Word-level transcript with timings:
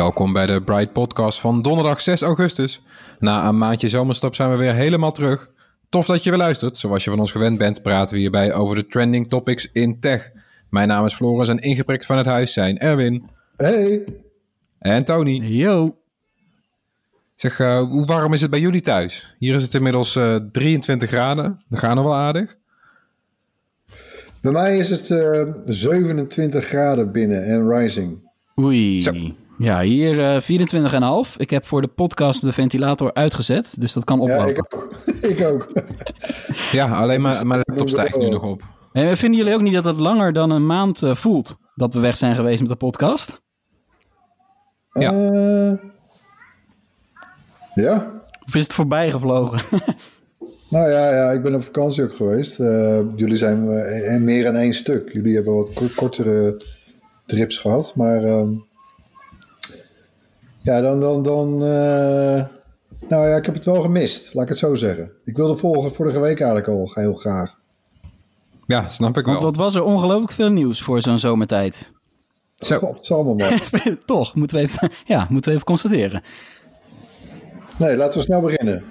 Welkom 0.00 0.32
bij 0.32 0.46
de 0.46 0.62
Bright 0.62 0.92
Podcast 0.92 1.40
van 1.40 1.62
donderdag 1.62 2.00
6 2.00 2.22
augustus. 2.22 2.82
Na 3.18 3.48
een 3.48 3.58
maandje 3.58 3.88
zomerstop 3.88 4.34
zijn 4.34 4.50
we 4.50 4.56
weer 4.56 4.74
helemaal 4.74 5.12
terug. 5.12 5.50
Tof 5.88 6.06
dat 6.06 6.22
je 6.22 6.30
weer 6.30 6.38
luistert. 6.38 6.78
Zoals 6.78 7.04
je 7.04 7.10
van 7.10 7.18
ons 7.18 7.32
gewend 7.32 7.58
bent, 7.58 7.82
praten 7.82 8.14
we 8.14 8.20
hierbij 8.20 8.54
over 8.54 8.76
de 8.76 8.86
trending 8.86 9.28
topics 9.28 9.68
in 9.72 10.00
tech. 10.00 10.30
Mijn 10.70 10.88
naam 10.88 11.06
is 11.06 11.14
Floris 11.14 11.48
en 11.48 11.58
ingeprikt 11.58 12.06
van 12.06 12.16
het 12.16 12.26
huis 12.26 12.52
zijn 12.52 12.78
Erwin. 12.78 13.28
Hey. 13.56 14.04
En 14.78 15.04
Tony. 15.04 15.40
Yo. 15.44 15.96
Zeg, 17.34 17.58
uh, 17.58 17.78
hoe 17.78 18.04
warm 18.04 18.32
is 18.32 18.40
het 18.40 18.50
bij 18.50 18.60
jullie 18.60 18.80
thuis? 18.80 19.34
Hier 19.38 19.54
is 19.54 19.62
het 19.62 19.74
inmiddels 19.74 20.16
uh, 20.16 20.36
23 20.52 21.08
graden. 21.08 21.58
Dat 21.68 21.78
gaat 21.78 21.94
nog 21.94 22.04
wel 22.04 22.16
aardig. 22.16 22.56
Bij 24.40 24.52
mij 24.52 24.76
is 24.76 24.90
het 24.90 25.10
uh, 25.10 25.42
27 25.66 26.64
graden 26.64 27.12
binnen 27.12 27.44
en 27.44 27.68
rising. 27.68 28.28
Oei. 28.58 29.00
Zo. 29.00 29.12
Ja, 29.60 29.80
hier 29.80 30.18
uh, 30.18 31.26
24,5. 31.26 31.36
Ik 31.36 31.50
heb 31.50 31.66
voor 31.66 31.80
de 31.80 31.88
podcast 31.88 32.42
de 32.42 32.52
ventilator 32.52 33.14
uitgezet, 33.14 33.74
dus 33.78 33.92
dat 33.92 34.04
kan 34.04 34.20
oplopen. 34.20 34.46
Ja, 34.46 34.52
ik 34.52 34.74
ook. 34.74 34.90
ik 35.32 35.44
ook. 35.46 35.72
ja, 36.72 36.88
alleen 36.88 37.20
maar 37.20 37.46
mijn 37.46 37.60
laptop 37.64 37.88
stijgt 37.88 38.16
nu 38.16 38.28
nog 38.28 38.42
op. 38.42 38.62
En 38.92 39.16
vinden 39.16 39.38
jullie 39.38 39.54
ook 39.54 39.60
niet 39.60 39.74
dat 39.74 39.84
het 39.84 40.00
langer 40.00 40.32
dan 40.32 40.50
een 40.50 40.66
maand 40.66 41.02
uh, 41.02 41.14
voelt 41.14 41.56
dat 41.74 41.94
we 41.94 42.00
weg 42.00 42.16
zijn 42.16 42.34
geweest 42.34 42.60
met 42.60 42.68
de 42.68 42.76
podcast? 42.76 43.40
Ja. 44.92 45.12
Uh, 45.12 45.72
ja. 47.74 48.22
Of 48.46 48.54
is 48.54 48.62
het 48.62 48.74
voorbij 48.74 49.10
gevlogen? 49.10 49.60
nou 50.70 50.90
ja, 50.90 51.14
ja, 51.14 51.30
ik 51.30 51.42
ben 51.42 51.54
op 51.54 51.64
vakantie 51.64 52.02
ook 52.02 52.14
geweest. 52.14 52.60
Uh, 52.60 52.98
jullie 53.16 53.36
zijn 53.36 54.24
meer 54.24 54.44
dan 54.44 54.54
één 54.54 54.74
stuk. 54.74 55.12
Jullie 55.12 55.34
hebben 55.34 55.54
wat 55.54 55.94
kortere 55.94 56.62
trips 57.26 57.58
gehad, 57.58 57.94
maar... 57.94 58.24
ehm, 58.24 58.52
ja, 60.60 60.80
dan. 60.80 61.00
dan, 61.00 61.22
dan 61.22 61.52
uh... 61.62 62.44
Nou 63.08 63.28
ja, 63.28 63.36
ik 63.36 63.44
heb 63.46 63.54
het 63.54 63.64
wel 63.64 63.80
gemist, 63.80 64.34
laat 64.34 64.42
ik 64.42 64.48
het 64.48 64.58
zo 64.58 64.74
zeggen. 64.74 65.10
Ik 65.24 65.36
wilde 65.36 65.56
volgen 65.56 65.92
vorige 65.92 66.20
week 66.20 66.40
eigenlijk 66.40 66.68
al 66.68 66.90
heel 66.94 67.14
graag. 67.14 67.58
Ja, 68.66 68.88
snap 68.88 69.18
ik 69.18 69.24
wel. 69.24 69.34
Want 69.34 69.44
wat 69.46 69.56
was 69.56 69.74
er 69.74 69.82
ongelooflijk 69.82 70.32
veel 70.32 70.50
nieuws 70.50 70.82
voor 70.82 71.00
zo'n 71.00 71.18
zomertijd? 71.18 71.92
Zo. 72.56 72.76
Godsamme 72.76 73.34
man. 73.34 73.60
Toch, 74.04 74.34
moeten 74.34 74.56
we, 74.56 74.62
even, 74.62 74.90
ja, 75.14 75.26
moeten 75.28 75.50
we 75.50 75.54
even 75.54 75.66
constateren. 75.66 76.22
Nee, 77.76 77.96
laten 77.96 78.18
we 78.18 78.24
snel 78.24 78.40
beginnen. 78.40 78.84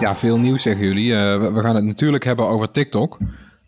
Ja, 0.00 0.16
veel 0.16 0.38
nieuws 0.38 0.62
zeggen 0.62 0.84
jullie. 0.84 1.10
Uh, 1.10 1.52
we 1.54 1.60
gaan 1.60 1.74
het 1.74 1.84
natuurlijk 1.84 2.24
hebben 2.24 2.46
over 2.46 2.70
TikTok. 2.70 3.18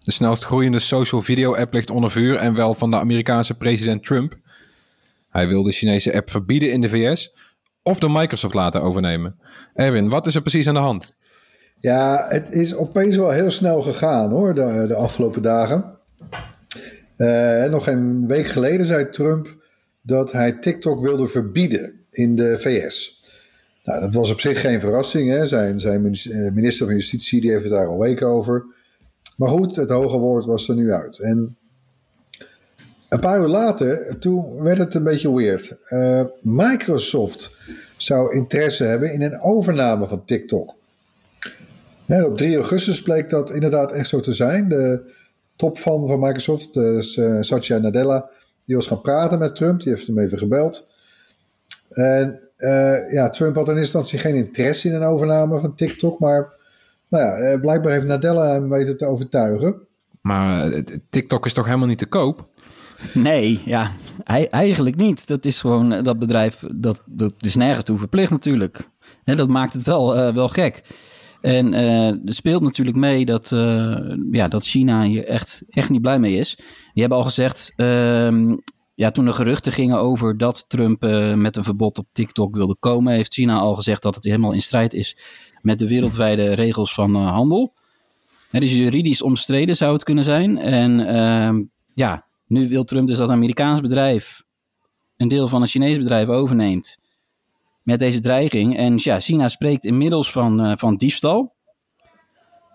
De 0.02 0.12
snelst 0.12 0.44
groeiende 0.44 0.78
social 0.78 1.22
video 1.22 1.54
app 1.54 1.72
ligt 1.72 1.90
onder 1.90 2.10
vuur 2.10 2.36
en 2.36 2.54
wel 2.54 2.74
van 2.74 2.90
de 2.90 2.96
Amerikaanse 2.96 3.54
president 3.54 4.04
Trump. 4.04 4.38
Hij 5.28 5.48
wil 5.48 5.62
de 5.62 5.72
Chinese 5.72 6.14
app 6.14 6.30
verbieden 6.30 6.72
in 6.72 6.80
de 6.80 6.88
VS 6.88 7.34
of 7.82 7.98
door 7.98 8.10
Microsoft 8.10 8.54
laten 8.54 8.82
overnemen. 8.82 9.36
Erwin, 9.74 10.08
wat 10.08 10.26
is 10.26 10.34
er 10.34 10.42
precies 10.42 10.68
aan 10.68 10.74
de 10.74 10.80
hand? 10.80 11.12
Ja, 11.80 12.26
het 12.28 12.50
is 12.50 12.74
opeens 12.74 13.16
wel 13.16 13.30
heel 13.30 13.50
snel 13.50 13.82
gegaan 13.82 14.30
hoor, 14.30 14.54
de, 14.54 14.84
de 14.88 14.94
afgelopen 14.94 15.42
dagen. 15.42 15.98
Uh, 17.16 17.64
nog 17.64 17.86
een 17.86 18.26
week 18.26 18.46
geleden 18.46 18.86
zei 18.86 19.10
Trump 19.10 19.56
dat 20.02 20.32
hij 20.32 20.52
TikTok 20.52 21.00
wilde 21.00 21.26
verbieden 21.26 22.00
in 22.10 22.36
de 22.36 22.58
VS. 22.58 23.24
Nou, 23.84 24.00
dat 24.00 24.14
was 24.14 24.30
op 24.30 24.40
zich 24.40 24.60
geen 24.60 24.80
verrassing. 24.80 25.30
Hè? 25.30 25.46
Zijn, 25.46 25.80
zijn 25.80 26.00
minister 26.54 26.86
van 26.86 26.94
Justitie 26.94 27.40
die 27.40 27.50
heeft 27.50 27.62
het 27.62 27.72
daar 27.72 27.86
al 27.86 27.98
weken 27.98 28.26
over. 28.26 28.64
Maar 29.40 29.48
goed, 29.48 29.76
het 29.76 29.90
hoge 29.90 30.16
woord 30.16 30.44
was 30.44 30.68
er 30.68 30.74
nu 30.74 30.92
uit. 30.92 31.18
En 31.18 31.56
een 33.08 33.20
paar 33.20 33.40
uur 33.40 33.48
later, 33.48 34.18
toen 34.18 34.62
werd 34.62 34.78
het 34.78 34.94
een 34.94 35.04
beetje 35.04 35.34
weird. 35.34 35.76
Uh, 35.88 36.24
Microsoft 36.40 37.50
zou 37.96 38.34
interesse 38.34 38.84
hebben 38.84 39.12
in 39.12 39.22
een 39.22 39.40
overname 39.40 40.06
van 40.06 40.24
TikTok. 40.24 40.74
En 42.06 42.24
op 42.24 42.36
3 42.36 42.54
augustus 42.54 43.02
bleek 43.02 43.30
dat 43.30 43.50
inderdaad 43.50 43.92
echt 43.92 44.08
zo 44.08 44.20
te 44.20 44.32
zijn. 44.32 44.68
De 44.68 45.12
topfan 45.56 46.06
van 46.06 46.20
Microsoft, 46.20 46.74
dus, 46.74 47.20
Satya 47.40 47.78
Nadella, 47.78 48.30
die 48.64 48.76
was 48.76 48.86
gaan 48.86 49.00
praten 49.00 49.38
met 49.38 49.56
Trump. 49.56 49.82
Die 49.82 49.92
heeft 49.92 50.06
hem 50.06 50.18
even 50.18 50.38
gebeld. 50.38 50.88
En 51.90 52.48
uh, 52.58 53.12
ja, 53.12 53.30
Trump 53.30 53.54
had 53.54 53.68
in 53.68 53.76
eerste 53.76 53.98
instantie 53.98 54.18
geen 54.18 54.44
interesse 54.44 54.88
in 54.88 54.94
een 54.94 55.02
overname 55.02 55.60
van 55.60 55.74
TikTok, 55.74 56.18
maar 56.18 56.58
nou 57.10 57.24
ja, 57.24 57.58
blijkbaar 57.58 57.92
heeft 57.92 58.06
Nadella 58.06 58.52
hem 58.52 58.68
weten 58.68 58.96
te 58.96 59.06
overtuigen. 59.06 59.86
Maar 60.20 60.82
TikTok 61.10 61.46
is 61.46 61.52
toch 61.52 61.64
helemaal 61.64 61.86
niet 61.86 61.98
te 61.98 62.06
koop? 62.06 62.48
Nee, 63.14 63.62
ja, 63.64 63.90
eigenlijk 64.50 64.96
niet. 64.96 65.26
Dat 65.26 65.44
is 65.44 65.60
gewoon 65.60 66.02
dat 66.02 66.18
bedrijf, 66.18 66.64
dat, 66.74 67.02
dat 67.06 67.34
is 67.38 67.54
nergens 67.54 67.84
toe 67.84 67.98
verplicht 67.98 68.30
natuurlijk. 68.30 68.90
Dat 69.24 69.48
maakt 69.48 69.72
het 69.72 69.82
wel, 69.82 70.16
uh, 70.16 70.34
wel 70.34 70.48
gek. 70.48 70.82
En 71.40 71.72
uh, 71.72 72.08
er 72.08 72.34
speelt 72.34 72.62
natuurlijk 72.62 72.96
mee 72.96 73.24
dat, 73.24 73.50
uh, 73.50 74.14
ja, 74.30 74.48
dat 74.48 74.64
China 74.64 75.02
hier 75.02 75.24
echt, 75.24 75.62
echt 75.68 75.88
niet 75.88 76.00
blij 76.02 76.18
mee 76.18 76.34
is. 76.34 76.56
Die 76.92 77.00
hebben 77.02 77.18
al 77.18 77.24
gezegd, 77.24 77.72
uh, 77.76 78.56
ja, 78.94 79.10
toen 79.10 79.26
er 79.26 79.34
geruchten 79.34 79.72
gingen 79.72 79.98
over 79.98 80.38
dat 80.38 80.64
Trump 80.68 81.00
met 81.36 81.56
een 81.56 81.64
verbod 81.64 81.98
op 81.98 82.06
TikTok 82.12 82.54
wilde 82.54 82.76
komen, 82.80 83.12
heeft 83.12 83.34
China 83.34 83.58
al 83.58 83.74
gezegd 83.74 84.02
dat 84.02 84.14
het 84.14 84.24
helemaal 84.24 84.52
in 84.52 84.62
strijd 84.62 84.94
is 84.94 85.16
met 85.62 85.78
de 85.78 85.88
wereldwijde 85.88 86.54
regels 86.54 86.94
van 86.94 87.16
uh, 87.16 87.32
handel. 87.32 87.72
He, 88.50 88.60
dus 88.60 88.76
juridisch 88.76 89.22
omstreden 89.22 89.76
zou 89.76 89.92
het 89.92 90.04
kunnen 90.04 90.24
zijn. 90.24 90.58
En 90.58 90.98
uh, 90.98 91.66
ja, 91.94 92.24
nu 92.46 92.68
wil 92.68 92.84
Trump 92.84 93.08
dus 93.08 93.16
dat 93.18 93.28
een 93.28 93.34
Amerikaans 93.34 93.80
bedrijf 93.80 94.42
een 95.16 95.28
deel 95.28 95.48
van 95.48 95.60
een 95.60 95.66
Chinees 95.66 95.98
bedrijf 95.98 96.28
overneemt 96.28 96.98
met 97.82 97.98
deze 97.98 98.20
dreiging. 98.20 98.76
En 98.76 98.94
ja, 98.96 99.20
China 99.20 99.48
spreekt 99.48 99.84
inmiddels 99.84 100.32
van, 100.32 100.66
uh, 100.66 100.72
van 100.76 100.96
diefstal. 100.96 101.54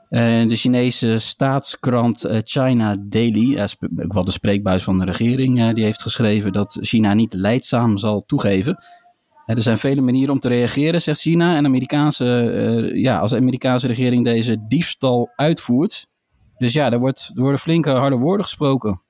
Uh, 0.10 0.48
de 0.48 0.56
Chinese 0.56 1.18
staatskrant 1.18 2.28
China 2.44 2.96
Daily, 3.00 3.68
ook 3.98 4.14
wel 4.14 4.26
de 4.26 4.32
spreekbuis 4.32 4.84
van 4.84 4.98
de 4.98 5.06
regering, 5.06 5.74
die 5.74 5.84
heeft 5.84 6.02
geschreven 6.02 6.54
dat 6.54 6.78
China 6.82 7.14
niet 7.14 7.34
leidzaam 7.34 7.98
zal 7.98 8.22
toegeven. 8.26 8.84
Er 9.46 9.62
zijn 9.62 9.78
vele 9.78 10.02
manieren 10.02 10.34
om 10.34 10.40
te 10.40 10.48
reageren, 10.48 11.02
zegt 11.02 11.22
China. 11.22 11.56
En 11.56 11.66
Amerikaanse, 11.66 12.26
uh, 12.26 13.02
ja, 13.02 13.20
als 13.20 13.32
de 13.32 13.38
Amerikaanse 13.38 13.88
regering 13.88 14.24
deze 14.24 14.66
diefstal 14.68 15.30
uitvoert. 15.36 16.08
Dus 16.58 16.74
ja, 16.74 16.92
er, 16.92 17.00
wordt, 17.00 17.32
er 17.36 17.42
worden 17.42 17.60
flinke 17.60 17.90
harde 17.90 18.16
woorden 18.16 18.46
gesproken. 18.46 19.02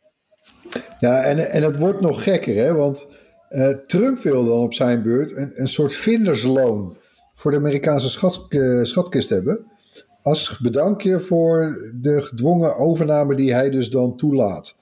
Ja, 0.99 1.21
en, 1.23 1.51
en 1.51 1.63
het 1.63 1.77
wordt 1.77 2.01
nog 2.01 2.23
gekker, 2.23 2.55
hè? 2.55 2.73
Want 2.73 3.07
uh, 3.49 3.69
Trump 3.69 4.21
wil 4.21 4.45
dan 4.45 4.57
op 4.57 4.73
zijn 4.73 5.03
beurt 5.03 5.37
een, 5.37 5.51
een 5.55 5.67
soort 5.67 5.93
vindersloon 5.93 6.97
voor 7.35 7.51
de 7.51 7.57
Amerikaanse 7.57 8.09
schat, 8.09 8.45
uh, 8.49 8.83
schatkist 8.83 9.29
hebben. 9.29 9.65
Als 10.21 10.59
bedankje 10.59 11.19
voor 11.19 11.77
de 12.01 12.21
gedwongen 12.21 12.77
overname 12.77 13.35
die 13.35 13.53
hij 13.53 13.69
dus 13.69 13.89
dan 13.89 14.17
toelaat. 14.17 14.75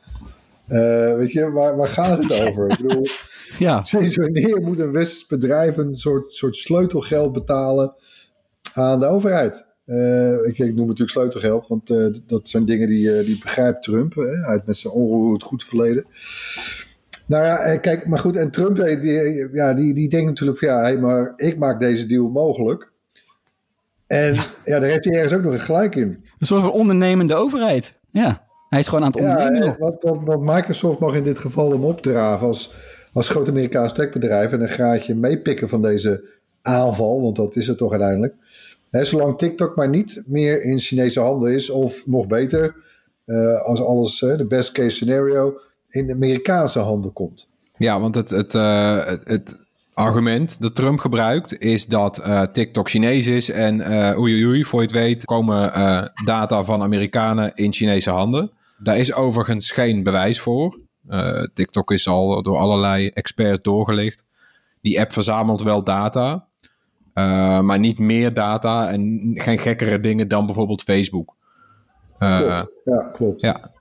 weet 1.15 1.31
je, 1.31 1.51
waar, 1.51 1.75
waar 1.75 1.87
gaat 1.87 2.23
het 2.23 2.31
over? 2.47 2.71
Ik 2.71 2.81
bedoel. 2.81 3.07
Ja. 3.57 3.83
Sinds 3.85 4.15
wanneer 4.15 4.61
moet 4.61 4.79
een 4.79 4.91
westers 4.91 5.27
bedrijf 5.27 5.77
een 5.77 5.95
soort, 5.95 6.31
soort 6.31 6.57
sleutelgeld 6.57 7.33
betalen 7.33 7.95
aan 8.73 8.99
de 8.99 9.05
overheid. 9.05 9.65
Uh, 9.85 10.45
ik, 10.45 10.57
ik, 10.57 10.75
noem 10.75 10.87
natuurlijk 10.87 11.09
sleutelgeld, 11.09 11.67
want 11.67 11.89
uh, 11.89 12.13
dat 12.27 12.47
zijn 12.47 12.65
dingen 12.65 12.87
die, 12.87 13.19
uh, 13.19 13.25
die 13.25 13.37
begrijpt 13.37 13.83
Trump 13.83 14.15
hè, 14.15 14.45
uit 14.45 14.65
met 14.65 14.77
zijn 14.77 14.93
onroerend 14.93 15.43
goed 15.43 15.63
verleden. 15.63 16.05
Nou 17.27 17.43
ja, 17.43 17.77
kijk, 17.77 18.07
maar 18.07 18.19
goed, 18.19 18.37
en 18.37 18.51
Trump 18.51 18.75
die, 18.75 19.49
ja, 19.53 19.73
die, 19.73 19.93
die 19.93 20.09
denkt 20.09 20.27
natuurlijk 20.27 20.59
van 20.59 20.67
ja, 20.67 20.81
hey, 20.81 20.97
maar 20.97 21.33
ik 21.35 21.57
maak 21.57 21.79
deze 21.79 22.05
deal 22.05 22.29
mogelijk. 22.29 22.91
En 24.07 24.33
ja, 24.63 24.79
daar 24.79 24.89
heeft 24.89 25.05
hij 25.05 25.13
ergens 25.13 25.33
ook 25.33 25.43
nog 25.43 25.53
een 25.53 25.59
gelijk 25.59 25.95
in. 25.95 26.07
Een 26.39 26.45
soort 26.45 26.61
van 26.61 26.71
ondernemende 26.71 27.35
overheid. 27.35 27.93
Ja, 28.11 28.47
hij 28.69 28.79
is 28.79 28.87
gewoon 28.87 29.03
aan 29.03 29.11
het 29.11 29.19
ondernemen. 29.19 29.67
Ja, 29.67 29.75
want, 29.79 30.23
want, 30.25 30.41
Microsoft 30.41 30.99
mag 30.99 31.15
in 31.15 31.23
dit 31.23 31.39
geval 31.39 31.69
dan 31.69 31.83
opdraven 31.83 32.47
als, 32.47 32.73
als 33.13 33.29
groot 33.29 33.49
Amerikaans 33.49 33.93
techbedrijf 33.93 34.51
en 34.51 34.61
een 34.61 34.67
graadje 34.67 35.15
meepikken 35.15 35.69
van 35.69 35.81
deze 35.81 36.23
aanval, 36.61 37.21
want 37.21 37.35
dat 37.35 37.55
is 37.55 37.67
het 37.67 37.77
toch 37.77 37.91
uiteindelijk. 37.91 38.35
Zolang 38.91 39.37
TikTok 39.37 39.75
maar 39.75 39.89
niet 39.89 40.23
meer 40.25 40.63
in 40.63 40.79
Chinese 40.79 41.19
handen 41.19 41.53
is, 41.53 41.69
of 41.69 42.07
nog 42.07 42.27
beter, 42.27 42.75
uh, 43.25 43.61
als 43.61 43.81
alles, 43.81 44.19
de 44.19 44.45
best 44.47 44.71
case 44.71 44.89
scenario, 44.89 45.59
in 45.89 46.11
Amerikaanse 46.11 46.79
handen 46.79 47.13
komt. 47.13 47.47
Ja, 47.77 47.99
want 47.99 48.15
het, 48.15 48.29
het, 48.29 48.53
uh, 48.53 49.05
het, 49.05 49.61
argument 49.93 50.61
dat 50.61 50.75
Trump 50.75 50.99
gebruikt 50.99 51.59
is 51.59 51.85
dat 51.85 52.21
TikTok 52.51 52.89
Chinees 52.89 53.27
is 53.27 53.49
en 53.49 53.81
oei, 54.17 54.45
oei, 54.45 54.65
voor 54.65 54.79
je 54.79 54.85
het 54.85 54.95
weet 54.95 55.25
komen 55.25 55.71
data 56.25 56.63
van 56.63 56.81
Amerikanen 56.81 57.51
in 57.55 57.73
Chinese 57.73 58.09
handen. 58.09 58.51
Daar 58.77 58.97
is 58.97 59.13
overigens 59.13 59.71
geen 59.71 60.03
bewijs 60.03 60.39
voor. 60.39 60.79
TikTok 61.53 61.91
is 61.91 62.07
al 62.07 62.41
door 62.41 62.57
allerlei 62.57 63.07
experts 63.07 63.61
doorgelicht. 63.61 64.25
Die 64.81 64.99
app 64.99 65.11
verzamelt 65.11 65.61
wel 65.61 65.83
data, 65.83 66.45
uh, 67.13 67.59
maar 67.59 67.79
niet 67.79 67.99
meer 67.99 68.33
data 68.33 68.89
en 68.89 69.31
geen 69.35 69.59
gekkere 69.59 69.99
dingen 69.99 70.27
dan 70.27 70.45
bijvoorbeeld 70.45 70.83
Facebook. 70.83 71.35
Uh, 72.19 72.39
klopt. 72.39 72.71
Ja, 72.85 73.09
klopt. 73.13 73.41
Ja. 73.41 73.71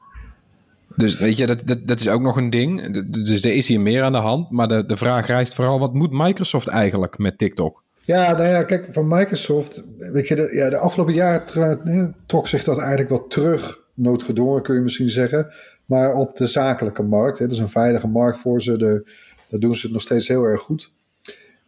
Dus 0.97 1.19
weet 1.19 1.37
je, 1.37 1.47
dat, 1.47 1.67
dat, 1.67 1.79
dat 1.87 2.01
is 2.01 2.09
ook 2.09 2.21
nog 2.21 2.37
een 2.37 2.51
ding. 2.51 3.03
Dus 3.25 3.45
er 3.45 3.55
is 3.55 3.69
hier 3.69 3.81
meer 3.81 4.03
aan 4.03 4.13
de 4.13 4.19
hand. 4.19 4.51
Maar 4.51 4.69
de, 4.69 4.87
de 4.87 4.97
vraag 4.97 5.27
rijst 5.27 5.55
vooral, 5.55 5.79
wat 5.79 5.95
moet 5.95 6.13
Microsoft 6.13 6.69
eigenlijk 6.69 7.19
met 7.19 7.39
TikTok? 7.39 7.83
Ja, 8.05 8.33
nou 8.33 8.49
ja, 8.49 8.63
kijk, 8.63 8.87
van 8.91 9.09
Microsoft, 9.09 9.85
weet 9.99 10.29
je, 10.29 10.35
de, 10.35 10.51
ja, 10.55 10.71
de 10.71 10.79
afgelopen 10.79 11.15
jaren 11.15 12.15
trok 12.27 12.49
zich 12.49 12.65
dat 12.65 12.79
eigenlijk 12.79 13.09
wel 13.09 13.27
terug. 13.27 13.81
Noodgedwongen 13.95 14.63
kun 14.63 14.75
je 14.75 14.81
misschien 14.81 15.11
zeggen. 15.11 15.53
Maar 15.87 16.15
op 16.15 16.37
de 16.37 16.47
zakelijke 16.47 17.03
markt, 17.03 17.39
hè, 17.39 17.45
dat 17.45 17.55
is 17.55 17.61
een 17.61 17.69
veilige 17.69 18.09
markt 18.09 18.39
voor 18.39 18.63
ze. 18.63 18.79
De, 18.79 19.11
daar 19.49 19.61
doen 19.61 19.75
ze 19.75 19.83
het 19.83 19.93
nog 19.93 20.03
steeds 20.03 20.29
heel 20.29 20.43
erg 20.43 20.61
goed. 20.61 20.93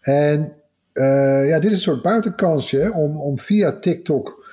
En 0.00 0.52
uh, 0.92 1.48
ja, 1.48 1.58
dit 1.58 1.70
is 1.70 1.76
een 1.76 1.82
soort 1.82 2.02
buitenkansje 2.02 2.92
om, 2.92 3.20
om 3.20 3.38
via 3.38 3.78
TikTok 3.78 4.46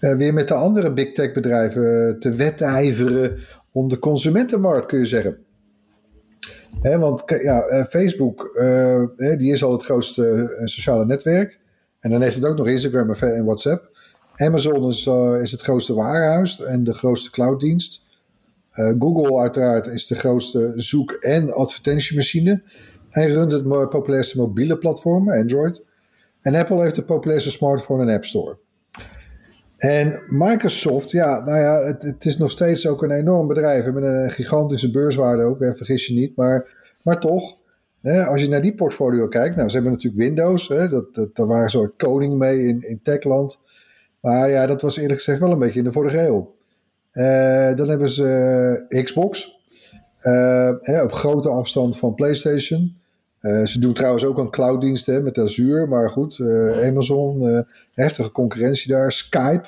uh, 0.00 0.16
weer 0.16 0.34
met 0.34 0.48
de 0.48 0.54
andere 0.54 0.92
big 0.92 1.12
tech 1.12 1.32
bedrijven 1.32 2.16
te 2.20 2.34
wedijveren 2.34 3.38
om 3.72 3.88
de 3.88 3.98
consumentenmarkt, 3.98 4.86
kun 4.86 4.98
je 4.98 5.06
zeggen. 5.06 5.38
Hè, 6.80 6.98
want 6.98 7.22
ja, 7.26 7.86
Facebook, 7.90 8.50
die 9.38 9.52
is 9.52 9.64
al 9.64 9.72
het 9.72 9.84
grootste 9.84 10.52
sociale 10.64 11.04
netwerk. 11.06 11.58
En 12.00 12.10
dan 12.10 12.22
heeft 12.22 12.34
het 12.34 12.44
ook 12.44 12.56
nog 12.56 12.68
Instagram 12.68 13.10
en 13.10 13.44
WhatsApp. 13.44 13.98
Amazon 14.36 14.88
is, 14.88 15.06
is 15.42 15.52
het 15.52 15.60
grootste 15.60 15.94
warenhuis 15.94 16.60
en 16.60 16.84
de 16.84 16.94
grootste 16.94 17.30
clouddienst. 17.30 18.02
Google 18.98 19.38
uiteraard 19.38 19.86
is 19.86 20.06
de 20.06 20.14
grootste 20.14 20.72
zoek- 20.76 21.12
en 21.12 21.52
advertentiemachine. 21.54 22.62
Hij 23.10 23.30
runt 23.30 23.52
het 23.52 23.68
populairste 23.88 24.38
mobiele 24.38 24.78
platform, 24.78 25.30
Android. 25.30 25.84
En 26.40 26.54
Apple 26.54 26.82
heeft 26.82 26.94
de 26.94 27.04
populairste 27.04 27.50
smartphone 27.50 28.02
en 28.02 28.14
App 28.14 28.24
Store. 28.24 28.58
En 29.76 30.22
Microsoft, 30.28 31.10
ja, 31.10 31.40
nou 31.40 31.58
ja, 31.58 31.84
het, 31.84 32.02
het, 32.02 32.24
is 32.24 32.38
nog 32.38 32.50
steeds 32.50 32.86
ook 32.86 33.02
een 33.02 33.10
enorm 33.10 33.46
bedrijf. 33.46 33.92
Met 33.92 34.02
een 34.02 34.30
gigantische 34.30 34.90
beurswaarde 34.90 35.42
ook, 35.42 35.60
hè, 35.60 35.74
vergis 35.74 36.06
je 36.06 36.14
niet. 36.14 36.36
Maar, 36.36 36.76
maar 37.02 37.20
toch, 37.20 37.56
hè, 38.02 38.24
als 38.24 38.42
je 38.42 38.48
naar 38.48 38.62
die 38.62 38.74
portfolio 38.74 39.28
kijkt. 39.28 39.56
Nou, 39.56 39.68
ze 39.68 39.74
hebben 39.74 39.92
natuurlijk 39.92 40.22
Windows. 40.22 40.68
Hè, 40.68 40.88
dat, 40.88 41.14
dat, 41.14 41.36
daar 41.36 41.46
waren 41.46 41.70
ze 41.70 41.90
koning 41.96 42.34
mee 42.34 42.66
in, 42.66 42.82
in 42.82 43.00
techland. 43.02 43.60
Maar 44.20 44.50
ja, 44.50 44.66
dat 44.66 44.82
was 44.82 44.96
eerlijk 44.96 45.18
gezegd 45.18 45.40
wel 45.40 45.50
een 45.52 45.58
beetje 45.58 45.78
in 45.78 45.84
de 45.84 45.92
vorige 45.92 46.26
eeuw. 46.26 46.56
Uh, 47.18 47.74
dan 47.74 47.88
hebben 47.88 48.10
ze 48.10 48.86
uh, 48.88 49.04
Xbox. 49.04 49.58
Uh, 50.22 50.70
hè, 50.80 51.02
op 51.02 51.12
grote 51.12 51.48
afstand 51.48 51.98
van 51.98 52.14
PlayStation. 52.14 52.96
Ze 53.64 53.80
doen 53.80 53.92
trouwens 53.92 54.24
ook 54.24 54.38
een 54.38 54.50
clouddiensten 54.50 55.22
met 55.22 55.38
Azure, 55.38 55.86
maar 55.86 56.10
goed, 56.10 56.40
Amazon, 56.82 57.64
heftige 57.92 58.30
concurrentie 58.30 58.92
daar. 58.92 59.12
Skype 59.12 59.66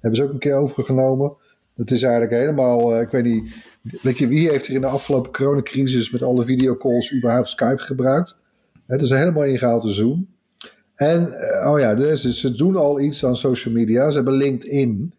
hebben 0.00 0.18
ze 0.18 0.24
ook 0.24 0.32
een 0.32 0.38
keer 0.38 0.54
overgenomen. 0.54 1.32
Dat 1.74 1.90
is 1.90 2.02
eigenlijk 2.02 2.32
helemaal, 2.32 3.00
ik 3.00 3.08
weet 3.08 3.24
niet, 3.24 3.54
weet 4.02 4.18
je, 4.18 4.28
wie 4.28 4.50
heeft 4.50 4.66
er 4.66 4.74
in 4.74 4.80
de 4.80 4.86
afgelopen 4.86 5.32
coronacrisis 5.32 6.10
met 6.10 6.22
alle 6.22 6.44
videocalls 6.44 7.14
überhaupt 7.14 7.48
Skype 7.48 7.82
gebruikt? 7.82 8.36
Het 8.86 9.02
is 9.02 9.10
helemaal 9.10 9.44
ingehaald 9.44 9.82
de 9.82 9.90
Zoom. 9.90 10.28
En, 10.94 11.26
oh 11.66 11.78
ja, 11.78 11.94
dus 11.94 12.40
ze 12.40 12.54
doen 12.54 12.76
al 12.76 13.00
iets 13.00 13.24
aan 13.24 13.36
social 13.36 13.74
media. 13.74 14.10
Ze 14.10 14.16
hebben 14.16 14.34
LinkedIn. 14.34 15.14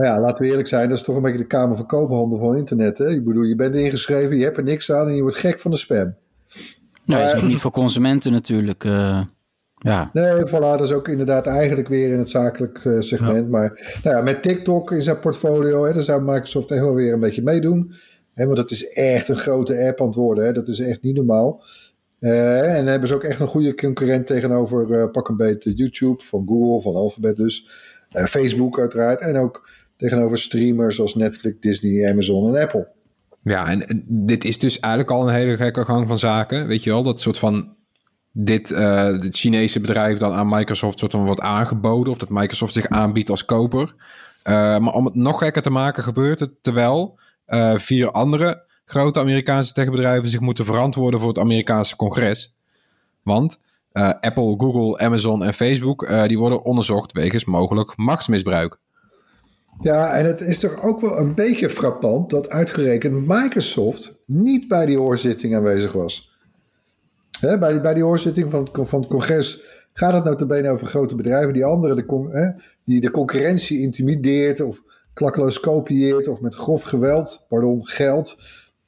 Maar 0.00 0.08
ja, 0.08 0.20
laten 0.20 0.44
we 0.44 0.50
eerlijk 0.50 0.68
zijn, 0.68 0.88
dat 0.88 0.98
is 0.98 1.04
toch 1.04 1.16
een 1.16 1.22
beetje 1.22 1.38
de 1.38 1.46
Kamer 1.46 1.76
van 1.76 1.86
Koophandel 1.86 2.38
van 2.38 2.56
internet. 2.56 2.98
Hè? 2.98 3.08
Ik 3.08 3.24
bedoel, 3.24 3.42
je 3.42 3.56
bent 3.56 3.74
ingeschreven, 3.74 4.36
je 4.36 4.44
hebt 4.44 4.56
er 4.56 4.62
niks 4.62 4.92
aan 4.92 5.08
en 5.08 5.14
je 5.14 5.22
wordt 5.22 5.36
gek 5.36 5.60
van 5.60 5.70
de 5.70 5.76
spam. 5.76 6.14
Nee, 7.04 7.24
is 7.24 7.34
ook 7.34 7.42
niet 7.42 7.58
voor 7.58 7.70
consumenten 7.70 8.32
natuurlijk. 8.32 8.84
Uh, 8.84 9.20
ja. 9.76 10.10
Nee, 10.12 10.46
voilà, 10.46 10.50
dat 10.50 10.80
is 10.80 10.92
ook 10.92 11.08
inderdaad 11.08 11.46
eigenlijk 11.46 11.88
weer 11.88 12.12
in 12.12 12.18
het 12.18 12.30
zakelijk 12.30 12.84
uh, 12.84 13.00
segment. 13.00 13.48
Maar 13.48 13.98
nou 14.02 14.16
ja, 14.16 14.22
met 14.22 14.42
TikTok 14.42 14.92
in 14.92 15.02
zijn 15.02 15.20
portfolio, 15.20 15.84
hè, 15.84 15.92
daar 15.92 16.02
zou 16.02 16.22
Microsoft 16.22 16.70
echt 16.70 16.80
wel 16.80 16.94
weer 16.94 17.12
een 17.12 17.20
beetje 17.20 17.42
meedoen. 17.42 17.92
Hè, 18.34 18.44
want 18.44 18.56
dat 18.56 18.70
is 18.70 18.88
echt 18.88 19.28
een 19.28 19.36
grote 19.36 19.86
app 19.86 20.00
aan 20.00 20.06
het 20.06 20.16
worden. 20.16 20.44
Hè, 20.44 20.52
dat 20.52 20.68
is 20.68 20.80
echt 20.80 21.02
niet 21.02 21.16
normaal. 21.16 21.62
Uh, 22.20 22.68
en 22.68 22.76
dan 22.76 22.86
hebben 22.86 23.08
ze 23.08 23.14
ook 23.14 23.24
echt 23.24 23.40
een 23.40 23.46
goede 23.46 23.74
concurrent 23.74 24.26
tegenover 24.26 25.10
pak 25.10 25.28
een 25.28 25.36
beetje 25.36 25.74
YouTube, 25.74 26.22
van 26.22 26.46
Google, 26.46 26.80
van 26.80 26.94
Alphabet 26.94 27.36
dus. 27.36 27.68
Facebook 28.10 28.78
uiteraard. 28.78 29.20
En 29.20 29.36
ook 29.36 29.68
tegenover 30.00 30.38
streamers 30.38 30.96
zoals 30.96 31.14
Netflix, 31.14 31.56
Disney, 31.60 32.10
Amazon 32.10 32.54
en 32.54 32.62
Apple. 32.62 32.88
Ja, 33.42 33.66
en, 33.66 34.04
dit 34.26 34.44
is 34.44 34.58
dus 34.58 34.78
eigenlijk 34.80 35.12
al 35.12 35.28
een 35.28 35.34
hele 35.34 35.56
gekke 35.56 35.84
gang 35.84 36.08
van 36.08 36.18
zaken. 36.18 36.66
Weet 36.66 36.82
je 36.82 36.90
wel, 36.90 37.02
dat 37.02 37.20
soort 37.20 37.38
van 37.38 37.74
dit, 38.32 38.68
dit 39.20 39.36
Chinese 39.36 39.80
bedrijf 39.80 40.18
dan 40.18 40.32
aan 40.32 40.48
Microsoft 40.48 40.98
soort 40.98 41.12
van 41.12 41.24
wordt 41.24 41.40
aangeboden. 41.40 42.12
Of 42.12 42.18
dat 42.18 42.28
Microsoft 42.28 42.72
zich 42.72 42.88
aanbiedt 42.88 43.30
als 43.30 43.44
koper. 43.44 43.94
Uh, 44.44 44.54
maar 44.54 44.92
om 44.92 45.04
het 45.04 45.14
nog 45.14 45.38
gekker 45.38 45.62
te 45.62 45.70
maken 45.70 46.02
gebeurt 46.02 46.40
het 46.40 46.62
terwijl 46.62 47.18
uh, 47.46 47.76
vier 47.76 48.10
andere 48.10 48.62
grote 48.84 49.20
Amerikaanse 49.20 49.72
techbedrijven 49.72 50.28
zich 50.28 50.40
moeten 50.40 50.64
verantwoorden 50.64 51.20
voor 51.20 51.28
het 51.28 51.38
Amerikaanse 51.38 51.96
congres. 51.96 52.54
Want 53.22 53.60
Apple, 54.20 54.54
Google, 54.58 54.98
Amazon 54.98 55.44
en 55.44 55.54
Facebook 55.54 56.08
die 56.26 56.38
worden 56.38 56.64
onderzocht 56.64 57.12
wegens 57.12 57.44
mogelijk 57.44 57.96
machtsmisbruik. 57.96 58.78
Ja, 59.82 60.12
en 60.12 60.24
het 60.24 60.40
is 60.40 60.58
toch 60.58 60.82
ook 60.82 61.00
wel 61.00 61.18
een 61.18 61.34
beetje 61.34 61.70
frappant 61.70 62.30
dat 62.30 62.48
uitgerekend 62.48 63.26
Microsoft 63.26 64.22
niet 64.26 64.68
bij 64.68 64.86
die 64.86 64.98
hoorzitting 64.98 65.56
aanwezig 65.56 65.92
was. 65.92 66.38
Bij, 67.40 67.72
die, 67.72 67.80
bij 67.80 67.94
die 67.94 68.02
hoorzitting 68.02 68.50
van 68.50 68.64
het, 68.64 68.88
van 68.88 69.00
het 69.00 69.10
congres 69.10 69.62
gaat 69.92 70.12
het 70.12 70.24
nou 70.24 70.46
bene 70.46 70.70
over 70.70 70.86
grote 70.86 71.16
bedrijven 71.16 71.52
die 71.52 71.64
anderen 71.64 71.96
de, 71.96 72.54
die 72.84 73.00
de 73.00 73.10
concurrentie 73.10 73.80
intimideert 73.80 74.60
of 74.60 74.82
klakkeloos 75.12 75.60
kopieert 75.60 76.28
of 76.28 76.40
met 76.40 76.54
grof 76.54 76.82
geweld, 76.82 77.46
pardon, 77.48 77.86
geld, 77.86 78.36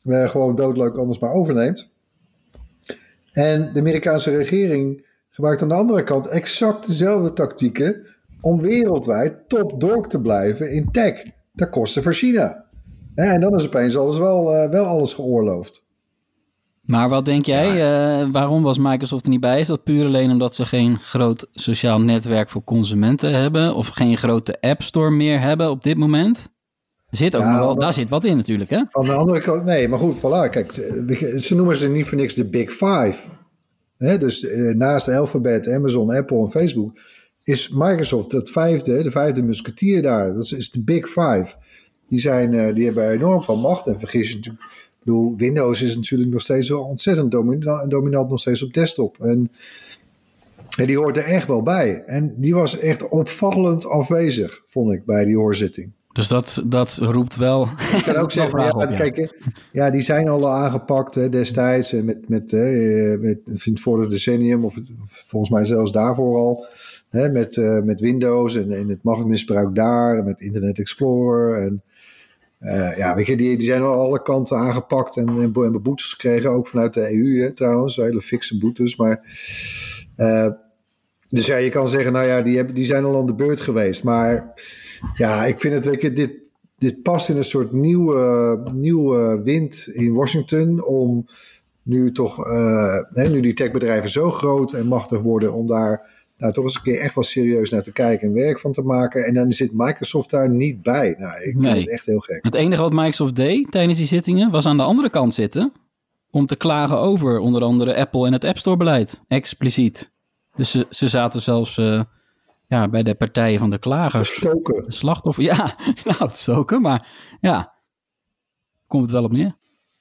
eh, 0.04 0.28
gewoon 0.28 0.54
doodleuk 0.54 0.96
anders 0.96 1.18
maar 1.18 1.32
overneemt. 1.32 1.90
En 3.32 3.70
de 3.72 3.80
Amerikaanse 3.80 4.36
regering 4.36 5.06
gebruikt 5.30 5.62
aan 5.62 5.68
de 5.68 5.74
andere 5.74 6.04
kant 6.04 6.26
exact 6.26 6.86
dezelfde 6.86 7.32
tactieken 7.32 8.06
om 8.42 8.60
wereldwijd 8.60 9.48
top 9.48 9.80
dog 9.80 10.08
te 10.08 10.20
blijven 10.20 10.70
in 10.70 10.90
tech. 10.90 11.22
Ten 11.54 11.70
koste 11.70 12.02
van 12.02 12.12
China. 12.12 12.64
En 13.14 13.40
dan 13.40 13.54
is 13.54 13.66
opeens 13.66 13.96
alles 13.96 14.18
wel, 14.18 14.54
uh, 14.54 14.70
wel 14.70 14.84
alles 14.84 15.14
geoorloofd. 15.14 15.84
Maar 16.82 17.08
wat 17.08 17.24
denk 17.24 17.46
jij? 17.46 17.68
Uh, 18.22 18.30
waarom 18.32 18.62
was 18.62 18.78
Microsoft 18.78 19.24
er 19.24 19.30
niet 19.30 19.40
bij? 19.40 19.60
Is 19.60 19.66
dat 19.66 19.84
puur 19.84 20.04
alleen 20.04 20.30
omdat 20.30 20.54
ze 20.54 20.64
geen 20.64 20.98
groot 20.98 21.48
sociaal 21.52 22.00
netwerk 22.00 22.50
voor 22.50 22.64
consumenten 22.64 23.32
hebben? 23.32 23.74
Of 23.74 23.88
geen 23.88 24.16
grote 24.16 24.60
app 24.60 24.82
store 24.82 25.10
meer 25.10 25.40
hebben 25.40 25.70
op 25.70 25.82
dit 25.82 25.96
moment? 25.96 26.50
Zit 27.10 27.36
ook 27.36 27.42
ja, 27.42 27.58
wel, 27.58 27.78
daar 27.78 27.92
zit 27.92 28.08
wat 28.08 28.24
in 28.24 28.36
natuurlijk, 28.36 28.70
hè? 28.70 28.76
Aan 28.76 29.04
de 29.04 29.12
andere 29.12 29.40
kant, 29.40 29.64
nee, 29.64 29.88
maar 29.88 29.98
goed, 29.98 30.16
voilà. 30.16 30.50
Kijk, 30.50 30.72
ze 31.36 31.54
noemen 31.54 31.76
ze 31.76 31.88
niet 31.88 32.06
voor 32.06 32.18
niks 32.18 32.34
de 32.34 32.44
Big 32.44 32.70
Five. 32.70 33.16
Hè, 33.98 34.18
dus 34.18 34.42
uh, 34.42 34.74
naast 34.74 35.08
Alphabet, 35.08 35.68
Amazon, 35.68 36.10
Apple 36.10 36.38
en 36.38 36.50
Facebook 36.50 36.98
is 37.42 37.68
Microsoft 37.68 38.32
het 38.32 38.50
vijfde, 38.50 39.02
de 39.02 39.10
vijfde 39.10 39.42
musketier 39.42 40.02
daar. 40.02 40.32
Dat 40.32 40.52
is, 40.52 40.70
de 40.70 40.82
Big 40.82 41.06
Five. 41.06 41.54
Die, 42.08 42.20
zijn, 42.20 42.52
uh, 42.52 42.74
die 42.74 42.84
hebben 42.84 43.10
enorm 43.10 43.42
van 43.42 43.58
macht. 43.58 43.86
En 43.86 43.98
vergis 43.98 44.28
je 44.28 44.34
natuurlijk, 44.34 44.64
ik 44.64 44.98
bedoel, 44.98 45.36
Windows 45.36 45.82
is 45.82 45.96
natuurlijk 45.96 46.30
nog 46.30 46.40
steeds 46.40 46.68
wel 46.68 46.82
ontzettend 46.82 47.30
dominant, 47.30 47.90
dominant 47.90 48.30
nog 48.30 48.40
steeds 48.40 48.62
op 48.62 48.74
desktop. 48.74 49.20
En 49.20 49.50
Ja, 50.68 50.86
die 50.86 50.96
hoort 50.96 51.16
er 51.16 51.24
echt 51.24 51.46
wel 51.46 51.62
bij. 51.62 52.02
En 52.06 52.34
die 52.36 52.54
was 52.54 52.78
echt 52.78 53.08
opvallend 53.08 53.86
afwezig, 53.86 54.62
vond 54.66 54.92
ik, 54.92 55.04
bij 55.04 55.24
die 55.24 55.36
hoorzitting. 55.36 55.92
Dus 56.12 56.28
dat, 56.28 56.62
dat 56.66 56.96
roept 56.96 57.36
wel. 57.36 57.68
Ik 57.96 58.02
kan 58.04 58.16
ook 58.16 58.30
zeggen, 58.40 58.60
ja, 58.60 58.70
op, 58.70 58.90
ja. 58.90 58.96
kijk, 58.96 59.38
ja, 59.72 59.90
die 59.90 60.00
zijn 60.00 60.28
al 60.28 60.50
aangepakt 60.50 61.14
hè, 61.14 61.28
destijds 61.28 61.92
eh, 61.92 62.02
met, 62.02 62.28
met, 62.28 62.52
eh, 62.52 63.18
met, 63.20 63.38
voor 63.74 64.00
het 64.00 64.10
decennium, 64.10 64.64
of 64.64 64.74
volgens 65.26 65.50
mij 65.50 65.64
zelfs 65.64 65.92
daarvoor 65.92 66.38
al, 66.38 66.66
hè, 67.12 67.30
met, 67.30 67.56
uh, 67.56 67.82
met 67.82 68.00
Windows 68.00 68.56
en, 68.56 68.72
en 68.72 68.88
het 68.88 69.02
machtmisbruik 69.02 69.74
daar, 69.74 70.24
met 70.24 70.40
Internet 70.40 70.78
Explorer. 70.78 71.62
En, 71.62 71.82
uh, 72.60 72.96
ja, 72.96 73.14
weet 73.14 73.26
je, 73.26 73.36
die, 73.36 73.56
die 73.56 73.66
zijn 73.66 73.82
al 73.82 74.00
alle 74.00 74.22
kanten 74.22 74.56
aangepakt 74.56 75.16
en, 75.16 75.28
en, 75.28 75.82
boetes 75.82 76.12
gekregen, 76.12 76.50
ook 76.50 76.68
vanuit 76.68 76.94
de 76.94 77.14
EU 77.14 77.40
hè, 77.40 77.52
trouwens, 77.52 77.96
hele 77.96 78.20
fikse 78.20 78.58
boetes. 78.58 78.96
Maar, 78.96 79.20
uh, 80.16 80.48
dus 81.28 81.46
ja, 81.46 81.56
je 81.56 81.70
kan 81.70 81.88
zeggen, 81.88 82.12
nou 82.12 82.26
ja, 82.26 82.42
die, 82.42 82.56
hebben, 82.56 82.74
die 82.74 82.84
zijn 82.84 83.04
al 83.04 83.16
aan 83.16 83.26
de 83.26 83.34
beurt 83.34 83.60
geweest. 83.60 84.04
Maar 84.04 84.62
ja, 85.14 85.44
ik 85.44 85.60
vind 85.60 85.74
het, 85.74 85.84
weet 85.84 86.02
je, 86.02 86.12
dit, 86.12 86.32
dit 86.78 87.02
past 87.02 87.28
in 87.28 87.36
een 87.36 87.44
soort 87.44 87.72
nieuwe, 87.72 88.60
nieuwe 88.72 89.42
wind 89.42 89.88
in 89.92 90.12
Washington 90.12 90.84
om 90.84 91.26
nu 91.82 92.12
toch, 92.12 92.36
hè, 93.10 93.28
nu 93.28 93.40
die 93.40 93.54
techbedrijven 93.54 94.10
zo 94.10 94.30
groot 94.30 94.72
en 94.72 94.86
machtig 94.86 95.20
worden, 95.20 95.52
om 95.52 95.66
daar 95.66 96.21
nou, 96.42 96.54
toch 96.54 96.64
eens 96.64 96.74
een 96.74 96.82
keer 96.82 97.00
echt 97.00 97.14
wel 97.14 97.24
serieus 97.24 97.70
naar 97.70 97.82
te 97.82 97.92
kijken 97.92 98.28
en 98.28 98.34
werk 98.34 98.60
van 98.60 98.72
te 98.72 98.82
maken. 98.82 99.24
En 99.24 99.34
dan 99.34 99.52
zit 99.52 99.72
Microsoft 99.72 100.30
daar 100.30 100.50
niet 100.50 100.82
bij. 100.82 101.14
Nou, 101.18 101.34
ik 101.36 101.42
vind 101.42 101.60
nee. 101.60 101.80
het 101.80 101.90
echt 101.90 102.06
heel 102.06 102.18
gek. 102.18 102.38
Het 102.42 102.54
enige 102.54 102.82
wat 102.82 102.92
Microsoft 102.92 103.36
deed 103.36 103.70
tijdens 103.70 103.98
die 103.98 104.06
zittingen 104.06 104.50
was 104.50 104.66
aan 104.66 104.76
de 104.76 104.82
andere 104.82 105.10
kant 105.10 105.34
zitten 105.34 105.72
om 106.30 106.46
te 106.46 106.56
klagen 106.56 106.98
over 106.98 107.38
onder 107.38 107.62
andere 107.62 107.96
Apple 107.96 108.26
en 108.26 108.32
het 108.32 108.44
App 108.44 108.58
Store 108.58 108.76
beleid. 108.76 109.22
Expliciet. 109.28 110.12
Dus 110.54 110.70
ze, 110.70 110.86
ze 110.90 111.08
zaten 111.08 111.42
zelfs 111.42 111.76
uh, 111.76 112.02
ja, 112.66 112.88
bij 112.88 113.02
de 113.02 113.14
partijen 113.14 113.58
van 113.58 113.70
de 113.70 113.78
klagers. 113.78 114.34
Stoken. 114.34 114.84
De 114.84 114.92
slachtoffer. 114.92 115.44
Ja, 115.52 115.76
nou, 116.04 116.16
het 116.18 116.36
stoken, 116.36 116.82
maar 116.82 117.08
ja, 117.40 117.72
komt 118.86 119.02
het 119.02 119.12
wel 119.12 119.24
op 119.24 119.32
neer. 119.32 119.56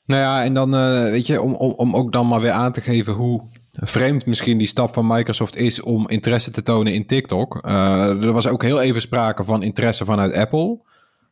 Nou 0.06 0.22
ja, 0.22 0.44
en 0.44 0.54
dan 0.54 0.74
uh, 0.74 1.02
weet 1.02 1.28
je, 1.28 1.42
om, 1.42 1.56
om, 1.56 1.72
om 1.72 1.96
ook 1.96 2.12
dan 2.12 2.28
maar 2.28 2.42
weer 2.42 2.52
aan 2.52 2.72
te 2.72 2.82
geven 2.82 3.14
hoe 3.14 3.42
vreemd 3.74 4.26
misschien 4.26 4.58
die 4.58 4.68
stap 4.68 4.94
van 4.94 5.08
Microsoft 5.08 5.56
is 5.56 5.82
om 5.82 6.10
interesse 6.10 6.52
te 6.52 6.64
tonen 6.64 6.94
in 6.94 7.06
TikTok. 7.06 7.66
Uh, 7.66 8.24
er 8.24 8.32
was 8.32 8.48
ook 8.48 8.64
heel 8.64 8.82
even 8.82 9.02
sprake 9.02 9.44
van 9.44 9.64
interesse 9.64 10.06
vanuit 10.06 10.34
Apple. 10.34 10.80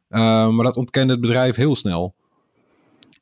Uh, 0.10 0.50
maar 0.50 0.66
dat 0.66 0.78
ontkende 0.78 1.12
het 1.12 1.22
bedrijf 1.22 1.56
heel 1.56 1.76
snel. 1.76 2.14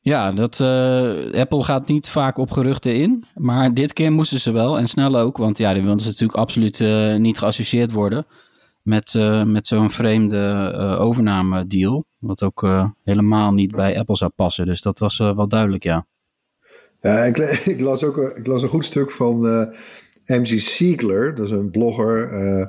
Ja, 0.01 0.31
dat, 0.31 0.59
uh, 0.59 1.33
Apple 1.33 1.63
gaat 1.63 1.87
niet 1.87 2.09
vaak 2.09 2.37
op 2.37 2.51
geruchten 2.51 2.95
in. 2.95 3.23
Maar 3.35 3.73
dit 3.73 3.93
keer 3.93 4.11
moesten 4.11 4.39
ze 4.39 4.51
wel. 4.51 4.77
En 4.77 4.87
snel 4.87 5.17
ook. 5.17 5.37
Want 5.37 5.57
ja, 5.57 5.73
die 5.73 5.81
wilden 5.81 6.01
ze 6.01 6.07
natuurlijk 6.07 6.39
absoluut 6.39 6.79
niet 7.19 7.37
geassocieerd 7.37 7.91
worden. 7.91 8.25
Met, 8.81 9.13
met 9.45 9.67
zo'n 9.67 9.91
vreemde 9.91 10.71
overname 10.99 11.67
deal. 11.67 12.05
Wat 12.19 12.43
ook 12.43 12.87
helemaal 13.03 13.51
niet 13.51 13.71
bij 13.71 13.99
Apple 13.99 14.15
zou 14.15 14.31
passen. 14.35 14.65
Dus 14.65 14.81
dat 14.81 14.99
was 14.99 15.17
wel 15.17 15.47
duidelijk, 15.47 15.83
ja. 15.83 16.05
Ja, 16.99 17.23
ik, 17.65 17.79
las 17.79 18.03
ook 18.03 18.17
ik 18.17 18.47
las 18.47 18.61
een 18.61 18.69
goed 18.69 18.85
stuk 18.85 19.11
van 19.11 19.45
uh, 19.45 19.65
MG 20.25 20.59
Siegler, 20.59 21.35
dat 21.35 21.45
is 21.45 21.51
een 21.51 21.71
blogger. 21.71 22.31
Uh, 22.31 22.65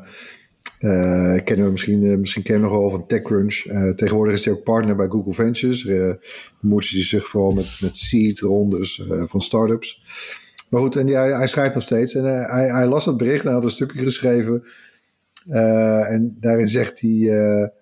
uh, 0.80 1.44
kennen 1.44 1.64
we 1.64 1.70
misschien, 1.70 2.20
misschien 2.20 2.42
kennen 2.42 2.68
we 2.68 2.75
nog 2.75 2.80
wel 2.80 2.90
van 2.90 3.06
TechCrunch. 3.06 3.54
tegenwoordig 3.97 4.35
is 4.35 4.44
hij 4.44 4.54
ook 4.54 4.62
partner 4.62 4.97
bij 4.97 5.08
Google 5.08 5.32
Ventures. 5.32 5.85
Uh, 5.85 6.12
bemoeit 6.61 6.88
hij 6.88 7.02
zich 7.02 7.28
vooral 7.28 7.52
met, 7.52 7.78
met 7.80 7.97
seed-rondes 7.97 9.02
van 9.08 9.40
startups. 9.40 10.04
Maar 10.70 10.80
goed, 10.80 10.97
en 10.97 11.06
die, 11.06 11.16
hij, 11.16 11.30
hij, 11.30 11.47
schrijft 11.47 11.75
nog 11.75 11.82
steeds. 11.82 12.14
En 12.14 12.25
hij, 12.25 12.68
hij, 12.68 12.87
las 12.87 13.04
het 13.04 13.16
bericht 13.16 13.44
en 13.44 13.52
had 13.52 13.64
een 13.64 13.70
stukje 13.70 14.02
geschreven. 14.02 14.62
en 16.08 16.37
daarin 16.40 16.68
zegt 16.68 17.00
hij. 17.00 17.73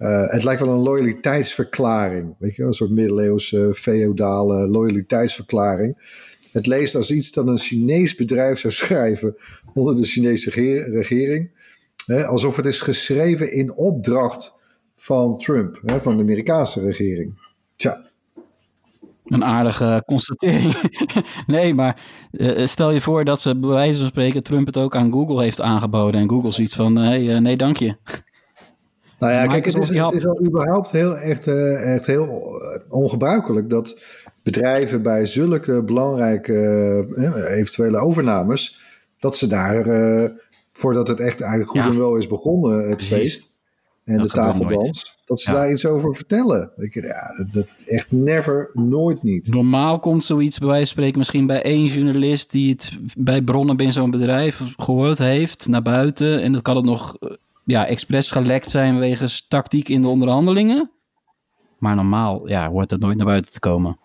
Uh, 0.00 0.28
het 0.30 0.44
lijkt 0.44 0.60
wel 0.60 0.72
een 0.72 0.82
loyaliteitsverklaring. 0.82 2.34
Weet 2.38 2.56
je, 2.56 2.62
een 2.62 2.74
soort 2.74 2.90
middeleeuwse 2.90 3.70
feodale 3.74 4.68
loyaliteitsverklaring. 4.68 6.18
Het 6.52 6.66
leest 6.66 6.94
als 6.94 7.10
iets 7.10 7.32
dat 7.32 7.46
een 7.46 7.58
Chinees 7.58 8.14
bedrijf 8.14 8.58
zou 8.58 8.72
schrijven 8.72 9.36
onder 9.74 9.96
de 9.96 10.02
Chinese 10.02 10.50
regering. 10.90 11.50
Hè, 12.06 12.26
alsof 12.26 12.56
het 12.56 12.66
is 12.66 12.80
geschreven 12.80 13.52
in 13.52 13.72
opdracht 13.72 14.54
van 14.96 15.38
Trump, 15.38 15.80
hè, 15.84 16.02
van 16.02 16.16
de 16.16 16.22
Amerikaanse 16.22 16.80
regering. 16.80 17.40
Tja. 17.76 18.08
Een 19.24 19.44
aardige 19.44 20.02
constatering. 20.06 20.74
nee, 21.46 21.74
maar 21.74 22.02
uh, 22.32 22.66
stel 22.66 22.90
je 22.90 23.00
voor 23.00 23.24
dat 23.24 23.40
ze 23.40 23.58
bij 23.58 23.70
wijze 23.70 23.98
van 23.98 24.08
spreken 24.08 24.42
Trump 24.42 24.66
het 24.66 24.76
ook 24.76 24.96
aan 24.96 25.12
Google 25.12 25.42
heeft 25.42 25.60
aangeboden. 25.60 26.20
En 26.20 26.30
Google 26.30 26.50
zoiets 26.50 26.74
van: 26.74 26.96
hey, 26.96 27.40
nee, 27.40 27.56
dank 27.56 27.76
je. 27.76 27.96
Nou 29.20 29.32
ja, 29.32 29.46
kijk, 29.46 29.64
het 29.64 29.78
is, 29.78 29.88
het 29.88 30.14
is 30.14 30.26
überhaupt 30.46 30.90
heel, 30.90 31.16
echt, 31.16 31.46
uh, 31.46 31.94
echt 31.94 32.06
heel 32.06 32.58
ongebruikelijk 32.88 33.70
dat 33.70 34.00
bedrijven 34.42 35.02
bij 35.02 35.26
zulke 35.26 35.82
belangrijke 35.82 36.52
uh, 37.10 37.58
eventuele 37.58 37.98
overnames, 37.98 38.80
dat 39.18 39.36
ze 39.36 39.46
daar, 39.46 39.84
voordat 40.72 41.08
het 41.08 41.20
echt 41.20 41.40
eigenlijk 41.40 41.70
goed 41.70 41.80
ja. 41.80 41.88
en 41.88 41.98
wel 41.98 42.16
is 42.16 42.26
begonnen, 42.26 42.88
het 42.88 42.96
Precies. 42.96 43.16
feest 43.16 43.50
en 44.04 44.16
dat 44.16 44.26
de 44.26 44.32
tafeldans, 44.32 45.18
dat 45.24 45.40
ze 45.40 45.50
ja. 45.50 45.56
daar 45.56 45.72
iets 45.72 45.86
over 45.86 46.14
vertellen. 46.14 46.72
Ik, 46.76 46.94
ja, 46.94 47.46
dat 47.52 47.66
echt 47.86 48.12
never, 48.12 48.70
nooit 48.72 49.22
niet. 49.22 49.48
Normaal 49.48 49.98
komt 49.98 50.24
zoiets 50.24 50.58
bij 50.58 50.68
wijze 50.68 50.84
van 50.84 50.92
spreken 50.92 51.18
misschien 51.18 51.46
bij 51.46 51.62
één 51.62 51.84
journalist 51.84 52.50
die 52.50 52.70
het 52.70 52.98
bij 53.16 53.42
bronnen 53.42 53.76
binnen 53.76 53.94
zo'n 53.94 54.10
bedrijf 54.10 54.60
gehoord 54.76 55.18
heeft 55.18 55.68
naar 55.68 55.82
buiten 55.82 56.42
en 56.42 56.52
dat 56.52 56.62
kan 56.62 56.76
het 56.76 56.84
nog 56.84 57.16
ja, 57.64 57.86
expres 57.86 58.30
gelekt 58.30 58.70
zijn 58.70 58.98
wegens 58.98 59.46
tactiek 59.48 59.88
in 59.88 60.02
de 60.02 60.08
onderhandelingen. 60.08 60.90
Maar 61.78 61.94
normaal 61.94 62.48
ja, 62.48 62.70
hoort 62.70 62.88
dat 62.88 63.00
nooit 63.00 63.16
naar 63.16 63.26
buiten 63.26 63.52
te 63.52 63.60
komen. 63.60 63.98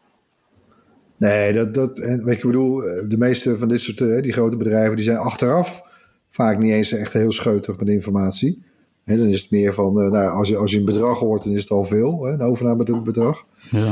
Nee, 1.18 1.54
dat, 1.54 1.74
dat, 1.74 2.00
en 2.00 2.24
weet 2.24 2.26
je, 2.26 2.42
ik 2.42 2.46
bedoel, 2.46 2.76
de 3.08 3.18
meeste 3.18 3.58
van 3.58 3.68
dit 3.68 3.80
soort, 3.80 4.24
die 4.24 4.34
grote 4.34 4.58
bedrijven, 4.58 4.96
die 4.96 5.06
zijn 5.06 5.18
achteraf 5.18 5.84
vaak 6.30 6.58
niet 6.58 6.72
eens 6.72 6.92
echt 6.92 7.14
heel 7.14 7.32
scheutig 7.32 7.78
met 7.78 7.88
informatie. 7.88 8.64
He, 9.04 9.18
dan 9.18 9.28
is 9.28 9.42
het 9.42 9.52
meer 9.52 9.74
van, 9.74 9.94
nou, 9.94 10.30
als 10.30 10.48
je, 10.48 10.58
als 10.58 10.72
je 10.72 10.78
een 10.78 10.86
bedrag 10.86 11.20
hoort, 11.20 11.44
dan 11.44 11.54
is 11.54 11.62
het 11.62 11.72
al 11.72 11.84
veel, 11.84 12.24
hè, 12.24 12.32
een 12.32 12.42
overnamebedrag. 12.42 13.46
Ja. 13.72 13.92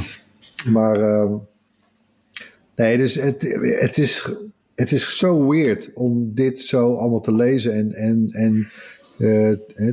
Maar, 0.69 0.99
uh, 0.99 1.33
nee, 2.75 2.97
dus 2.97 3.15
het, 3.15 3.41
het, 3.79 3.97
is, 3.97 4.31
het 4.75 4.91
is 4.91 5.17
zo 5.17 5.47
weird 5.47 5.91
om 5.93 6.33
dit 6.33 6.59
zo 6.59 6.95
allemaal 6.95 7.21
te 7.21 7.33
lezen 7.33 7.73
en, 7.73 7.91
en, 7.91 8.27
en 8.31 8.67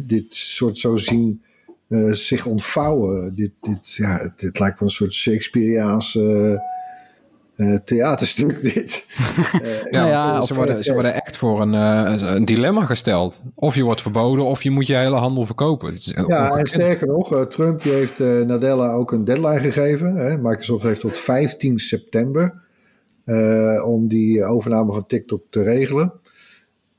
dit 0.06 0.34
soort 0.34 0.78
zo 0.78 0.96
zien 0.96 1.42
uh, 1.90 2.12
zich 2.12 2.46
ontvouwen. 2.46 3.34
Dit, 3.34 3.52
dit, 3.60 3.94
ja, 3.94 4.32
dit 4.36 4.58
lijkt 4.58 4.78
wel 4.78 4.88
een 4.88 4.94
soort 4.94 5.12
Shakespeareaans 5.12 6.14
uh, 6.14 6.58
theaterstuk, 7.84 8.62
dit. 8.74 9.06
ja, 9.90 10.06
ja 10.06 10.42
ze, 10.42 10.54
worden, 10.54 10.84
ze 10.84 10.92
worden 10.92 11.14
echt 11.14 11.36
voor 11.36 11.60
een, 11.60 11.72
een 11.72 12.44
dilemma 12.44 12.84
gesteld. 12.84 13.40
Of 13.54 13.74
je 13.74 13.82
wordt 13.82 14.02
verboden, 14.02 14.44
of 14.44 14.62
je 14.62 14.70
moet 14.70 14.86
je 14.86 14.94
hele 14.94 15.16
handel 15.16 15.46
verkopen. 15.46 15.94
ja, 16.26 16.56
en 16.56 16.66
sterker 16.66 17.06
nog, 17.06 17.46
Trump 17.46 17.82
die 17.82 17.92
heeft 17.92 18.18
Nadella 18.18 18.92
ook 18.92 19.12
een 19.12 19.24
deadline 19.24 19.60
gegeven. 19.60 20.16
Hè? 20.16 20.38
Microsoft 20.38 20.82
heeft 20.82 21.00
tot 21.00 21.18
15 21.18 21.78
september 21.78 22.62
om 23.84 24.08
die 24.08 24.44
overname 24.44 24.92
van 24.92 25.06
TikTok 25.06 25.42
te 25.50 25.62
regelen. 25.62 26.19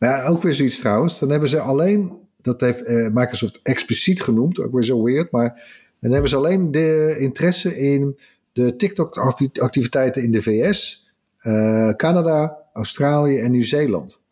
Ja, 0.08 0.26
ook 0.28 0.42
weer 0.42 0.54
zoiets 0.54 0.80
trouwens. 0.80 1.20
Dan 1.20 1.30
hebben 1.30 1.50
ze 1.50 1.60
alleen, 1.60 2.12
dat 2.42 2.62
heeft 2.62 2.88
uh, 2.88 3.08
Microsoft 3.14 3.60
expliciet 3.64 4.22
genoemd, 4.22 4.60
ook 4.60 4.74
weer 4.74 4.84
zo 4.84 5.04
weird, 5.04 5.32
maar 5.32 5.64
dan 6.00 6.12
hebben 6.12 6.30
ze 6.30 6.36
alleen 6.36 6.72
de 6.72 7.16
interesse 7.20 7.78
in 7.78 8.20
de 8.54 8.76
TikTok-activiteiten 8.76 10.24
in 10.24 10.32
de 10.32 10.42
VS, 10.42 11.10
uh, 11.42 11.90
Canada, 11.90 12.58
Australië 12.74 13.38
en 13.38 13.52
Nieuw-Zeeland. 13.52 14.24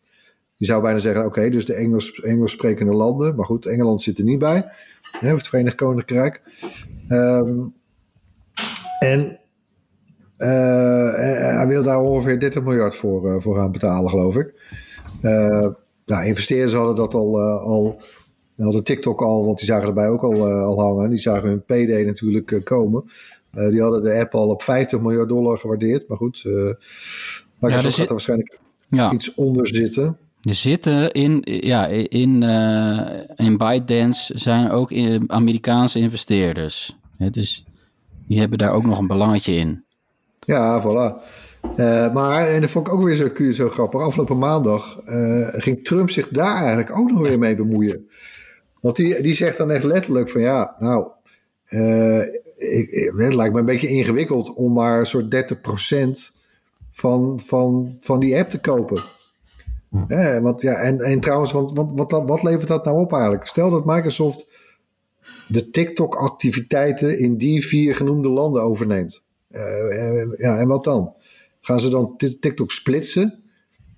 Je 0.54 0.64
zou 0.64 0.82
bijna 0.82 0.98
zeggen, 0.98 1.24
oké, 1.24 1.48
dus 1.48 1.66
de 1.66 1.74
Engels, 1.74 2.20
Engels 2.20 2.52
sprekende 2.52 2.94
landen, 2.94 3.36
maar 3.36 3.46
goed, 3.46 3.66
Engeland 3.66 4.02
zit 4.02 4.18
er 4.18 4.24
niet 4.24 4.38
bij, 4.38 4.64
hè, 5.02 5.34
het 5.34 5.48
Verenigd 5.48 5.76
Koninkrijk. 5.76 6.42
Um, 7.08 7.74
en 8.98 9.38
uh, 10.38 11.14
hij 11.56 11.66
wil 11.66 11.82
daar 11.82 12.00
ongeveer 12.00 12.40
30 12.40 12.62
miljard 12.62 12.94
voor, 12.94 13.42
voor 13.42 13.56
gaan 13.56 13.72
betalen, 13.72 14.10
geloof 14.10 14.36
ik. 14.36 14.78
Uh, 15.22 15.68
nou, 16.04 16.26
investeerders 16.26 16.72
hadden 16.72 16.96
dat 16.96 17.14
al, 17.14 17.38
uh, 17.38 17.62
al 17.62 18.00
hadden 18.56 18.84
TikTok 18.84 19.22
al, 19.22 19.44
want 19.44 19.58
die 19.58 19.66
zagen 19.66 19.86
erbij 19.86 20.08
ook 20.08 20.22
al, 20.22 20.34
uh, 20.34 20.62
al 20.62 20.80
hangen. 20.80 21.10
Die 21.10 21.18
zagen 21.18 21.48
hun 21.48 21.62
PD 21.62 22.06
natuurlijk 22.06 22.60
komen. 22.64 23.04
die 23.50 23.82
hadden 23.82 24.02
de 24.02 24.18
app 24.18 24.34
al 24.34 24.48
op 24.48 24.62
50 24.62 25.00
miljard 25.00 25.28
dollar 25.28 25.58
gewaardeerd. 25.58 26.08
Maar 26.08 26.16
goed, 26.16 26.44
Microsoft 26.44 27.84
ja, 27.84 27.90
gaat 27.90 27.98
er 27.98 28.08
waarschijnlijk 28.08 28.58
ja. 28.90 29.12
iets 29.12 29.34
onder 29.34 29.66
zitten. 29.66 30.16
Er 30.40 30.54
zitten 30.54 31.12
in, 31.12 31.42
ja, 31.44 31.86
in, 31.86 32.42
in 33.36 33.56
ByteDance 33.56 34.38
zijn 34.38 34.70
ook 34.70 34.92
Amerikaanse 35.26 35.98
investeerders. 35.98 36.96
Het 37.18 37.36
is, 37.36 37.64
die 38.26 38.38
hebben 38.38 38.58
daar 38.58 38.72
ook 38.72 38.84
nog 38.84 38.98
een 38.98 39.06
belangetje 39.06 39.52
in. 39.52 39.84
Ja, 40.40 40.82
voilà. 40.82 41.24
Uh, 41.62 42.12
maar, 42.12 42.46
en 42.46 42.60
dat 42.60 42.70
vond 42.70 42.86
ik 42.86 42.92
ook 42.92 43.02
weer 43.02 43.14
zo, 43.14 43.50
zo 43.50 43.68
grappig. 43.68 44.00
Afgelopen 44.00 44.38
maandag 44.38 45.00
uh, 45.06 45.48
ging 45.52 45.84
Trump 45.84 46.10
zich 46.10 46.28
daar 46.28 46.56
eigenlijk 46.56 46.98
ook 46.98 47.10
nog 47.10 47.20
weer 47.20 47.38
mee 47.38 47.56
bemoeien. 47.56 48.08
Want 48.80 48.96
die, 48.96 49.22
die 49.22 49.34
zegt 49.34 49.56
dan 49.56 49.70
echt 49.70 49.84
letterlijk 49.84 50.30
van 50.30 50.40
ja, 50.40 50.74
nou, 50.78 51.10
uh, 51.68 52.22
ik, 52.56 53.12
het 53.16 53.34
lijkt 53.34 53.54
me 53.54 53.60
een 53.60 53.66
beetje 53.66 53.88
ingewikkeld 53.88 54.54
om 54.54 54.72
maar 54.72 54.98
een 54.98 55.06
soort 55.06 55.54
30% 56.32 56.36
van, 56.92 57.40
van, 57.44 57.96
van 58.00 58.20
die 58.20 58.38
app 58.38 58.50
te 58.50 58.60
kopen. 58.60 59.02
Hm. 59.90 60.40
want, 60.42 60.62
ja, 60.62 60.74
en, 60.74 61.00
en 61.00 61.20
trouwens, 61.20 61.52
want, 61.52 61.72
wat, 61.72 62.10
wat, 62.10 62.24
wat 62.26 62.42
levert 62.42 62.68
dat 62.68 62.84
nou 62.84 63.00
op 63.00 63.12
eigenlijk? 63.12 63.46
Stel 63.46 63.70
dat 63.70 63.84
Microsoft 63.84 64.46
de 65.48 65.70
TikTok-activiteiten 65.70 67.18
in 67.18 67.36
die 67.36 67.66
vier 67.66 67.94
genoemde 67.94 68.28
landen 68.28 68.62
overneemt. 68.62 69.22
ja, 70.36 70.58
en 70.58 70.68
wat 70.68 70.84
dan? 70.84 71.14
Gaan 71.70 71.80
ze 71.80 71.88
dan 71.88 72.16
TikTok 72.16 72.70
splitsen? 72.70 73.42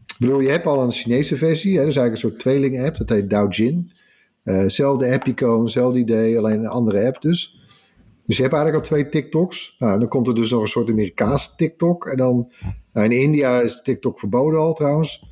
Ik 0.06 0.16
bedoel, 0.18 0.40
je 0.40 0.50
hebt 0.50 0.66
al 0.66 0.82
een 0.82 0.92
Chinese 0.92 1.36
versie. 1.36 1.72
Hè? 1.72 1.80
Dat 1.80 1.90
is 1.90 1.96
eigenlijk 1.96 2.24
een 2.24 2.30
soort 2.30 2.40
tweeling-app. 2.40 2.96
Dat 2.96 3.08
heet 3.08 3.30
Douyin. 3.30 3.90
Uh, 4.44 4.68
zelfde 4.68 5.12
app-icoon, 5.12 5.68
zelfde 5.68 5.98
idee, 5.98 6.38
alleen 6.38 6.58
een 6.58 6.66
andere 6.66 7.06
app 7.06 7.20
dus. 7.20 7.60
Dus 8.26 8.36
je 8.36 8.42
hebt 8.42 8.54
eigenlijk 8.54 8.84
al 8.84 8.90
twee 8.90 9.08
TikToks. 9.08 9.76
Nou, 9.78 9.98
dan 9.98 10.08
komt 10.08 10.28
er 10.28 10.34
dus 10.34 10.50
nog 10.50 10.60
een 10.60 10.66
soort 10.66 10.88
Amerikaanse 10.88 11.50
TikTok. 11.56 12.06
En 12.06 12.16
dan, 12.16 12.52
nou, 12.92 13.06
in 13.06 13.20
India 13.20 13.60
is 13.60 13.82
TikTok 13.82 14.18
verboden 14.18 14.60
al 14.60 14.72
trouwens. 14.72 15.26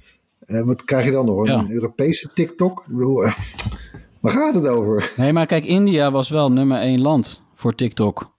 Uh, 0.44 0.66
wat 0.66 0.84
krijg 0.84 1.04
je 1.04 1.10
dan 1.10 1.26
nog? 1.26 1.48
Een 1.48 1.70
Europese 1.70 2.30
TikTok? 2.34 2.80
Ik 2.80 2.96
bedoel, 2.96 3.24
uh, 3.24 3.38
waar 4.20 4.32
gaat 4.32 4.54
het 4.54 4.66
over? 4.66 5.12
Nee, 5.16 5.32
maar 5.32 5.46
kijk, 5.46 5.64
India 5.64 6.10
was 6.10 6.28
wel 6.28 6.52
nummer 6.52 6.80
één 6.80 7.00
land 7.00 7.42
voor 7.54 7.74
TikTok. 7.74 8.38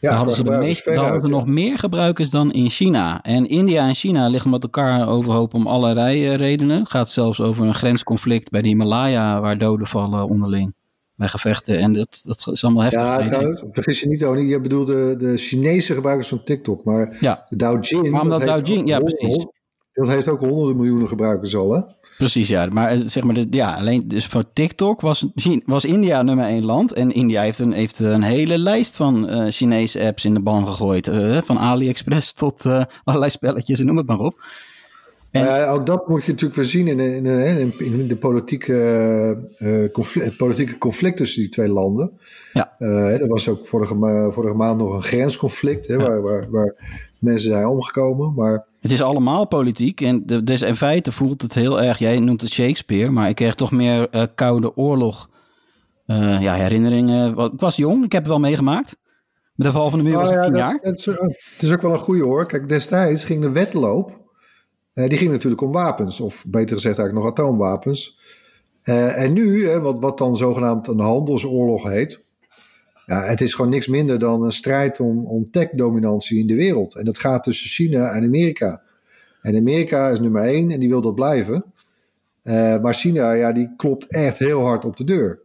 Ja, 0.00 0.08
daar 0.08 0.16
hadden 0.16 0.34
ze, 0.34 0.44
de 0.44 0.50
meeste, 0.50 0.94
hadden 0.94 1.24
ze 1.24 1.30
nog 1.30 1.46
meer 1.46 1.78
gebruikers 1.78 2.30
dan 2.30 2.52
in 2.52 2.70
China. 2.70 3.22
En 3.22 3.48
India 3.48 3.86
en 3.86 3.94
China 3.94 4.28
liggen 4.28 4.50
met 4.50 4.62
elkaar 4.62 5.08
overhoop 5.08 5.54
om 5.54 5.66
allerlei 5.66 6.26
eh, 6.26 6.36
redenen. 6.36 6.78
Het 6.78 6.90
gaat 6.90 7.08
zelfs 7.08 7.40
over 7.40 7.66
een 7.66 7.74
grensconflict 7.74 8.50
bij 8.50 8.62
de 8.62 8.68
Himalaya, 8.68 9.40
waar 9.40 9.58
doden 9.58 9.86
vallen 9.86 10.28
onderling 10.28 10.74
bij 11.14 11.28
gevechten. 11.28 11.78
En 11.78 11.92
dat, 11.92 12.20
dat 12.24 12.48
is 12.52 12.64
allemaal 12.64 12.82
heftig. 12.82 13.00
Ja, 13.00 13.26
trouwens, 13.26 13.62
vergis 13.72 14.00
je 14.00 14.08
niet, 14.08 14.18
Tony. 14.18 14.40
Je 14.40 14.60
bedoelt 14.60 14.86
de, 14.86 15.32
Chinese 15.36 15.94
gebruikers 15.94 16.28
van 16.28 16.44
TikTok. 16.44 16.84
Maar 16.84 17.16
ja. 17.20 17.46
Douyin... 17.48 18.12
Douyin, 18.44 18.86
ja 18.86 18.98
precies. 18.98 19.46
Dat 19.92 20.08
heeft 20.08 20.28
ook 20.28 20.40
honderden 20.40 20.76
miljoenen 20.76 21.08
gebruikers 21.08 21.56
al, 21.56 21.72
hè? 21.72 21.80
Precies, 22.20 22.48
ja. 22.48 22.68
Maar 22.72 22.90
eh, 22.90 22.98
zeg 22.98 23.22
maar, 23.22 23.36
ja, 23.50 23.76
alleen 23.76 24.08
dus 24.08 24.26
voor 24.26 24.44
TikTok 24.52 25.00
was, 25.00 25.26
was 25.64 25.84
India 25.84 26.22
nummer 26.22 26.44
één 26.44 26.64
land. 26.64 26.92
En 26.92 27.12
India 27.12 27.42
heeft 27.42 27.58
een, 27.58 27.72
heeft 27.72 27.98
een 27.98 28.22
hele 28.22 28.58
lijst 28.58 28.96
van 28.96 29.30
uh, 29.30 29.50
Chinese 29.50 30.00
apps 30.00 30.24
in 30.24 30.34
de 30.34 30.40
ban 30.40 30.66
gegooid. 30.66 31.08
Uh, 31.08 31.42
van 31.42 31.58
AliExpress 31.58 32.32
tot 32.42 32.64
uh, 32.64 32.84
allerlei 33.04 33.30
spelletjes 33.30 33.80
en 33.80 33.86
noem 33.86 33.96
het 33.96 34.06
maar 34.06 34.18
op. 34.18 34.44
En, 35.30 35.66
ook 35.68 35.86
dat 35.86 36.08
moet 36.08 36.24
je 36.24 36.30
natuurlijk 36.30 36.60
weer 36.60 36.68
zien 36.68 36.88
in, 36.88 37.00
in, 37.00 37.26
in, 37.26 37.74
in 37.78 38.08
de 38.08 38.16
politieke, 38.16 39.88
conflict, 39.92 40.36
politieke 40.36 40.78
conflict 40.78 41.16
tussen 41.16 41.40
die 41.40 41.50
twee 41.50 41.68
landen. 41.68 42.12
Ja. 42.52 42.74
er 42.78 43.28
was 43.28 43.48
ook 43.48 43.66
vorige, 43.66 44.28
vorige 44.32 44.54
maand 44.54 44.78
nog 44.78 44.94
een 44.94 45.02
grensconflict 45.02 45.86
hè, 45.86 45.96
waar, 45.96 46.22
waar, 46.22 46.50
waar 46.50 46.74
mensen 47.18 47.50
zijn 47.50 47.66
omgekomen. 47.66 48.34
Maar 48.34 48.66
het 48.80 48.90
is 48.90 49.02
allemaal 49.02 49.46
politiek. 49.46 50.00
En 50.00 50.26
de, 50.26 50.42
dus 50.42 50.62
in 50.62 50.76
feite 50.76 51.12
voelt 51.12 51.42
het 51.42 51.54
heel 51.54 51.82
erg. 51.82 51.98
Jij 51.98 52.20
noemt 52.20 52.40
het 52.40 52.50
Shakespeare, 52.50 53.10
maar 53.10 53.28
ik 53.28 53.34
kreeg 53.34 53.54
toch 53.54 53.70
meer 53.70 54.14
uh, 54.14 54.22
Koude 54.34 54.76
Oorlog 54.76 55.28
uh, 56.06 56.42
ja, 56.42 56.54
herinneringen. 56.54 57.38
Ik 57.38 57.60
was 57.60 57.76
jong, 57.76 58.04
ik 58.04 58.12
heb 58.12 58.22
het 58.22 58.30
wel 58.30 58.40
meegemaakt. 58.40 58.96
Met 59.54 59.66
de 59.66 59.72
val 59.72 59.90
van 59.90 59.98
de 59.98 60.04
muur 60.04 60.16
was 60.16 60.30
ik 60.30 60.42
tien 60.42 60.56
jaar. 60.56 60.78
Het 60.82 60.98
is, 60.98 61.04
het 61.04 61.36
is, 61.58 61.72
ook 61.72 61.82
wel 61.82 61.92
een 61.92 61.98
goede 61.98 62.22
hoor. 62.22 62.46
Kijk, 62.46 62.68
destijds 62.68 63.24
ging 63.24 63.42
de 63.42 63.50
wedloop. 63.50 64.18
Uh, 64.94 65.08
die 65.08 65.18
ging 65.18 65.30
natuurlijk 65.30 65.62
om 65.62 65.72
wapens, 65.72 66.20
of 66.20 66.44
beter 66.46 66.76
gezegd 66.76 66.98
eigenlijk 66.98 67.14
nog 67.14 67.26
atoomwapens. 67.26 68.18
en 68.82 69.32
nu, 69.32 69.78
wat, 69.78 70.00
wat 70.00 70.18
dan 70.18 70.36
zogenaamd 70.36 70.88
een 70.88 71.00
handelsoorlog 71.00 71.82
heet. 71.82 72.28
Ja, 73.10 73.24
het 73.24 73.40
is 73.40 73.54
gewoon 73.54 73.70
niks 73.70 73.86
minder 73.86 74.18
dan 74.18 74.42
een 74.42 74.52
strijd 74.52 75.00
om, 75.00 75.26
om 75.26 75.50
tech-dominantie 75.50 76.38
in 76.38 76.46
de 76.46 76.54
wereld. 76.54 76.94
En 76.94 77.04
dat 77.04 77.18
gaat 77.18 77.44
tussen 77.44 77.68
China 77.68 78.10
en 78.10 78.24
Amerika. 78.24 78.82
En 79.42 79.56
Amerika 79.56 80.08
is 80.08 80.20
nummer 80.20 80.42
één 80.42 80.70
en 80.70 80.80
die 80.80 80.88
wil 80.88 81.00
dat 81.00 81.14
blijven. 81.14 81.64
Uh, 82.42 82.78
maar 82.80 82.94
China, 82.94 83.32
ja, 83.32 83.52
die 83.52 83.74
klopt 83.76 84.06
echt 84.06 84.38
heel 84.38 84.60
hard 84.60 84.84
op 84.84 84.96
de 84.96 85.04
deur. 85.04 85.38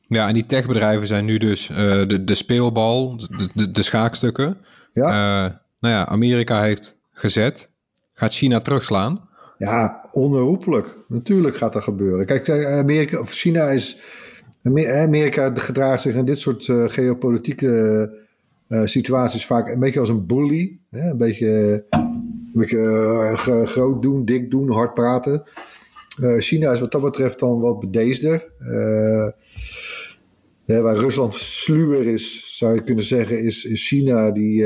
Ja, 0.00 0.28
en 0.28 0.34
die 0.34 0.46
techbedrijven 0.46 1.06
zijn 1.06 1.24
nu 1.24 1.38
dus 1.38 1.70
uh, 1.70 1.76
de, 1.76 2.24
de 2.24 2.34
speelbal, 2.34 3.16
de, 3.16 3.48
de, 3.54 3.70
de 3.70 3.82
schaakstukken. 3.82 4.56
Ja. 4.92 5.04
Uh, 5.04 5.52
nou 5.80 5.94
ja, 5.94 6.06
Amerika 6.06 6.62
heeft 6.62 6.98
gezet. 7.12 7.68
Gaat 8.14 8.32
China 8.32 8.60
terugslaan? 8.60 9.28
Ja, 9.58 10.08
onherroepelijk. 10.12 10.96
Natuurlijk 11.08 11.56
gaat 11.56 11.72
dat 11.72 11.82
gebeuren. 11.82 12.26
Kijk, 12.26 12.50
Amerika, 12.66 13.20
of 13.20 13.30
China 13.30 13.68
is 13.68 14.00
Amerika 14.66 15.50
gedraagt 15.54 16.02
zich 16.02 16.14
in 16.14 16.24
dit 16.24 16.38
soort 16.38 16.66
uh, 16.66 16.84
geopolitieke 16.88 18.12
uh, 18.68 18.80
situaties 18.84 19.46
vaak 19.46 19.68
een 19.68 19.80
beetje 19.80 20.00
als 20.00 20.08
een 20.08 20.26
bully. 20.26 20.78
Hè? 20.90 21.10
Een 21.10 21.18
beetje, 21.18 21.84
groot 23.64 24.02
doen, 24.02 24.24
dik 24.24 24.50
doen, 24.50 24.70
hard 24.70 24.94
praten. 24.94 25.42
China 26.38 26.72
is 26.72 26.80
wat 26.80 26.92
dat 26.92 27.02
betreft 27.02 27.38
dan 27.38 27.60
wat 27.60 27.80
bedeesder. 27.80 28.50
Waar 30.64 30.96
Rusland 30.96 31.34
sluwer 31.34 32.06
is, 32.06 32.56
zou 32.58 32.74
je 32.74 32.82
kunnen 32.82 33.04
zeggen, 33.04 33.44
is, 33.44 33.68
China. 33.72 34.30
Die, 34.30 34.64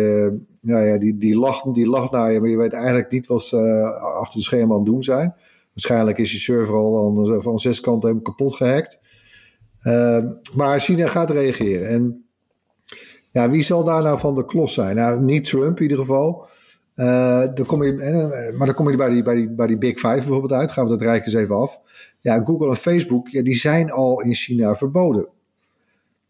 ja, 0.63 0.99
die, 0.99 1.19
die, 1.19 1.37
lacht, 1.37 1.75
die 1.75 1.89
lacht 1.89 2.13
naar 2.13 2.33
je, 2.33 2.41
maar 2.41 2.51
je 2.51 2.57
weet 2.57 2.73
eigenlijk 2.73 3.11
niet 3.11 3.27
wat 3.27 3.43
ze 3.43 3.83
achter 4.19 4.39
de 4.39 4.45
schermen 4.45 4.71
aan 4.71 4.83
het 4.83 4.87
doen 4.87 5.03
zijn. 5.03 5.35
Waarschijnlijk 5.75 6.19
is 6.19 6.33
je 6.33 6.39
server 6.39 6.75
al 6.75 7.19
aan, 7.19 7.43
van 7.43 7.59
zes 7.59 7.81
kanten 7.81 8.23
kapot 8.23 8.55
gehackt. 8.55 8.99
Ehm, 9.83 10.29
maar 10.55 10.81
China 10.81 11.07
gaat 11.07 11.31
reageren. 11.31 11.89
En 11.89 12.25
ja, 13.31 13.51
wie 13.51 13.63
zal 13.63 13.85
daar 13.85 14.03
nou 14.03 14.19
van 14.19 14.35
de 14.35 14.45
klos 14.45 14.75
zijn? 14.75 14.97
Nou, 14.97 15.21
niet 15.21 15.45
Trump 15.45 15.77
in 15.77 15.83
ieder 15.83 15.99
geval. 15.99 16.47
Dan 17.55 17.67
kom 17.67 17.85
je, 17.85 17.97
eh, 17.97 18.57
maar 18.57 18.67
dan 18.67 18.77
kom 18.77 18.91
je 18.91 18.97
bij 18.97 19.09
die, 19.09 19.23
bij, 19.23 19.35
die, 19.35 19.49
bij 19.49 19.67
die 19.67 19.79
Big 19.79 19.99
Five 19.99 20.15
bijvoorbeeld 20.15 20.53
uit. 20.53 20.71
Gaan 20.71 20.85
we 20.85 20.91
dat 20.91 21.01
rijken 21.01 21.25
eens 21.25 21.43
even 21.43 21.57
af. 21.57 21.79
Ja, 22.21 22.43
Google 22.45 22.69
en 22.69 22.77
Facebook, 22.77 23.29
ja, 23.29 23.43
die 23.43 23.55
zijn 23.55 23.91
al 23.91 24.21
in 24.21 24.35
China 24.35 24.77
verboden. 24.77 25.29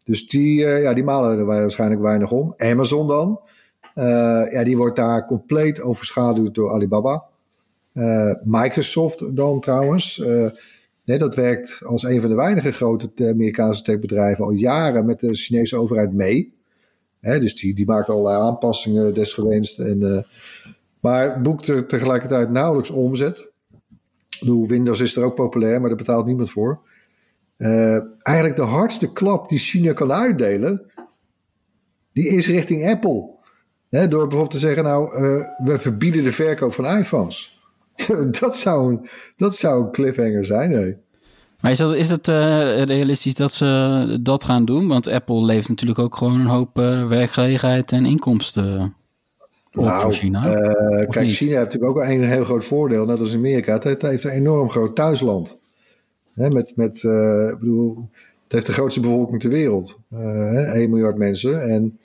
Dus 0.04 0.28
die, 0.28 0.60
uh, 0.60 0.82
ja, 0.82 0.94
die 0.94 1.04
malen 1.04 1.38
er 1.38 1.44
waarschijnlijk 1.44 2.00
weinig 2.00 2.30
om. 2.30 2.54
Amazon 2.56 3.08
dan. 3.08 3.40
ja, 4.50 4.64
die 4.64 4.76
wordt 4.76 4.96
daar 4.96 5.26
compleet 5.26 5.82
overschaduwd 5.82 6.54
door 6.54 6.70
Alibaba. 6.70 7.24
Microsoft 8.44 9.36
dan 9.36 9.60
trouwens 9.60 10.22
dat 11.18 11.35
werkt 11.35 11.81
als 11.85 12.03
een 12.03 12.20
van 12.20 12.31
de 12.31 12.37
weinige 12.37 12.73
grote 12.73 13.11
Amerikaanse 13.16 13.83
techbedrijven 13.83 14.44
al 14.44 14.51
jaren 14.51 15.07
met 15.07 15.20
de 15.20 15.35
Chinese 15.35 15.77
overheid 15.77 16.12
mee. 16.12 16.55
dus 17.20 17.55
die, 17.55 17.75
die 17.75 17.87
maakt 17.87 18.09
allerlei 18.09 18.42
aanpassingen 18.42 19.14
desgewenst. 19.14 19.79
En, 19.79 20.01
uh, 20.01 20.23
maar 21.01 21.40
boekt 21.40 21.66
er 21.66 21.87
tegelijkertijd 21.87 22.51
nauwelijks 22.51 22.90
omzet. 22.90 23.49
Windows 24.66 25.01
is 25.01 25.16
er 25.16 25.25
ook 25.25 25.35
populair, 25.35 25.81
maar 25.81 25.88
daar 25.88 25.99
betaalt 25.99 26.27
niemand 26.27 26.51
voor. 26.51 26.81
Uh, 27.57 27.99
eigenlijk 28.18 28.57
de 28.57 28.62
hardste 28.62 29.12
klap 29.12 29.49
die 29.49 29.59
China 29.59 29.92
kan 29.92 30.12
uitdelen, 30.12 30.90
die 32.12 32.29
is 32.29 32.46
richting 32.46 32.88
Apple. 32.88 33.29
door 33.88 34.09
bijvoorbeeld 34.09 34.51
te 34.51 34.59
zeggen, 34.59 34.85
nou, 34.85 35.11
we 35.64 35.79
verbieden 35.79 36.25
de 36.25 36.33
verkoop 36.33 36.73
van 36.73 36.99
iPhones. 36.99 37.60
dat, 38.40 38.56
zou 38.56 38.92
een, 38.92 39.08
dat 39.36 39.56
zou 39.56 39.84
een 39.84 39.92
cliffhanger 39.92 40.44
zijn, 40.44 40.70
nee. 40.70 40.96
Maar 41.60 41.70
is, 41.70 41.78
dat, 41.78 41.94
is 41.94 42.10
het 42.10 42.28
uh, 42.28 42.82
realistisch 42.82 43.34
dat 43.34 43.52
ze 43.52 44.18
dat 44.22 44.44
gaan 44.44 44.64
doen? 44.64 44.88
Want 44.88 45.08
Apple 45.08 45.44
leeft 45.44 45.68
natuurlijk 45.68 45.98
ook 45.98 46.16
gewoon 46.16 46.40
een 46.40 46.46
hoop 46.46 46.78
uh, 46.78 47.08
werkgelegenheid 47.08 47.92
en 47.92 48.06
inkomsten 48.06 48.94
op 49.72 49.84
nou, 49.84 50.12
China. 50.12 50.46
Uh, 50.46 51.08
kijk, 51.08 51.20
niet? 51.20 51.34
China 51.34 51.50
heeft 51.50 51.64
natuurlijk 51.64 51.96
ook 51.96 52.02
een 52.04 52.24
heel 52.24 52.44
groot 52.44 52.64
voordeel, 52.64 53.04
net 53.04 53.20
als 53.20 53.34
Amerika. 53.34 53.78
Het, 53.78 54.02
heeft 54.02 54.24
een 54.24 54.30
enorm 54.30 54.70
groot 54.70 54.96
thuisland. 54.96 55.58
Hè, 56.34 56.50
met, 56.50 56.72
met, 56.76 56.96
ik 57.52 57.58
bedoel, 57.58 58.08
het 58.44 58.52
heeft 58.52 58.66
de 58.66 58.72
grootste 58.72 59.00
bevolking 59.00 59.40
ter 59.40 59.50
wereld. 59.50 60.00
1 60.10 60.90
miljard 60.90 61.16
mensen. 61.16 61.62
En 61.62 61.98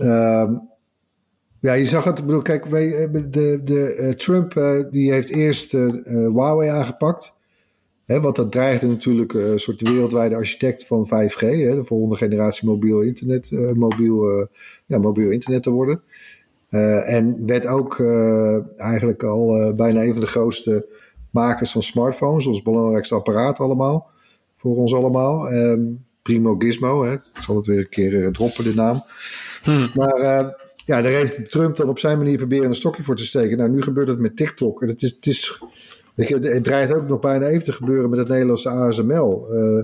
ehm, 0.00 0.54
ja, 1.60 1.72
je 1.72 1.84
zag 1.84 2.04
het. 2.04 2.18
Ik 2.18 2.26
bedoel, 2.26 2.42
kijk, 2.42 2.70
de, 2.70 3.26
de, 3.30 3.60
de 3.64 4.14
Trump 4.16 4.54
die 4.90 5.12
heeft 5.12 5.28
eerst 5.28 5.72
Huawei 5.72 6.68
aangepakt. 6.68 7.34
Hè, 8.06 8.20
want 8.20 8.36
dat 8.36 8.52
dreigde 8.52 8.86
natuurlijk 8.86 9.34
eh, 9.34 9.50
een 9.50 9.58
soort 9.58 9.80
wereldwijde 9.80 10.34
architect 10.34 10.86
van 10.86 11.06
5G, 11.06 11.38
hè, 11.38 11.74
de 11.74 11.84
volgende 11.84 12.16
generatie 12.16 12.68
mobiel 12.68 13.00
internet, 13.00 13.50
uh, 13.50 13.72
mobiel, 13.72 14.38
uh, 14.38 14.46
ja, 14.86 14.98
mobiel 14.98 15.30
internet 15.30 15.62
te 15.62 15.70
worden. 15.70 16.02
en 17.04 17.46
werd 17.46 17.66
ook 17.66 18.00
eigenlijk 18.76 19.22
al 19.22 19.74
bijna 19.74 20.02
een 20.02 20.12
van 20.12 20.20
de 20.20 20.26
grootste 20.26 20.86
makers 21.30 21.70
van 21.72 21.82
smartphones, 21.82 22.46
ons 22.46 22.62
belangrijkste 22.62 23.14
apparaat 23.14 23.58
allemaal, 23.58 24.10
voor 24.56 24.76
ons 24.76 24.94
allemaal. 24.94 25.48
Ehm, 25.48 25.82
Primo 26.22 26.54
Gizmo, 26.58 27.04
hè. 27.04 27.12
ik 27.12 27.22
zal 27.40 27.56
het 27.56 27.66
weer 27.66 27.78
een 27.78 27.88
keer 27.88 28.32
droppen, 28.32 28.64
de 28.64 28.74
naam. 28.74 29.04
Hmm. 29.62 29.90
Maar 29.94 30.54
ja, 30.86 31.02
daar 31.02 31.12
heeft 31.12 31.50
Trump 31.50 31.76
dan 31.76 31.88
op 31.88 31.98
zijn 31.98 32.18
manier 32.18 32.36
proberen 32.36 32.66
een 32.66 32.74
stokje 32.74 33.02
voor 33.02 33.16
te 33.16 33.24
steken. 33.24 33.58
Nou, 33.58 33.70
nu 33.70 33.82
gebeurt 33.82 34.08
het 34.08 34.18
met 34.18 34.36
TikTok. 34.36 34.82
En 34.82 34.88
het, 34.88 35.02
is, 35.02 35.10
het, 35.10 35.26
is, 35.26 35.60
het 36.14 36.64
dreigt 36.64 36.94
ook 36.94 37.08
nog 37.08 37.20
bijna 37.20 37.46
even 37.46 37.64
te 37.64 37.72
gebeuren 37.72 38.10
met 38.10 38.18
het 38.18 38.28
Nederlandse 38.28 38.68
ASML. 38.68 39.46
Uh, 39.52 39.82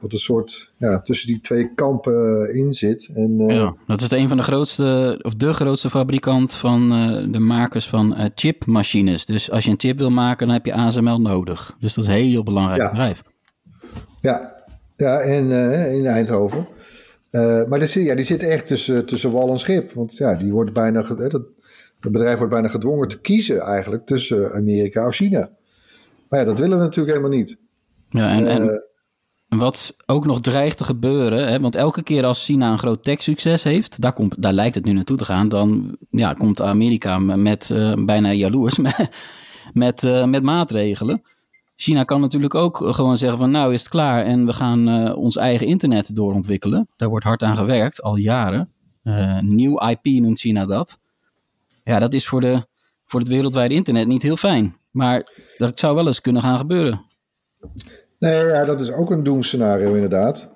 wat 0.00 0.12
een 0.12 0.18
soort 0.18 0.72
ja, 0.76 1.00
tussen 1.00 1.28
die 1.28 1.40
twee 1.40 1.74
kampen 1.74 2.54
in 2.54 2.72
zit. 2.72 3.10
En, 3.14 3.40
uh, 3.40 3.54
ja, 3.56 3.74
dat 3.86 4.00
is 4.00 4.10
een 4.10 4.28
van 4.28 4.36
de 4.36 4.42
grootste, 4.42 5.18
of 5.22 5.34
de 5.34 5.52
grootste 5.52 5.90
fabrikant 5.90 6.54
van 6.54 6.92
uh, 6.92 7.32
de 7.32 7.38
makers 7.38 7.88
van 7.88 8.14
uh, 8.18 8.24
chipmachines. 8.34 9.24
Dus 9.24 9.50
als 9.50 9.64
je 9.64 9.70
een 9.70 9.80
chip 9.80 9.98
wil 9.98 10.10
maken, 10.10 10.46
dan 10.46 10.56
heb 10.56 10.66
je 10.66 10.74
ASML 10.74 11.20
nodig. 11.20 11.76
Dus 11.78 11.94
dat 11.94 12.04
is 12.04 12.10
een 12.10 12.16
heel 12.16 12.42
belangrijk 12.42 12.80
ja. 12.80 12.90
bedrijf. 12.90 13.22
Ja, 14.20 14.54
ja 14.96 15.20
en 15.20 15.50
in 15.92 16.06
Eindhoven. 16.06 16.66
Maar 17.68 17.78
die, 17.78 18.02
ja, 18.02 18.14
die 18.14 18.24
zit 18.24 18.42
echt 18.42 18.66
tussen, 18.66 19.06
tussen 19.06 19.32
wal 19.32 19.50
en 19.50 19.58
schip. 19.58 19.92
Want 19.92 20.16
ja, 20.16 20.34
die 20.34 20.52
wordt 20.52 20.72
bijna, 20.72 21.02
dat, 21.02 21.32
het 22.00 22.12
bedrijf 22.12 22.36
wordt 22.36 22.52
bijna 22.52 22.68
gedwongen 22.68 23.08
te 23.08 23.20
kiezen 23.20 23.60
eigenlijk 23.60 24.06
tussen 24.06 24.52
Amerika 24.52 25.06
of 25.06 25.14
China. 25.14 25.50
Maar 26.28 26.40
ja, 26.40 26.44
dat 26.44 26.58
willen 26.58 26.78
we 26.78 26.84
natuurlijk 26.84 27.16
helemaal 27.16 27.38
niet. 27.38 27.56
Ja, 28.06 28.30
en, 28.30 28.46
en 28.46 28.82
wat 29.48 29.96
ook 30.06 30.26
nog 30.26 30.40
dreigt 30.40 30.76
te 30.76 30.84
gebeuren, 30.84 31.48
hè, 31.48 31.60
want 31.60 31.74
elke 31.74 32.02
keer 32.02 32.24
als 32.24 32.44
China 32.44 32.70
een 32.70 32.78
groot 32.78 33.04
tech-succes 33.04 33.62
heeft, 33.62 34.00
daar, 34.00 34.12
komt, 34.12 34.42
daar 34.42 34.52
lijkt 34.52 34.74
het 34.74 34.84
nu 34.84 34.92
naartoe 34.92 35.16
te 35.16 35.24
gaan, 35.24 35.48
dan 35.48 35.96
ja, 36.10 36.32
komt 36.32 36.62
Amerika 36.62 37.18
met 37.18 37.70
uh, 37.72 37.92
bijna 38.04 38.32
jaloers 38.32 38.78
met, 38.88 39.08
met, 39.72 40.26
met 40.26 40.42
maatregelen. 40.42 41.22
China 41.80 42.04
kan 42.04 42.20
natuurlijk 42.20 42.54
ook 42.54 42.76
gewoon 42.76 43.16
zeggen 43.16 43.38
van 43.38 43.50
nou 43.50 43.72
is 43.72 43.80
het 43.80 43.88
klaar 43.88 44.24
en 44.24 44.46
we 44.46 44.52
gaan 44.52 44.88
uh, 44.88 45.16
ons 45.16 45.36
eigen 45.36 45.66
internet 45.66 46.14
doorontwikkelen. 46.14 46.88
Daar 46.96 47.08
wordt 47.08 47.24
hard 47.24 47.42
aan 47.42 47.56
gewerkt, 47.56 48.02
al 48.02 48.16
jaren. 48.16 48.72
nieuw 49.40 49.78
IP 49.78 50.04
noemt 50.04 50.40
China 50.40 50.66
dat. 50.66 50.98
Ja, 51.84 51.98
dat 51.98 52.14
is 52.14 52.26
voor, 52.26 52.40
de, 52.40 52.66
voor 53.04 53.20
het 53.20 53.28
wereldwijde 53.28 53.74
internet 53.74 54.06
niet 54.06 54.22
heel 54.22 54.36
fijn. 54.36 54.76
Maar 54.90 55.28
dat 55.56 55.78
zou 55.78 55.94
wel 55.94 56.06
eens 56.06 56.20
kunnen 56.20 56.42
gaan 56.42 56.58
gebeuren. 56.58 57.04
Nee, 58.18 58.46
ja, 58.46 58.64
dat 58.64 58.80
is 58.80 58.92
ook 58.92 59.10
een 59.10 59.22
doemscenario 59.22 59.94
inderdaad. 59.94 60.50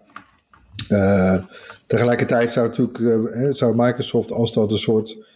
Tegelijkertijd 1.87 2.51
zou, 2.51 2.91
zou 3.51 3.75
Microsoft, 3.77 4.33
als 4.33 4.53
dat 4.53 4.73
een 4.73 4.79
soort... 4.79 5.32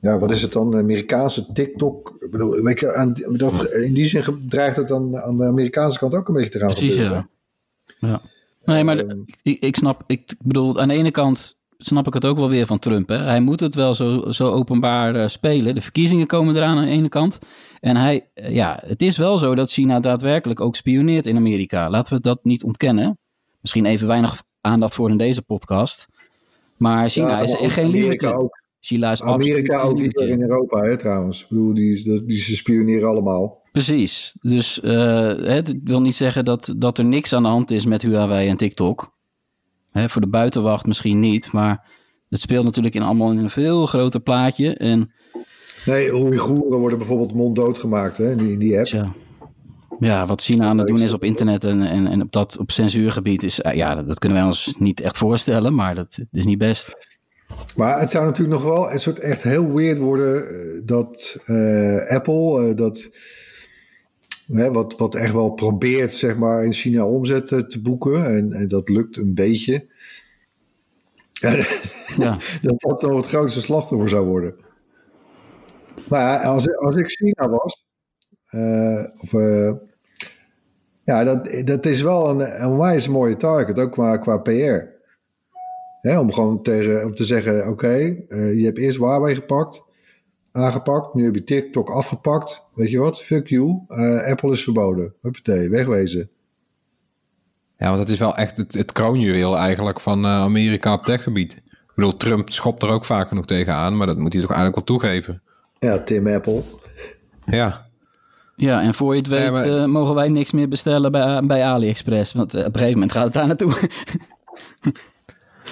Ja, 0.00 0.18
wat 0.18 0.30
is 0.30 0.42
het 0.42 0.52
dan? 0.52 0.76
Amerikaanse 0.76 1.52
TikTok? 1.52 2.16
Ik 2.18 2.30
bedoel, 2.30 2.62
weet 2.62 2.80
je, 2.80 2.94
aan, 2.94 3.14
dat, 3.30 3.64
in 3.64 3.94
die 3.94 4.06
zin 4.06 4.46
dreigt 4.48 4.76
het 4.76 4.88
dan 4.88 5.16
aan 5.16 5.36
de 5.36 5.44
Amerikaanse 5.44 5.98
kant 5.98 6.14
ook 6.14 6.28
een 6.28 6.34
beetje 6.34 6.50
te 6.50 6.58
gaan 6.58 6.68
Precies, 6.68 6.92
gebeuren. 6.92 7.28
ja. 7.98 8.08
ja. 8.08 8.22
Nee, 8.64 8.84
maar 8.84 9.04
uh, 9.04 9.12
ik, 9.42 9.60
ik 9.60 9.76
snap... 9.76 10.02
Ik 10.06 10.34
bedoel, 10.38 10.80
aan 10.80 10.88
de 10.88 10.94
ene 10.94 11.10
kant 11.10 11.56
snap 11.78 12.06
ik 12.06 12.14
het 12.14 12.24
ook 12.26 12.36
wel 12.36 12.48
weer 12.48 12.66
van 12.66 12.78
Trump. 12.78 13.08
Hè? 13.08 13.16
Hij 13.16 13.40
moet 13.40 13.60
het 13.60 13.74
wel 13.74 13.94
zo, 13.94 14.30
zo 14.30 14.50
openbaar 14.50 15.16
uh, 15.16 15.28
spelen. 15.28 15.74
De 15.74 15.80
verkiezingen 15.80 16.26
komen 16.26 16.56
eraan 16.56 16.78
aan 16.78 16.84
de 16.84 16.90
ene 16.90 17.08
kant. 17.08 17.38
En 17.80 17.96
hij, 17.96 18.28
uh, 18.34 18.50
ja, 18.50 18.82
het 18.86 19.02
is 19.02 19.16
wel 19.16 19.38
zo 19.38 19.54
dat 19.54 19.70
China 19.70 20.00
daadwerkelijk 20.00 20.60
ook 20.60 20.76
spioneert 20.76 21.26
in 21.26 21.36
Amerika. 21.36 21.90
Laten 21.90 22.14
we 22.14 22.20
dat 22.20 22.44
niet 22.44 22.64
ontkennen. 22.64 23.18
Misschien 23.60 23.86
even 23.86 24.06
weinig 24.06 24.42
aandacht 24.60 24.94
voor 24.94 25.10
in 25.10 25.18
deze 25.18 25.42
podcast. 25.42 26.06
Maar 26.76 27.08
China 27.08 27.28
ja, 27.28 27.40
is 27.40 27.56
echt 27.56 27.72
geen 27.72 27.88
liefde. 27.88 28.50
China 28.86 29.10
is 29.10 29.22
Amerika 29.22 29.80
ook 29.80 29.98
niet 29.98 30.14
in 30.14 30.42
Europa, 30.42 30.80
hè, 30.80 30.96
trouwens. 30.96 31.42
Ik 31.42 31.48
bedoel, 31.48 31.74
die, 31.74 32.02
die, 32.02 32.24
die 32.24 32.38
ze 32.38 32.56
spioneren 32.56 33.08
allemaal. 33.08 33.62
Precies. 33.70 34.36
Dus 34.40 34.80
uh, 34.82 35.34
het 35.36 35.78
wil 35.84 36.00
niet 36.00 36.14
zeggen 36.14 36.44
dat, 36.44 36.74
dat 36.76 36.98
er 36.98 37.04
niks 37.04 37.32
aan 37.32 37.42
de 37.42 37.48
hand 37.48 37.70
is 37.70 37.86
met 37.86 38.02
Huawei 38.02 38.48
en 38.48 38.56
TikTok. 38.56 39.14
Hè, 39.90 40.08
voor 40.08 40.20
de 40.20 40.28
buitenwacht 40.28 40.86
misschien 40.86 41.20
niet, 41.20 41.52
maar 41.52 41.88
het 42.28 42.40
speelt 42.40 42.64
natuurlijk 42.64 42.94
in 42.94 43.02
allemaal 43.02 43.30
in 43.30 43.38
een 43.38 43.50
veel 43.50 43.86
groter 43.86 44.20
plaatje. 44.20 44.74
En, 44.74 45.12
nee, 45.86 46.14
Oeigoeren 46.14 46.78
worden 46.78 46.98
bijvoorbeeld 46.98 47.34
monddood 47.34 47.78
gemaakt 47.78 48.16
hè, 48.16 48.30
in, 48.30 48.38
die, 48.38 48.52
in 48.52 48.58
die 48.58 48.78
app. 48.78 48.86
Ja. 48.86 49.12
ja, 49.98 50.26
wat 50.26 50.42
China 50.42 50.66
aan 50.66 50.78
het 50.78 50.86
doen 50.86 51.02
is 51.02 51.12
op 51.12 51.24
internet 51.24 51.64
en, 51.64 51.82
en, 51.82 52.06
en 52.06 52.22
op 52.22 52.32
dat 52.32 52.58
op 52.58 52.70
censuurgebied, 52.70 53.42
is, 53.42 53.60
ja, 53.72 53.94
dat, 53.94 54.06
dat 54.06 54.18
kunnen 54.18 54.38
wij 54.38 54.46
ons 54.46 54.74
niet 54.78 55.00
echt 55.00 55.16
voorstellen, 55.16 55.74
maar 55.74 55.94
dat 55.94 56.18
is 56.32 56.44
niet 56.44 56.58
best. 56.58 57.15
Maar 57.76 58.00
het 58.00 58.10
zou 58.10 58.24
natuurlijk 58.24 58.62
nog 58.62 58.72
wel 58.72 58.92
een 58.92 59.00
soort 59.00 59.18
echt 59.18 59.42
heel 59.42 59.74
weird 59.74 59.98
worden 59.98 60.44
dat 60.86 61.38
uh, 61.46 62.08
Apple, 62.08 62.68
uh, 62.68 62.76
dat 62.76 63.10
Hè, 64.52 64.72
wat, 64.72 64.96
wat 64.96 65.14
echt 65.14 65.32
wel 65.32 65.50
probeert 65.50 66.12
zeg 66.12 66.36
maar, 66.36 66.64
in 66.64 66.72
China 66.72 67.06
omzet 67.06 67.46
te 67.46 67.80
boeken. 67.82 68.26
En, 68.26 68.52
en 68.52 68.68
dat 68.68 68.88
lukt 68.88 69.16
een 69.16 69.34
beetje. 69.34 69.86
Ja. 71.32 71.56
dat 72.62 72.80
dat 72.80 73.00
dan 73.00 73.16
het 73.16 73.26
grootste 73.26 73.60
slachtoffer 73.60 74.08
zou 74.08 74.26
worden. 74.26 74.54
Maar 76.08 76.38
als, 76.38 76.76
als 76.76 76.96
ik 76.96 77.10
China 77.10 77.48
was. 77.48 77.84
Uh, 78.50 79.04
of, 79.20 79.32
ja, 81.04 81.24
dat, 81.24 81.62
dat 81.64 81.86
is 81.86 82.02
wel 82.02 82.28
een, 82.28 82.62
een 82.62 82.76
wijs 82.78 83.08
mooie 83.08 83.36
target. 83.36 83.78
Ook 83.78 83.92
qua, 83.92 84.16
qua 84.16 84.36
PR. 84.36 84.95
Hè, 86.06 86.18
om 86.18 86.32
gewoon 86.32 86.62
tegen, 86.62 87.04
om 87.04 87.14
te 87.14 87.24
zeggen: 87.24 87.60
oké, 87.60 87.68
okay, 87.68 88.24
uh, 88.28 88.58
je 88.58 88.64
hebt 88.64 88.78
eerst 88.78 88.96
Huawei 88.96 89.34
gepakt 89.34 89.84
aangepakt. 90.56 91.14
Nu 91.14 91.24
heb 91.24 91.34
je 91.34 91.44
TikTok 91.44 91.90
afgepakt. 91.90 92.62
Weet 92.74 92.90
je 92.90 92.98
wat? 92.98 93.22
Fuck 93.22 93.46
you. 93.46 93.80
Uh, 93.88 94.30
Apple 94.30 94.52
is 94.52 94.62
verboden. 94.62 95.14
Huppatee, 95.22 95.68
wegwezen. 95.68 96.30
Ja, 97.78 97.86
want 97.86 97.98
dat 97.98 98.08
is 98.08 98.18
wel 98.18 98.36
echt 98.36 98.56
het, 98.56 98.74
het 98.74 98.92
kroonjuweel 98.92 99.56
eigenlijk 99.56 100.00
van 100.00 100.24
uh, 100.24 100.30
Amerika 100.30 100.92
op 100.92 101.04
techgebied. 101.04 101.52
Ik 101.66 101.92
bedoel, 101.94 102.16
Trump 102.16 102.50
schopt 102.50 102.82
er 102.82 102.88
ook 102.88 103.04
vaak 103.04 103.28
genoeg 103.28 103.46
tegenaan, 103.46 103.96
maar 103.96 104.06
dat 104.06 104.18
moet 104.18 104.32
hij 104.32 104.42
toch 104.42 104.52
eigenlijk 104.52 104.88
wel 104.88 104.98
toegeven. 104.98 105.42
Ja, 105.78 106.02
Tim 106.02 106.26
Apple. 106.26 106.62
Ja. 107.46 107.86
Ja, 108.56 108.82
en 108.82 108.94
voor 108.94 109.12
je 109.12 109.18
het 109.18 109.28
weet 109.28 109.40
ja, 109.40 109.50
maar... 109.50 109.68
uh, 109.68 109.84
mogen 109.84 110.14
wij 110.14 110.28
niks 110.28 110.52
meer 110.52 110.68
bestellen 110.68 111.12
bij, 111.12 111.42
bij 111.46 111.64
AliExpress. 111.64 112.32
Want 112.32 112.54
op 112.54 112.64
een 112.64 112.72
gegeven 112.72 112.92
moment 112.92 113.12
gaat 113.12 113.24
het 113.24 113.32
daar 113.32 113.46
naartoe. 113.46 113.72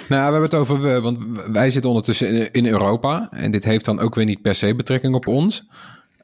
Nou, 0.09 0.25
we 0.25 0.31
hebben 0.31 0.41
het 0.41 0.53
over 0.53 1.01
want 1.01 1.17
wij 1.51 1.69
zitten 1.69 1.89
ondertussen 1.89 2.51
in, 2.51 2.65
Europa. 2.65 3.27
En 3.31 3.51
dit 3.51 3.63
heeft 3.63 3.85
dan 3.85 3.99
ook 3.99 4.15
weer 4.15 4.25
niet 4.25 4.41
per 4.41 4.55
se 4.55 4.75
betrekking 4.75 5.15
op 5.15 5.27
ons. 5.27 5.67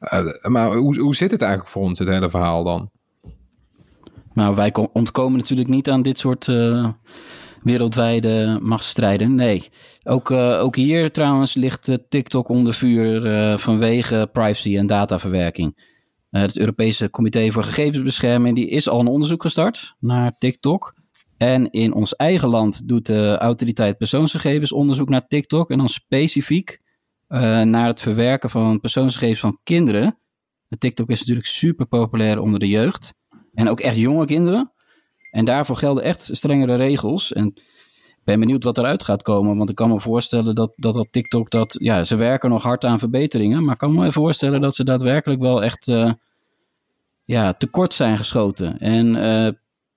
Uh, 0.00 0.32
maar 0.42 0.72
hoe, 0.72 0.98
hoe 0.98 1.14
zit 1.14 1.30
het 1.30 1.42
eigenlijk 1.42 1.70
voor 1.70 1.82
ons, 1.82 1.98
het 1.98 2.08
hele 2.08 2.30
verhaal 2.30 2.64
dan? 2.64 2.90
Nou, 4.34 4.54
wij 4.54 4.74
ontkomen 4.92 5.38
natuurlijk 5.38 5.68
niet 5.68 5.90
aan 5.90 6.02
dit 6.02 6.18
soort 6.18 6.46
uh, 6.46 6.88
wereldwijde 7.62 8.58
machtsstrijden. 8.62 9.34
Nee, 9.34 9.68
ook, 10.02 10.30
uh, 10.30 10.60
ook 10.60 10.76
hier 10.76 11.10
trouwens 11.10 11.54
ligt 11.54 11.98
TikTok 12.08 12.48
onder 12.48 12.74
vuur 12.74 13.58
vanwege 13.58 14.28
privacy 14.32 14.76
en 14.76 14.86
dataverwerking. 14.86 15.90
het 16.30 16.58
Europese 16.58 17.10
Comité 17.10 17.50
voor 17.50 17.62
Gegevensbescherming 17.62 18.56
die 18.56 18.68
is 18.68 18.88
al 18.88 19.00
een 19.00 19.06
onderzoek 19.06 19.42
gestart 19.42 19.94
naar 19.98 20.34
TikTok. 20.38 20.94
En 21.42 21.70
in 21.70 21.94
ons 21.94 22.16
eigen 22.16 22.48
land 22.48 22.88
doet 22.88 23.06
de 23.06 23.36
autoriteit 23.38 23.98
persoonsgegevens 23.98 24.72
onderzoek 24.72 25.08
naar 25.08 25.26
TikTok. 25.26 25.70
En 25.70 25.78
dan 25.78 25.88
specifiek 25.88 26.80
uh, 27.28 27.60
naar 27.60 27.86
het 27.86 28.00
verwerken 28.00 28.50
van 28.50 28.80
persoonsgegevens 28.80 29.40
van 29.40 29.58
kinderen. 29.62 30.18
TikTok 30.78 31.10
is 31.10 31.18
natuurlijk 31.18 31.46
super 31.46 31.86
populair 31.86 32.40
onder 32.40 32.60
de 32.60 32.68
jeugd. 32.68 33.14
En 33.54 33.68
ook 33.68 33.80
echt 33.80 33.96
jonge 33.96 34.26
kinderen. 34.26 34.72
En 35.30 35.44
daarvoor 35.44 35.76
gelden 35.76 36.02
echt 36.02 36.28
strengere 36.32 36.74
regels. 36.74 37.32
En 37.32 37.46
ik 37.46 38.22
ben 38.24 38.40
benieuwd 38.40 38.64
wat 38.64 38.78
eruit 38.78 39.02
gaat 39.02 39.22
komen. 39.22 39.56
Want 39.56 39.70
ik 39.70 39.76
kan 39.76 39.88
me 39.88 40.00
voorstellen 40.00 40.54
dat 40.54 40.72
dat, 40.76 40.94
dat 40.94 41.08
TikTok 41.10 41.50
dat. 41.50 41.76
Ja, 41.78 42.04
ze 42.04 42.16
werken 42.16 42.50
nog 42.50 42.62
hard 42.62 42.84
aan 42.84 42.98
verbeteringen. 42.98 43.64
Maar 43.64 43.72
ik 43.72 43.78
kan 43.78 43.94
me 43.94 44.12
voorstellen 44.12 44.60
dat 44.60 44.74
ze 44.74 44.84
daadwerkelijk 44.84 45.40
wel 45.40 45.62
echt. 45.62 45.88
Uh, 45.88 46.12
ja, 47.24 47.52
tekort 47.52 47.94
zijn 47.94 48.16
geschoten. 48.18 48.78
En 48.78 49.14
uh, 49.14 49.48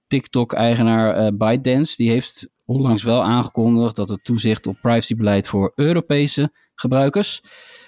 TikTok-eigenaar 0.07 1.25
uh, 1.25 1.27
ByteDance, 1.33 1.95
die 1.95 2.09
heeft 2.09 2.49
onlangs 2.65 3.03
wel 3.03 3.23
aangekondigd 3.23 3.95
dat 3.95 4.09
het 4.09 4.23
toezicht 4.23 4.67
op 4.67 4.77
privacybeleid 4.81 5.47
voor 5.47 5.71
Europese 5.75 6.51
gebruikers 6.75 7.41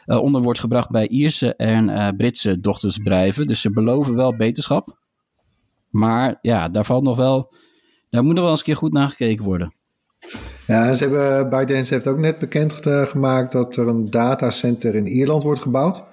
uh, 0.06 0.22
onder 0.22 0.42
wordt 0.42 0.60
gebracht 0.60 0.90
bij 0.90 1.08
Ierse 1.08 1.56
en 1.56 1.90
uh, 1.90 2.10
Britse 2.18 2.60
dochtersbedrijven. 2.60 3.48
Dus 3.48 3.62
ze 3.62 3.72
beloven 3.72 4.16
wel 4.16 4.36
beterschap. 4.36 4.98
Maar 5.90 6.40
ja, 6.42 6.70
daar 6.70 6.86
valt 6.86 7.04
nog 7.04 7.18
wel, 7.18 7.54
daar 8.10 8.24
moet 8.24 8.34
nog 8.34 8.42
wel 8.42 8.50
eens 8.50 8.60
een 8.60 8.66
keer 8.66 8.76
goed 8.76 8.94
naar 8.94 9.10
gekeken 9.10 9.46
worden. 9.46 9.74
Ja, 10.68 10.94
ze 10.94 11.04
hebben, 11.04 11.50
ByteDance 11.50 11.94
heeft 11.94 12.08
ook 12.08 12.18
net 12.18 12.40
bekend 12.40 12.74
gemaakt 12.84 13.52
dat 13.52 13.76
er 13.76 13.88
een 13.88 14.10
datacenter 14.10 14.96
in 14.96 15.08
Ierland 15.08 15.44
wordt 15.44 15.62
gebouwd. 15.62 16.04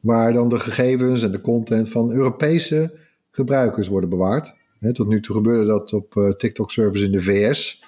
Waar 0.00 0.32
dan 0.32 0.48
de 0.48 0.58
gegevens 0.58 1.22
en 1.22 1.32
de 1.32 1.40
content 1.40 1.88
van 1.88 2.12
Europese 2.12 2.98
gebruikers 3.30 3.88
worden 3.88 4.10
bewaard 4.10 4.54
tot 4.92 5.08
nu 5.08 5.20
toe 5.20 5.34
gebeurde 5.34 5.66
dat 5.66 5.92
op 5.92 6.14
uh, 6.14 6.30
TikTok-servers 6.30 7.02
in 7.02 7.12
de 7.12 7.22
VS. 7.22 7.84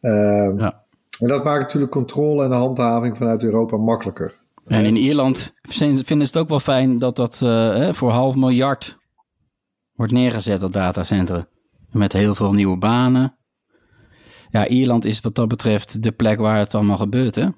Uh, 0.00 0.10
ja. 0.56 0.84
En 1.18 1.28
dat 1.28 1.44
maakt 1.44 1.60
natuurlijk 1.60 1.92
controle 1.92 2.44
en 2.44 2.50
de 2.50 2.56
handhaving 2.56 3.16
vanuit 3.16 3.42
Europa 3.42 3.76
makkelijker. 3.76 4.38
En 4.66 4.84
in 4.84 4.96
Ierland 4.96 5.54
vinden 5.62 6.06
ze 6.06 6.14
het 6.32 6.36
ook 6.36 6.48
wel 6.48 6.60
fijn 6.60 6.98
dat 6.98 7.16
dat 7.16 7.40
uh, 7.44 7.92
voor 7.92 8.10
half 8.10 8.34
miljard 8.34 8.98
wordt 9.94 10.12
neergezet, 10.12 10.60
dat 10.60 10.72
datacentrum. 10.72 11.46
Met 11.90 12.12
heel 12.12 12.34
veel 12.34 12.52
nieuwe 12.52 12.78
banen. 12.78 13.36
Ja, 14.50 14.68
Ierland 14.68 15.04
is 15.04 15.20
wat 15.20 15.34
dat 15.34 15.48
betreft 15.48 16.02
de 16.02 16.12
plek 16.12 16.38
waar 16.38 16.58
het 16.58 16.74
allemaal 16.74 16.96
gebeurt, 16.96 17.34
hè? 17.34 17.48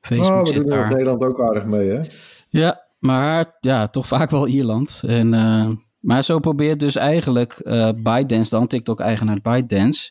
Facebook 0.00 0.28
Nou, 0.28 0.42
we 0.42 0.48
zit 0.48 0.56
doen 0.56 0.66
er 0.66 0.72
in 0.72 0.78
daar. 0.78 0.90
Nederland 0.90 1.22
ook 1.22 1.40
aardig 1.40 1.66
mee, 1.66 1.88
hè? 1.88 2.00
Ja, 2.48 2.86
maar 2.98 3.56
ja, 3.60 3.86
toch 3.86 4.06
vaak 4.06 4.30
wel 4.30 4.46
Ierland. 4.46 5.02
En, 5.06 5.34
eh, 5.34 5.70
maar 6.06 6.24
zo 6.24 6.38
probeert 6.38 6.80
dus 6.80 6.96
eigenlijk 6.96 7.52
eh 7.52 7.90
ByteDance 7.96 8.50
dan, 8.50 8.66
TikTok-eigenaar 8.66 9.40
ByteDance... 9.40 10.10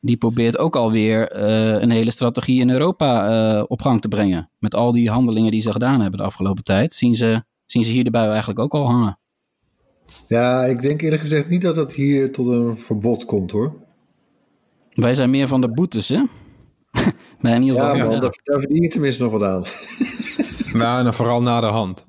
die 0.00 0.16
probeert 0.16 0.58
ook 0.58 0.76
alweer 0.76 1.30
eh 1.30 1.82
een 1.82 1.90
hele 1.90 2.10
strategie 2.10 2.60
in 2.60 2.70
Europa 2.70 3.28
eh, 3.28 3.64
op 3.68 3.82
gang 3.82 4.00
te 4.00 4.08
brengen. 4.08 4.50
Met 4.58 4.74
al 4.74 4.92
die 4.92 5.10
handelingen 5.10 5.50
die 5.50 5.60
ze 5.60 5.72
gedaan 5.72 6.00
hebben 6.00 6.18
de 6.20 6.26
afgelopen 6.26 6.64
tijd... 6.64 6.92
zien 6.92 7.14
ze, 7.14 7.42
zien 7.66 7.82
ze 7.82 7.90
hier 7.90 8.04
de 8.04 8.10
bui 8.10 8.28
eigenlijk 8.28 8.58
ook 8.58 8.74
al 8.74 8.86
hangen. 8.86 9.18
Ja, 10.26 10.64
ik 10.64 10.82
denk 10.82 11.02
eerlijk 11.02 11.22
gezegd 11.22 11.48
niet 11.48 11.62
dat 11.62 11.76
het 11.76 11.92
hier 11.92 12.32
tot 12.32 12.46
een 12.46 12.78
verbod 12.78 13.24
komt, 13.24 13.50
hoor. 13.50 13.74
Wij 14.90 15.14
zijn 15.14 15.30
meer 15.30 15.48
van 15.48 15.60
de 15.60 15.70
boetes, 15.70 16.08
hè? 16.08 16.22
maar 17.40 17.54
in 17.54 17.62
ieder 17.62 17.76
Ja, 17.76 17.88
man, 17.88 17.96
ja. 17.96 18.20
Daar, 18.20 18.40
daar 18.42 18.60
verdien 18.60 18.82
je 18.82 18.88
tenminste 18.88 19.22
nog 19.22 19.32
wat 19.32 19.42
aan. 19.42 19.64
Ja, 20.72 20.96
en 20.98 21.04
dan 21.04 21.14
vooral 21.14 21.42
na 21.42 21.60
de 21.60 21.66
hand. 21.66 22.06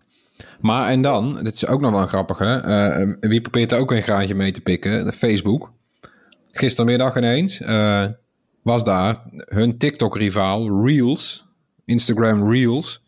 Maar 0.59 0.89
en 0.89 1.01
dan, 1.01 1.39
dit 1.43 1.53
is 1.53 1.65
ook 1.67 1.81
nog 1.81 1.91
wel 1.91 2.07
grappig 2.07 2.37
hè. 2.37 2.57
eh, 2.57 3.13
wie 3.19 3.41
probeert 3.41 3.71
er 3.71 3.77
ook 3.79 3.91
een 3.91 4.01
graantje 4.01 4.35
mee 4.35 4.51
te 4.51 4.61
pikken? 4.61 5.13
Facebook. 5.13 5.71
Gistermiddag 6.51 7.15
ineens 7.17 7.61
eh, 7.61 8.05
was 8.61 8.83
daar 8.83 9.21
hun 9.35 9.77
TikTok-rivaal 9.77 10.85
Reels. 10.85 11.47
Instagram 11.85 12.51
Reels. 12.51 13.03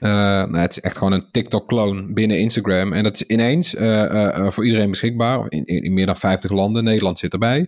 Eh, 0.00 0.10
nou, 0.10 0.56
het 0.58 0.70
is 0.70 0.80
echt 0.80 0.96
gewoon 0.96 1.12
een 1.12 1.26
TikTok-kloon 1.30 2.14
binnen 2.14 2.38
Instagram. 2.38 2.92
En 2.92 3.02
dat 3.02 3.14
is 3.14 3.22
ineens 3.22 3.70
voor 4.52 4.64
iedereen 4.64 4.90
beschikbaar. 4.90 5.44
In, 5.48 5.64
in, 5.64 5.92
meer 5.94 6.06
dan 6.06 6.16
50 6.16 6.50
landen. 6.50 6.84
Nederland 6.84 7.18
zit 7.18 7.32
erbij. 7.32 7.66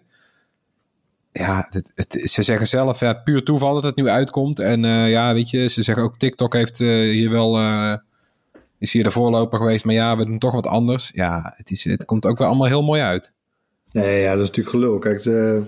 Ja, 1.32 1.66
het, 1.70 1.92
het- 1.94 2.30
ze 2.30 2.42
zeggen 2.42 2.66
zelf, 2.66 3.00
ja, 3.00 3.12
puur 3.12 3.42
toeval 3.44 3.74
dat 3.74 3.82
het 3.82 3.96
nu 3.96 4.08
uitkomt. 4.08 4.58
En 4.58 4.80
ja, 5.08 5.34
weet 5.34 5.50
je, 5.50 5.68
ze 5.68 5.82
zeggen 5.82 6.04
ook 6.04 6.16
TikTok 6.16 6.52
heeft 6.52 6.78
hier 6.78 7.30
wel, 7.30 7.58
is 8.78 8.92
hier 8.92 9.02
de 9.02 9.10
voorloper 9.10 9.58
geweest. 9.58 9.84
Maar 9.84 9.94
ja, 9.94 10.16
we 10.16 10.24
doen 10.26 10.38
toch 10.38 10.52
wat 10.52 10.66
anders. 10.66 11.10
Ja, 11.14 11.54
het, 11.56 11.70
is, 11.70 11.84
het 11.84 12.04
komt 12.04 12.26
ook 12.26 12.38
wel 12.38 12.46
allemaal 12.46 12.66
heel 12.66 12.82
mooi 12.82 13.00
uit. 13.00 13.32
Nee, 13.92 14.20
ja, 14.20 14.30
dat 14.32 14.40
is 14.42 14.48
natuurlijk 14.48 14.76
gelul. 14.76 14.98
Kijk, 14.98 15.20
ze- 15.20 15.62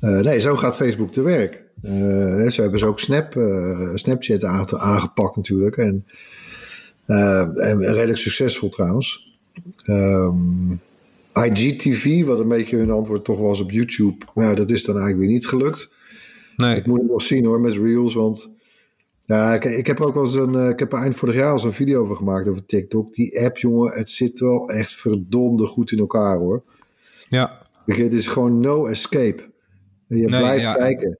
eh, 0.00 0.18
nee, 0.18 0.38
zo 0.38 0.56
gaat 0.56 0.76
Facebook 0.76 1.12
te 1.12 1.22
werk. 1.22 1.62
Eh, 1.82 1.92
hè, 2.34 2.50
ze 2.50 2.60
hebben 2.60 2.78
ze 2.80 2.86
ook 2.86 3.00
Snap, 3.00 3.36
eh, 3.36 3.90
Snapchat 3.94 4.44
aange- 4.44 4.78
aangepakt 4.78 5.36
natuurlijk. 5.36 5.76
En, 5.76 6.06
eh, 7.06 7.40
en 7.40 7.78
redelijk 7.84 8.18
succesvol 8.18 8.68
trouwens. 8.68 9.38
Ehm, 9.84 10.72
IGTV, 11.34 12.24
wat 12.24 12.38
een 12.40 12.48
beetje 12.48 12.76
hun 12.76 12.90
antwoord 12.90 13.24
toch 13.24 13.38
was 13.38 13.60
op 13.60 13.70
YouTube. 13.70 14.24
Maar 14.34 14.46
ja, 14.48 14.54
dat 14.54 14.70
is 14.70 14.84
dan 14.84 14.94
eigenlijk 14.94 15.24
weer 15.26 15.34
niet 15.36 15.46
gelukt. 15.46 15.90
Nee, 16.56 16.76
Ik 16.76 16.86
moet 16.86 16.98
het 17.00 17.10
nog 17.10 17.22
zien 17.22 17.44
hoor, 17.44 17.60
met 17.60 17.72
Reels. 17.72 18.14
Want 18.14 18.52
ja, 19.36 19.54
ik, 19.54 19.64
ik 19.64 19.86
heb 19.86 20.00
ook 20.00 20.14
wel 20.14 20.24
eens 20.24 20.34
een. 20.34 20.54
eh, 20.54 20.68
Ik 20.68 20.78
heb 20.78 20.92
er 20.92 20.98
eind 20.98 21.16
vorig 21.16 21.34
jaar 21.34 21.50
al 21.50 21.58
zo'n 21.58 21.72
video 21.72 22.02
over 22.02 22.16
gemaakt 22.16 22.48
over 22.48 22.66
TikTok. 22.66 23.14
Die 23.14 23.40
app, 23.44 23.56
jongen, 23.58 23.92
het 23.92 24.08
zit 24.08 24.38
wel 24.38 24.68
echt 24.70 24.94
verdomde 24.94 25.66
goed 25.66 25.92
in 25.92 25.98
elkaar 25.98 26.38
hoor. 26.38 26.62
ja. 27.28 27.58
Het 27.86 28.12
is 28.12 28.28
gewoon 28.28 28.60
no 28.60 28.86
escape. 28.86 29.50
Je 30.08 30.14
Nee, 30.16 30.26
blijft 30.26 30.62
ja. 30.62 30.74
kijken. 30.74 31.18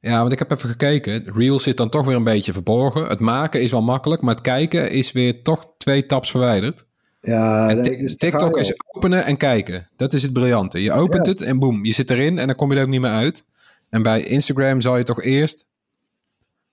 Ja, 0.00 0.20
want 0.20 0.32
ik 0.32 0.38
heb 0.38 0.50
even 0.50 0.68
gekeken. 0.68 1.24
Reels 1.34 1.62
zit 1.62 1.76
dan 1.76 1.88
toch 1.90 2.06
weer 2.06 2.16
een 2.16 2.24
beetje 2.24 2.52
verborgen. 2.52 3.06
Het 3.06 3.20
maken 3.20 3.60
is 3.62 3.70
wel 3.70 3.82
makkelijk, 3.82 4.22
maar 4.22 4.34
het 4.34 4.42
kijken 4.42 4.90
is 4.90 5.12
weer 5.12 5.42
toch 5.42 5.72
twee 5.78 6.06
taps 6.06 6.30
verwijderd. 6.30 6.86
Ja, 7.20 7.68
En 7.68 7.76
nee, 7.76 7.84
Tik- 7.84 7.98
dus 7.98 8.16
TikTok 8.16 8.56
is 8.58 8.74
openen 8.86 9.24
en 9.24 9.36
kijken. 9.36 9.88
Dat 9.96 10.12
is 10.12 10.22
het 10.22 10.32
briljante. 10.32 10.82
Je 10.82 10.92
opent 10.92 11.26
Ja. 11.26 11.32
het 11.32 11.40
en 11.42 11.58
boem, 11.58 11.84
je 11.84 11.92
zit 11.92 12.10
erin 12.10 12.38
en 12.38 12.46
dan 12.46 12.56
kom 12.56 12.70
je 12.70 12.76
er 12.76 12.82
ook 12.82 12.88
niet 12.88 13.00
meer 13.00 13.10
uit. 13.10 13.44
En 13.90 14.02
bij 14.02 14.22
Instagram 14.24 14.80
zal 14.80 14.96
je 14.96 15.04
toch 15.04 15.22
eerst, 15.22 15.66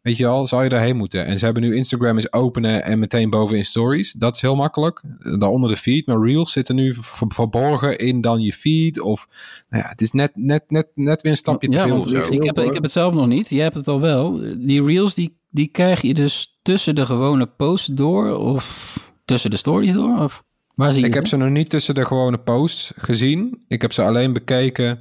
weet 0.05 0.17
je 0.17 0.27
al, 0.27 0.47
zal 0.47 0.63
je 0.63 0.69
erheen 0.69 0.95
moeten. 0.95 1.25
En 1.25 1.39
ze 1.39 1.45
hebben 1.45 1.63
nu 1.63 1.75
Instagram 1.75 2.17
is 2.17 2.33
openen 2.33 2.83
en 2.83 2.99
meteen 2.99 3.29
bovenin 3.29 3.65
stories. 3.65 4.11
Dat 4.11 4.35
is 4.35 4.41
heel 4.41 4.55
makkelijk. 4.55 5.01
Daaronder 5.39 5.69
de 5.69 5.77
feed. 5.77 6.05
Maar 6.05 6.21
Reels 6.21 6.51
zitten 6.51 6.75
nu 6.75 6.93
ver- 6.93 7.27
verborgen 7.27 7.97
in 7.97 8.21
dan 8.21 8.41
je 8.41 8.53
feed. 8.53 8.99
Of, 8.99 9.27
nou 9.69 9.83
ja, 9.83 9.89
het 9.89 10.01
is 10.01 10.11
net, 10.11 10.31
net, 10.35 10.63
net, 10.67 10.87
net 10.95 11.21
weer 11.21 11.31
een 11.31 11.37
stapje 11.37 11.67
te 11.67 11.77
ja, 11.77 11.83
veel. 11.83 11.91
want 11.91 12.05
of 12.05 12.11
zo. 12.11 12.33
ik, 12.33 12.43
heb, 12.43 12.59
ik 12.59 12.73
heb 12.73 12.83
het 12.83 12.91
zelf 12.91 13.13
nog 13.13 13.27
niet. 13.27 13.49
Je 13.49 13.61
hebt 13.61 13.75
het 13.75 13.87
al 13.87 14.01
wel. 14.01 14.41
Die 14.57 14.83
reels, 14.83 15.13
die, 15.13 15.37
die 15.49 15.67
krijg 15.67 16.01
je 16.01 16.13
dus 16.13 16.59
tussen 16.61 16.95
de 16.95 17.05
gewone 17.05 17.45
posts 17.45 17.87
door 17.87 18.37
of 18.37 18.97
tussen 19.25 19.49
de 19.49 19.57
stories 19.57 19.93
door? 19.93 20.19
Of 20.19 20.43
waar 20.75 20.91
zie 20.91 21.01
je 21.01 21.07
Ik 21.07 21.13
heb 21.13 21.27
ze 21.27 21.37
nog 21.37 21.49
niet 21.49 21.69
tussen 21.69 21.95
de 21.95 22.05
gewone 22.05 22.37
posts 22.37 22.93
gezien. 22.95 23.63
Ik 23.67 23.81
heb 23.81 23.93
ze 23.93 24.01
alleen 24.01 24.33
bekeken 24.33 24.99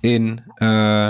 in, 0.00 0.42
eh, 0.54 1.08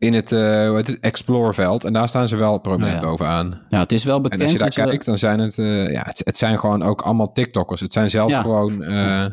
in 0.00 0.14
het, 0.14 0.32
eh, 0.32 0.38
hoe 0.66 0.76
heet 0.76 0.86
het 0.86 1.00
Explore-veld. 1.00 1.84
En 1.84 1.92
daar 1.92 2.08
staan 2.08 2.28
ze 2.28 2.36
wel 2.36 2.58
prominent 2.58 2.92
Nou 2.92 3.04
ja. 3.04 3.10
bovenaan. 3.10 3.60
Ja, 3.68 3.78
het 3.80 3.92
is 3.92 4.04
wel 4.04 4.20
bekend. 4.20 4.40
En 4.40 4.46
als 4.46 4.52
je 4.56 4.58
daar 4.62 4.86
kijkt, 4.86 5.04
dan 5.04 5.16
zijn 5.16 5.38
het, 5.38 5.58
eh, 5.58 5.92
ja, 5.92 6.02
het, 6.04 6.20
het 6.24 6.36
zijn 6.38 6.58
gewoon 6.58 6.82
ook 6.82 7.00
allemaal 7.02 7.32
TikTokkers. 7.32 7.80
Het 7.80 7.92
zijn 7.92 8.10
zelfs 8.10 8.34
Ja. 8.34 8.40
gewoon, 8.40 8.82
eh, 8.82 9.24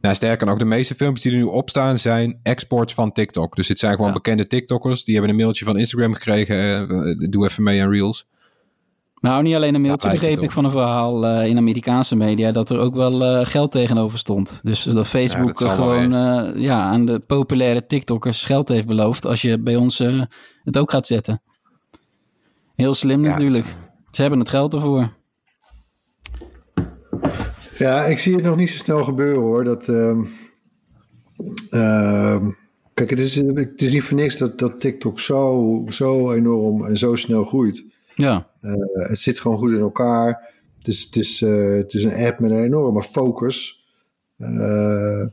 nou 0.00 0.14
sterker 0.14 0.46
nog, 0.46 0.58
de 0.58 0.64
meeste 0.64 0.94
filmpjes 0.94 1.22
die 1.22 1.32
er 1.32 1.38
nu 1.38 1.44
op 1.44 1.70
staan 1.70 1.98
zijn 1.98 2.40
exports 2.42 2.94
van 2.94 3.12
TikTok. 3.12 3.56
Dus 3.56 3.66
dit 3.66 3.78
zijn 3.78 3.92
gewoon 3.92 4.06
Ja. 4.08 4.12
bekende 4.14 4.46
TikTokkers. 4.46 5.04
Die 5.04 5.14
hebben 5.14 5.32
een 5.32 5.38
mailtje 5.40 5.64
van 5.64 5.78
Instagram 5.78 6.12
gekregen. 6.14 7.30
doe 7.30 7.44
even 7.44 7.62
mee 7.62 7.82
aan 7.82 7.90
Reels. 7.90 8.26
Nou, 9.20 9.42
niet 9.42 9.54
alleen 9.54 9.74
een 9.74 9.80
mailtje 9.80 10.10
begreep 10.10 10.38
ik 10.38 10.50
van 10.50 10.64
een 10.64 10.70
verhaal 10.70 11.26
eh, 11.26 11.46
in 11.46 11.56
Amerikaanse 11.56 12.16
media 12.16 12.52
dat 12.52 12.70
er 12.70 12.78
ook 12.78 12.94
wel 12.94 13.24
eh, 13.24 13.46
geld 13.46 13.72
tegenover 13.72 14.18
stond. 14.18 14.60
Dus 14.62 14.82
dat 14.82 15.08
Facebook 15.08 15.58
Ja, 15.58 15.66
dat 15.66 15.78
eh, 15.78 15.84
gewoon 15.84 16.14
eh, 16.14 16.62
ja, 16.62 16.82
aan 16.82 17.04
de 17.04 17.18
populaire 17.18 17.86
TikTokkers 17.86 18.44
geld 18.44 18.68
heeft 18.68 18.86
beloofd 18.86 19.26
als 19.26 19.42
je 19.42 19.58
bij 19.58 19.76
ons 19.76 19.98
het 20.64 20.78
ook 20.78 20.90
gaat 20.90 21.06
zetten. 21.06 21.42
Heel 22.74 22.94
slim 22.94 23.24
Ja, 23.24 23.30
natuurlijk. 23.30 23.66
Ze 24.10 24.20
hebben 24.20 24.40
het 24.40 24.48
geld 24.48 24.74
ervoor. 24.74 25.08
Ja, 27.78 28.04
ik 28.04 28.18
zie 28.18 28.34
het 28.34 28.44
nog 28.44 28.56
niet 28.56 28.70
zo 28.70 28.76
snel 28.76 29.04
gebeuren 29.04 29.42
hoor. 29.42 29.64
Dat, 29.64 29.88
ehm, 29.88 30.24
ehm, 31.70 32.50
kijk, 32.94 33.10
het 33.10 33.20
is, 33.20 33.34
het 33.34 33.82
is 33.82 33.92
niet 33.92 34.02
voor 34.02 34.16
niks 34.16 34.36
dat, 34.38 34.58
dat 34.58 34.80
TikTok 34.80 35.20
zo, 35.20 35.84
zo 35.88 36.32
enorm 36.32 36.84
en 36.84 36.96
zo 36.96 37.14
snel 37.14 37.44
groeit. 37.44 37.84
Ja, 38.14 38.46
het 38.92 39.18
zit 39.18 39.40
gewoon 39.40 39.58
goed 39.58 39.70
in 39.70 39.80
elkaar. 39.80 40.56
Het 40.78 40.88
is, 40.88 41.04
het, 41.04 41.16
is, 41.16 41.42
eh, 41.42 41.70
het 41.70 41.94
is 41.94 42.04
een 42.04 42.26
app 42.26 42.38
met 42.38 42.50
een 42.50 42.64
enorme 42.64 43.02
focus. 43.02 43.86
Eh, 44.36 45.26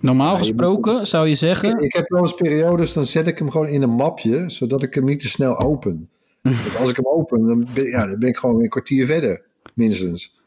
normaal 0.00 0.32
Ja, 0.32 0.38
gesproken 0.38 1.06
zou 1.06 1.28
je 1.28 1.34
zeggen... 1.34 1.78
ik 1.78 1.94
heb 1.94 2.08
wel 2.08 2.20
eens 2.20 2.34
periodes, 2.34 2.92
dan 2.92 3.04
zet 3.04 3.26
ik 3.26 3.38
hem 3.38 3.50
gewoon 3.50 3.66
in 3.66 3.82
een 3.82 3.94
mapje, 3.94 4.50
zodat 4.50 4.82
ik 4.82 4.94
hem 4.94 5.04
niet 5.04 5.20
te 5.20 5.28
snel 5.28 5.58
open. 5.58 6.10
Want 6.42 6.76
als 6.78 6.90
ik 6.90 6.96
hem 6.96 7.06
open, 7.06 7.46
dan 7.46 7.66
ben, 7.74 7.84
ja, 7.84 8.06
dan 8.06 8.18
ben 8.18 8.28
ik 8.28 8.36
gewoon 8.36 8.54
weer 8.54 8.64
een 8.64 8.70
kwartier 8.70 9.06
verder, 9.06 9.42
minstens. 9.74 10.40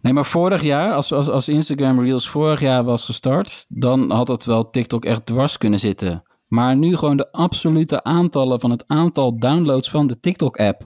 Nee, 0.00 0.12
maar 0.12 0.24
vorig 0.24 0.62
jaar, 0.62 0.92
als, 0.92 1.12
als, 1.12 1.28
als 1.28 1.48
Instagram 1.48 2.00
Reels 2.00 2.28
vorig 2.30 2.60
jaar 2.60 2.84
was 2.84 3.04
gestart, 3.04 3.66
dan 3.68 4.10
had 4.10 4.28
het 4.28 4.44
wel 4.44 4.70
TikTok 4.70 5.04
echt 5.04 5.26
dwars 5.26 5.58
kunnen 5.58 5.78
zitten. 5.78 6.22
Maar 6.54 6.76
nu 6.76 6.96
gewoon 6.96 7.16
de 7.16 7.32
absolute 7.32 8.02
aantallen 8.02 8.60
van 8.60 8.70
het 8.70 8.84
aantal 8.86 9.38
downloads 9.38 9.90
van 9.90 10.06
de 10.06 10.20
TikTok-app. 10.20 10.82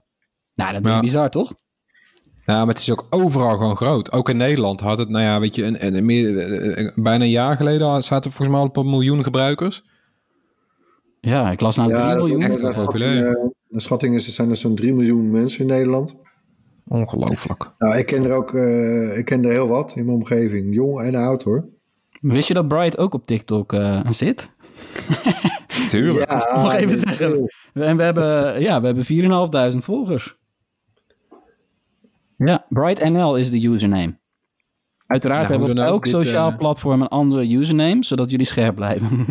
Nou, 0.55 0.73
dat 0.73 0.87
is 0.87 0.93
Ja. 0.93 1.01
bizar, 1.01 1.31
toch? 1.31 1.53
Ja, 2.47 2.59
maar 2.65 2.75
het 2.75 2.79
is 2.79 2.91
ook 2.91 3.07
overal 3.11 3.57
gewoon 3.57 3.77
groot. 3.77 4.13
Ook 4.13 4.29
in 4.29 4.37
Nederland 4.37 4.81
had 4.81 4.99
het, 4.99 5.09
nou 5.09 5.25
ja, 5.25 5.41
weet 5.41 5.55
je, 5.55 5.65
een, 5.65 5.87
een, 5.97 6.05
meer, 6.07 6.93
bijna 6.95 7.25
een 7.25 7.31
jaar 7.31 7.57
geleden 7.57 8.03
zaten 8.05 8.31
we 8.31 8.37
volgens 8.37 8.49
mij 8.49 8.59
al 8.59 8.67
op 8.67 8.77
een 8.77 8.91
miljoen 8.91 9.23
gebruikers. 9.23 9.85
Ja, 11.21 11.51
ik 11.51 11.61
las 11.61 11.77
nou 11.77 11.93
3 11.95 12.05
dat- 12.07 12.17
miljoen. 12.17 12.43
echt 12.43 12.61
wel 12.61 12.73
populair. 12.75 13.13
schatting, 13.17 13.37
eh, 13.53 13.57
naar 13.69 13.81
schatting 13.81 14.15
is, 14.15 14.27
er 14.27 14.33
zijn 14.33 14.51
er 14.51 14.57
zo'n 14.57 14.75
3 14.75 14.93
miljoen 14.95 15.31
mensen 15.31 15.61
in 15.61 15.67
Nederland. 15.67 16.17
Ongelooflijk. 16.87 17.73
Nou, 17.79 17.99
ik 17.99 18.07
ken 18.07 18.25
er 18.25 18.37
ook 18.37 18.55
eh, 18.55 19.19
ik 19.19 19.25
ken 19.25 19.45
er 19.45 19.51
heel 19.51 19.69
wat 19.69 19.93
in 19.97 20.05
mijn 20.05 20.17
omgeving, 20.17 20.75
jong 20.75 21.01
en 21.01 21.15
oud 21.15 21.43
hoor. 21.43 21.69
Wist 22.21 22.49
je 22.49 22.55
dat 22.55 22.69
Bright 22.69 22.99
ook 22.99 23.15
op 23.15 23.27
TikTok 23.27 23.73
eh, 23.73 24.01
zit? 24.11 24.51
Tuurlijk. 25.89 26.31
Nog 26.31 26.75
even 26.83 26.99
zeggen. 26.99 27.53
En 27.73 27.97
we 27.97 28.03
hebben, 28.03 28.61
ja, 28.61 28.81
we 28.81 28.87
hebben 28.87 29.73
4.500 29.73 29.79
volgers. 29.79 30.37
Ja, 32.37 32.67
Bright 32.69 33.11
NL 33.11 33.37
is 33.37 33.51
de 33.51 33.67
username. 33.67 34.19
Uiteraard 35.07 35.49
Nou, 35.49 35.53
hebben 35.53 35.75
we 35.75 35.81
op 35.83 35.89
elk 35.89 36.05
dit, 36.05 36.13
sociaal 36.13 36.51
eh, 36.51 36.57
platform 36.57 37.03
een 37.03 37.09
andere 37.09 37.57
username, 37.57 38.05
zodat 38.05 38.31
jullie 38.31 38.47
scherp 38.47 38.75
blijven. 38.75 39.09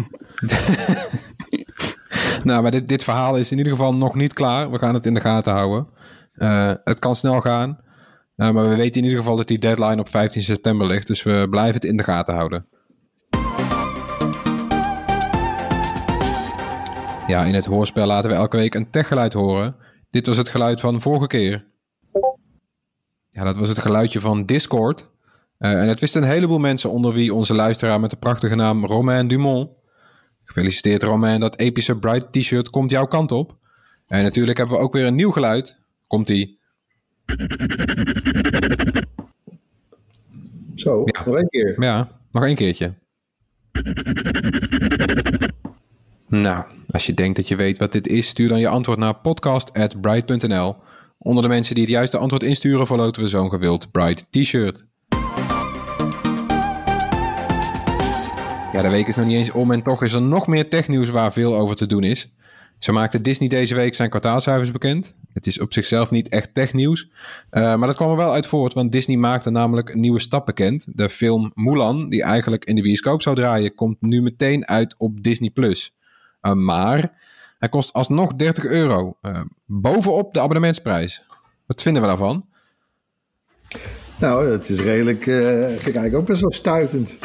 Nou, 2.43 2.61
maar 2.61 2.71
dit, 2.71 2.87
dit 2.87 3.03
verhaal 3.03 3.37
is 3.37 3.51
in 3.51 3.57
ieder 3.57 3.71
geval 3.71 3.95
nog 3.95 4.15
niet 4.15 4.33
klaar. 4.33 4.71
We 4.71 4.77
gaan 4.77 4.93
het 4.93 5.05
in 5.05 5.13
de 5.13 5.19
gaten 5.19 5.53
houden. 5.53 5.87
Eh, 6.33 6.73
het 6.83 6.99
kan 6.99 7.15
snel 7.15 7.41
gaan. 7.41 7.79
Maar 8.35 8.69
we 8.69 8.75
weten 8.75 9.01
in 9.01 9.07
ieder 9.07 9.19
geval 9.19 9.35
dat 9.35 9.47
die 9.47 9.59
deadline 9.59 9.99
op 9.99 10.09
15 10.09 10.41
september 10.41 10.87
ligt. 10.87 11.07
Dus 11.07 11.23
we 11.23 11.47
blijven 11.49 11.73
het 11.73 11.83
in 11.83 11.97
de 11.97 12.03
gaten 12.03 12.35
houden. 12.35 12.65
Ja, 17.27 17.45
in 17.45 17.53
het 17.53 17.65
hoorspel 17.65 18.05
laten 18.07 18.29
we 18.29 18.35
elke 18.35 18.57
week 18.57 18.75
een 18.75 18.89
techgeluid 18.89 19.33
horen. 19.33 19.75
Dit 20.09 20.27
was 20.27 20.37
het 20.37 20.49
geluid 20.49 20.79
van 20.79 21.01
vorige 21.01 21.27
keer. 21.27 21.65
Ja, 23.29 23.43
dat 23.43 23.57
was 23.57 23.69
het 23.69 23.79
geluidje 23.79 24.19
van 24.19 24.45
Discord. 24.45 25.09
Eh, 25.57 25.71
en 25.81 25.87
het 25.87 25.99
wisten 25.99 26.21
een 26.23 26.29
heleboel 26.29 26.57
mensen 26.59 26.89
onder 26.89 27.13
wie 27.13 27.33
onze 27.33 27.53
luisteraar 27.53 27.99
met 27.99 28.09
de 28.09 28.17
prachtige 28.17 28.55
naam 28.55 28.85
Romain 28.85 29.27
Dumont. 29.27 29.69
Gefeliciteerd 30.43 31.03
Romain, 31.03 31.39
dat 31.39 31.57
epische 31.59 31.97
Bright 31.97 32.31
t-shirt 32.31 32.69
komt 32.69 32.91
jouw 32.91 33.05
kant 33.07 33.31
op. 33.31 33.57
En 34.07 34.23
natuurlijk 34.23 34.57
hebben 34.57 34.75
we 34.77 34.81
ook 34.81 34.93
weer 34.93 35.05
een 35.05 35.15
nieuw 35.15 35.31
geluid. 35.31 35.79
Komt-ie. 36.07 36.59
Zo, 40.75 41.01
Ja. 41.05 41.25
nog 41.25 41.35
één 41.35 41.49
keer. 41.49 41.81
Ja, 41.83 42.07
nog 42.31 42.43
één 42.45 42.55
keertje. 42.55 42.93
Nou, 46.29 46.65
als 46.87 47.05
je 47.05 47.13
denkt 47.13 47.35
dat 47.35 47.47
je 47.47 47.55
weet 47.55 47.77
wat 47.77 47.91
dit 47.91 48.07
is, 48.07 48.27
stuur 48.27 48.49
dan 48.49 48.59
je 48.59 48.67
antwoord 48.67 48.99
naar 48.99 49.15
podcast.bright.nl. 49.15 50.75
Onder 51.17 51.43
de 51.43 51.49
mensen 51.49 51.75
die 51.75 51.83
het 51.83 51.93
juiste 51.93 52.17
antwoord 52.17 52.43
insturen, 52.43 52.85
verloten 52.85 53.21
we 53.21 53.27
zo'n 53.27 53.49
gewild 53.49 53.91
Bright 53.91 54.27
t-shirt. 54.31 54.85
Ja, 58.73 58.81
de 58.81 58.89
week 58.89 59.07
is 59.07 59.15
nog 59.15 59.25
niet 59.25 59.35
eens 59.35 59.51
om 59.51 59.71
en 59.71 59.83
toch 59.83 60.03
is 60.03 60.13
er 60.13 60.21
nog 60.21 60.47
meer 60.47 60.69
technieuws 60.69 61.09
waar 61.09 61.33
veel 61.33 61.55
over 61.55 61.75
te 61.75 61.87
doen 61.87 62.03
is. 62.03 62.33
Zo 62.79 62.93
maakte 62.93 63.21
Disney 63.21 63.49
deze 63.49 63.75
week 63.75 63.95
zijn 63.95 64.09
kwartaalcijfers 64.09 64.71
bekend. 64.71 65.15
Het 65.33 65.47
is 65.47 65.59
op 65.59 65.73
zichzelf 65.73 66.11
niet 66.11 66.29
echt 66.29 66.53
technieuws, 66.53 67.09
eh, 67.49 67.61
maar 67.61 67.87
dat 67.87 67.95
kwam 67.95 68.09
er 68.09 68.17
wel 68.17 68.33
uit 68.33 68.47
voort, 68.47 68.73
want 68.73 68.91
Disney 68.91 69.17
maakte 69.17 69.49
namelijk 69.49 69.89
een 69.89 69.99
nieuwe 69.99 70.19
stap 70.19 70.45
bekend. 70.45 70.87
De 70.91 71.09
film 71.09 71.51
Mulan, 71.55 72.09
die 72.09 72.23
eigenlijk 72.23 72.65
in 72.65 72.75
de 72.75 72.81
bioscoop 72.81 73.21
zou 73.21 73.35
draaien, 73.35 73.75
komt 73.75 74.01
nu 74.01 74.21
meteen 74.21 74.67
uit 74.67 74.95
op 74.97 75.23
Disney+. 75.23 75.49
Plus. 75.49 75.96
Uh, 76.47 76.53
maar 76.53 77.11
hij 77.59 77.69
kost 77.69 77.93
alsnog 77.93 78.35
30 78.35 78.65
euro, 78.65 79.17
uh, 79.21 79.41
bovenop 79.65 80.33
de 80.33 80.39
abonnementsprijs. 80.39 81.23
Wat 81.65 81.81
vinden 81.81 82.01
we 82.01 82.07
daarvan? 82.07 82.45
Nou, 84.19 84.47
dat 84.47 84.69
is 84.69 84.79
redelijk, 84.79 85.25
uh, 85.25 85.65
vind 85.65 85.79
ik 85.79 85.83
eigenlijk 85.83 86.15
ook 86.15 86.25
best 86.25 86.41
wel 86.41 86.51
stuitend. 86.51 87.17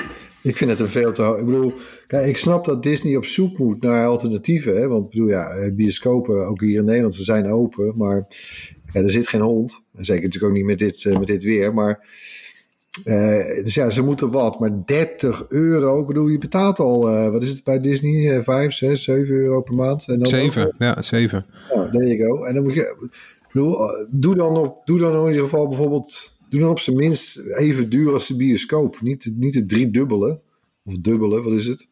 Ik 0.42 0.56
vind 0.56 0.70
het 0.70 0.80
een 0.80 0.88
veel 0.88 1.12
te 1.12 1.22
hoog. 1.22 1.38
Ik 1.38 1.44
bedoel, 1.44 1.74
kijk, 2.06 2.26
ik 2.26 2.36
snap 2.36 2.64
dat 2.64 2.82
Disney 2.82 3.16
op 3.16 3.24
zoek 3.24 3.58
moet 3.58 3.82
naar 3.82 4.06
alternatieven. 4.06 4.76
Hè? 4.76 4.88
Want 4.88 5.04
ik 5.04 5.10
bedoel, 5.10 5.28
ja, 5.28 5.72
bioscopen, 5.74 6.46
ook 6.46 6.60
hier 6.60 6.78
in 6.78 6.84
Nederland, 6.84 7.14
ze 7.14 7.22
zijn 7.22 7.46
open. 7.46 7.96
Maar 7.96 8.26
er 8.92 9.10
zit 9.10 9.28
geen 9.28 9.40
hond. 9.40 9.84
Zeker 9.92 10.22
natuurlijk 10.22 10.52
ook 10.52 10.58
niet 10.58 10.66
met 10.66 10.78
dit, 10.78 11.18
met 11.18 11.26
dit 11.26 11.42
weer. 11.42 11.74
Maar, 11.74 12.06
uh, 13.04 13.64
dus 13.64 13.74
ja, 13.74 13.90
ze 13.90 14.02
moeten 14.02 14.30
wat. 14.30 14.60
Maar 14.60 14.84
30 14.84 15.44
euro, 15.48 16.00
ik 16.00 16.06
bedoel, 16.06 16.28
je 16.28 16.38
betaalt 16.38 16.78
al, 16.78 17.08
uh, 17.08 17.30
wat 17.30 17.42
is 17.42 17.48
het 17.48 17.64
bij 17.64 17.80
Disney? 17.80 18.42
5, 18.42 18.72
6, 18.72 19.02
7 19.02 19.34
euro 19.34 19.60
per 19.60 19.74
maand. 19.74 20.08
En 20.08 20.18
dan 20.18 20.26
7, 20.26 20.66
ook, 20.66 20.72
ja, 20.78 21.02
7. 21.02 21.46
Ja, 21.74 21.90
there 21.90 22.16
you 22.16 22.28
go. 22.28 22.44
En 22.44 22.54
dan 22.54 22.62
moet 22.62 22.74
je, 22.74 23.08
ik 23.42 23.52
bedoel, 23.52 23.76
doe 24.10 24.34
dan, 24.34 24.56
op, 24.56 24.86
doe 24.86 24.98
dan 24.98 25.14
in 25.14 25.26
ieder 25.26 25.42
geval 25.42 25.68
bijvoorbeeld 25.68 26.32
Doe 26.52 26.60
dan 26.60 26.70
op 26.70 26.78
zijn 26.78 26.96
minst 26.96 27.38
even 27.38 27.90
duur 27.90 28.12
als 28.12 28.26
de 28.26 28.36
bioscoop. 28.36 29.00
Niet, 29.00 29.30
niet 29.34 29.54
het 29.54 29.68
driedubbele. 29.68 30.40
Of 30.84 30.94
dubbele, 30.94 31.42
wat 31.42 31.52
is 31.52 31.66
het? 31.66 31.88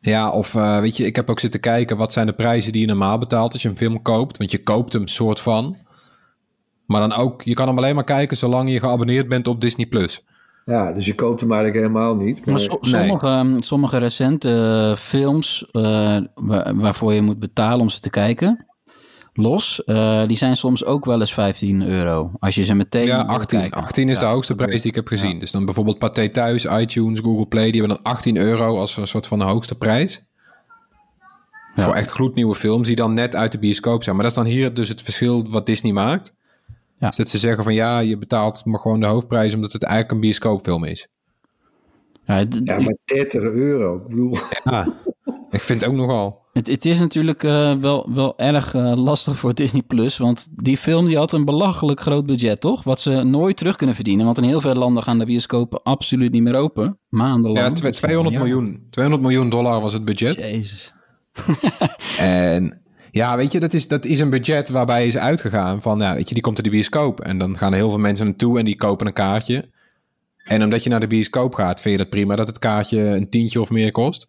Ja, 0.00 0.30
of 0.30 0.52
weet 0.52 0.96
je, 0.96 1.04
ik 1.04 1.16
heb 1.16 1.30
ook 1.30 1.40
zitten 1.40 1.60
kijken... 1.60 1.96
wat 1.96 2.12
zijn 2.12 2.26
de 2.26 2.32
prijzen 2.32 2.72
die 2.72 2.80
je 2.80 2.86
normaal 2.86 3.18
betaalt 3.18 3.52
als 3.52 3.62
je 3.62 3.68
een 3.68 3.76
film 3.76 4.02
koopt. 4.02 4.36
Want 4.38 4.50
je 4.50 4.62
koopt 4.62 4.92
hem 4.92 5.06
soort 5.06 5.40
van. 5.40 5.76
Maar 6.90 7.08
dan 7.08 7.12
ook, 7.12 7.42
je 7.42 7.54
kan 7.54 7.68
hem 7.68 7.76
alleen 7.76 7.94
maar 7.94 8.04
kijken... 8.04 8.36
zolang 8.36 8.70
je 8.70 8.80
geabonneerd 8.80 9.28
bent 9.28 9.48
op 9.48 9.60
Disney+. 9.60 9.86
Plus. 9.86 10.24
Ja, 10.64 10.92
dus 10.92 11.06
je 11.06 11.14
koopt 11.14 11.40
hem 11.40 11.52
eigenlijk 11.52 11.82
helemaal 11.82 12.16
niet. 12.16 12.44
Maar, 12.44 12.54
maar 12.54 12.58
so 12.58 12.78
sommige, 12.80 13.42
nee. 13.44 13.62
sommige 13.62 13.98
recente 13.98 14.88
uh, 14.90 14.96
films... 14.96 15.68
Uh, 15.72 16.18
waar, 16.34 16.76
waarvoor 16.76 17.12
je 17.12 17.22
moet 17.22 17.38
betalen 17.38 17.80
om 17.80 17.88
ze 17.88 18.00
te 18.00 18.10
kijken 18.10 18.66
los. 19.32 19.82
Uh, 19.86 20.26
die 20.26 20.36
zijn 20.36 20.56
soms 20.56 20.84
ook 20.84 21.04
wel 21.04 21.20
eens 21.20 21.32
15 21.32 21.82
euro. 21.82 22.32
Als 22.38 22.54
je 22.54 22.64
ze 22.64 22.74
meteen. 22.74 23.06
Ja, 23.06 23.22
18. 23.22 23.70
18 23.70 24.08
is 24.08 24.14
ja, 24.14 24.20
de 24.20 24.28
hoogste 24.28 24.54
prijs 24.54 24.82
die 24.82 24.90
ik 24.90 24.94
heb 24.94 25.06
gezien. 25.06 25.32
Ja. 25.32 25.38
Dus 25.38 25.50
dan 25.50 25.64
bijvoorbeeld 25.64 25.98
Pathé 25.98 26.28
Thuis, 26.28 26.64
iTunes, 26.64 27.20
Google 27.20 27.46
Play. 27.46 27.70
Die 27.70 27.80
hebben 27.80 27.98
dan 28.02 28.12
18 28.12 28.36
euro 28.36 28.78
als 28.78 28.96
een 28.96 29.06
soort 29.06 29.26
van 29.26 29.38
de 29.38 29.44
hoogste 29.44 29.74
prijs. 29.74 30.24
Ja. 31.74 31.82
Voor 31.82 31.94
echt 31.94 32.10
gloednieuwe 32.10 32.54
films 32.54 32.86
die 32.86 32.96
dan 32.96 33.14
net 33.14 33.36
uit 33.36 33.52
de 33.52 33.58
bioscoop 33.58 34.02
zijn. 34.02 34.16
Maar 34.16 34.24
dat 34.24 34.36
is 34.36 34.42
dan 34.42 34.52
hier 34.52 34.74
dus 34.74 34.88
het 34.88 35.02
verschil 35.02 35.50
wat 35.50 35.66
Disney 35.66 35.92
maakt. 35.92 36.38
Ja. 37.00 37.06
Dus 37.08 37.16
dat 37.16 37.28
ze 37.28 37.38
zeggen 37.38 37.64
van 37.64 37.74
ja, 37.74 37.98
je 37.98 38.18
betaalt 38.18 38.64
maar 38.64 38.80
gewoon 38.80 39.00
de 39.00 39.06
hoofdprijs 39.06 39.54
omdat 39.54 39.72
het 39.72 39.82
eigenlijk 39.82 40.12
een 40.12 40.20
bioscoopfilm 40.20 40.84
is. 40.84 41.08
Ja, 42.24 42.46
ja 42.64 42.78
maar 42.78 42.96
30 43.04 43.42
euro. 43.42 43.96
Ik 43.96 44.06
bedoel. 44.06 44.36
Ja, 44.64 44.92
ik 45.50 45.60
vind 45.60 45.80
het 45.80 45.90
ook 45.90 45.96
nogal. 45.96 46.40
Het, 46.52 46.66
het 46.66 46.84
is 46.84 46.98
natuurlijk 46.98 47.42
uh, 47.42 47.76
wel, 47.76 48.08
wel 48.14 48.38
erg 48.38 48.74
uh, 48.74 48.92
lastig 48.96 49.38
voor 49.38 49.54
Disney 49.54 49.82
Plus. 49.82 50.18
Want 50.18 50.48
die 50.50 50.76
film 50.76 51.06
die 51.06 51.16
had 51.16 51.32
een 51.32 51.44
belachelijk 51.44 52.00
groot 52.00 52.26
budget, 52.26 52.60
toch? 52.60 52.84
Wat 52.84 53.00
ze 53.00 53.10
nooit 53.10 53.56
terug 53.56 53.76
kunnen 53.76 53.94
verdienen. 53.94 54.24
Want 54.24 54.38
in 54.38 54.44
heel 54.44 54.60
veel 54.60 54.74
landen 54.74 55.02
gaan 55.02 55.18
de 55.18 55.24
bioscopen 55.24 55.82
absoluut 55.82 56.32
niet 56.32 56.42
meer 56.42 56.54
open. 56.54 56.98
Maandenlang. 57.08 57.78
Ja, 57.78 57.90
200 57.90 58.36
miljoen. 58.36 58.86
200 58.90 59.26
miljoen 59.26 59.50
dollar 59.50 59.80
was 59.80 59.92
het 59.92 60.04
budget. 60.04 60.34
Jezus. 60.34 60.94
en 62.18 62.82
ja, 63.10 63.36
weet 63.36 63.52
je, 63.52 63.60
dat 63.60 63.74
is, 63.74 63.88
dat 63.88 64.04
is 64.04 64.20
een 64.20 64.30
budget 64.30 64.68
waarbij 64.68 65.06
is 65.06 65.16
uitgegaan 65.16 65.82
van, 65.82 65.98
ja, 65.98 66.14
weet 66.14 66.28
je, 66.28 66.34
die 66.34 66.42
komt 66.42 66.58
in 66.58 66.64
de 66.64 66.70
bioscoop. 66.70 67.20
En 67.20 67.38
dan 67.38 67.58
gaan 67.58 67.72
er 67.72 67.78
heel 67.78 67.88
veel 67.90 67.98
mensen 67.98 68.26
naartoe 68.26 68.58
en 68.58 68.64
die 68.64 68.76
kopen 68.76 69.06
een 69.06 69.12
kaartje. 69.12 69.68
En 70.44 70.62
omdat 70.62 70.84
je 70.84 70.90
naar 70.90 71.00
de 71.00 71.06
bioscoop 71.06 71.54
gaat, 71.54 71.80
vind 71.80 71.94
je 71.94 72.00
het 72.00 72.10
prima 72.10 72.36
dat 72.36 72.46
het 72.46 72.58
kaartje 72.58 72.98
een 72.98 73.28
tientje 73.28 73.60
of 73.60 73.70
meer 73.70 73.92
kost. 73.92 74.28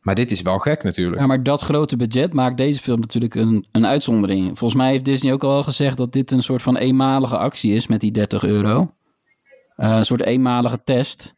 Maar 0.00 0.14
dit 0.14 0.30
is 0.30 0.42
wel 0.42 0.58
gek 0.58 0.82
natuurlijk. 0.82 1.20
Ja, 1.20 1.26
maar 1.26 1.42
dat 1.42 1.60
grote 1.60 1.96
budget 1.96 2.32
maakt 2.32 2.56
deze 2.56 2.80
film 2.80 3.00
natuurlijk 3.00 3.34
een, 3.34 3.66
een 3.70 3.86
uitzondering. 3.86 4.46
Volgens 4.58 4.74
mij 4.74 4.90
heeft 4.90 5.04
Disney 5.04 5.32
ook 5.32 5.44
al 5.44 5.62
gezegd 5.62 5.96
dat 5.96 6.12
dit 6.12 6.30
een 6.30 6.42
soort 6.42 6.62
van 6.62 6.76
eenmalige 6.76 7.36
actie 7.36 7.74
is 7.74 7.86
met 7.86 8.00
die 8.00 8.12
30 8.12 8.44
euro. 8.44 8.92
Uh, 9.76 9.96
een 9.96 10.04
soort 10.04 10.22
eenmalige 10.22 10.80
test. 10.84 11.34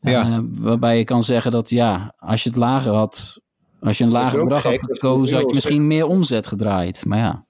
Ja. 0.00 0.28
Uh, 0.28 0.38
waarbij 0.50 0.98
je 0.98 1.04
kan 1.04 1.22
zeggen 1.22 1.50
dat 1.50 1.70
ja, 1.70 2.14
als 2.18 2.42
je 2.42 2.48
het 2.48 2.58
lager 2.58 2.92
had, 2.92 3.40
als 3.80 3.98
je 3.98 4.04
een 4.04 4.10
lager 4.10 4.42
bedrag 4.42 4.62
had 4.62 4.78
gekozen, 4.80 5.36
had 5.36 5.48
je 5.48 5.54
misschien 5.54 5.86
meer 5.86 6.06
omzet 6.06 6.46
gedraaid. 6.46 7.04
Maar 7.04 7.18
ja. 7.18 7.46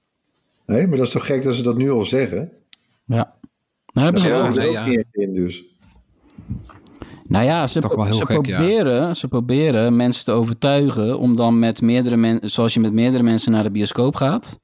Nee, 0.67 0.87
maar 0.87 0.97
dat 0.97 1.07
is 1.07 1.13
toch 1.13 1.27
gek 1.27 1.43
dat 1.43 1.55
ze 1.55 1.63
dat 1.63 1.77
nu 1.77 1.91
al 1.91 2.03
zeggen? 2.03 2.53
Ja. 3.05 3.35
Nou, 3.93 4.05
hebben 4.05 4.21
ze 4.21 4.29
ja, 4.29 4.49
ook. 4.49 4.55
ja. 4.55 5.05
in 5.13 5.35
dus. 5.35 5.65
Nou 7.29 7.45
ja, 7.45 7.67
ze, 7.67 7.81
toch 7.81 7.95
wel 7.95 8.05
heel 8.05 8.15
ze 8.15 8.27
gek, 8.27 8.43
proberen, 8.43 8.95
ja. 8.95 9.15
ze 9.15 9.29
proberen 9.29 9.97
mensen 9.97 10.25
te 10.25 10.33
overtuigen 10.33 11.19
om 11.19 11.37
dan 11.37 11.59
met 11.59 11.81
meerdere 11.81 12.17
mensen, 12.17 12.51
zoals 12.51 12.75
je 12.75 12.81
met 12.81 12.93
meerdere 12.93 13.23
mensen 13.23 13.53
naar 13.53 13.63
de 13.63 13.71
bioscoop 13.71 14.15
gaat, 14.15 14.61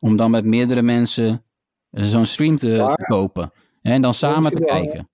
om 0.00 0.16
dan 0.16 0.30
met 0.30 0.44
meerdere 0.44 0.82
mensen 0.82 1.44
zo'n 1.90 2.26
stream 2.26 2.56
te, 2.56 2.96
kopen. 3.06 3.52
En 3.82 4.02
dan 4.02 4.14
samen 4.14 4.52
te 4.52 4.64
kijken. 4.64 5.08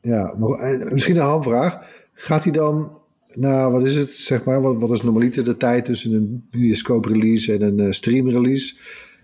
Ja, 0.00 0.34
maar, 0.38 0.58
en 0.58 0.92
misschien 0.92 1.16
een 1.16 1.22
handvraag. 1.22 1.86
Gaat 2.12 2.44
hij 2.44 2.52
dan, 2.52 2.98
nou 3.34 3.72
wat 3.72 3.84
is 3.84 3.96
het, 3.96 4.10
zeg 4.10 4.44
maar, 4.44 4.60
wat, 4.60 4.76
wat 4.78 4.90
is 4.90 5.02
normaliter 5.02 5.44
de 5.44 5.56
tijd 5.56 5.84
tussen 5.84 6.12
een 6.12 6.46
bioscoop-release 6.50 7.52
en 7.52 7.62
een 7.62 7.80
eh, 7.80 7.92
stream-release? 7.92 8.74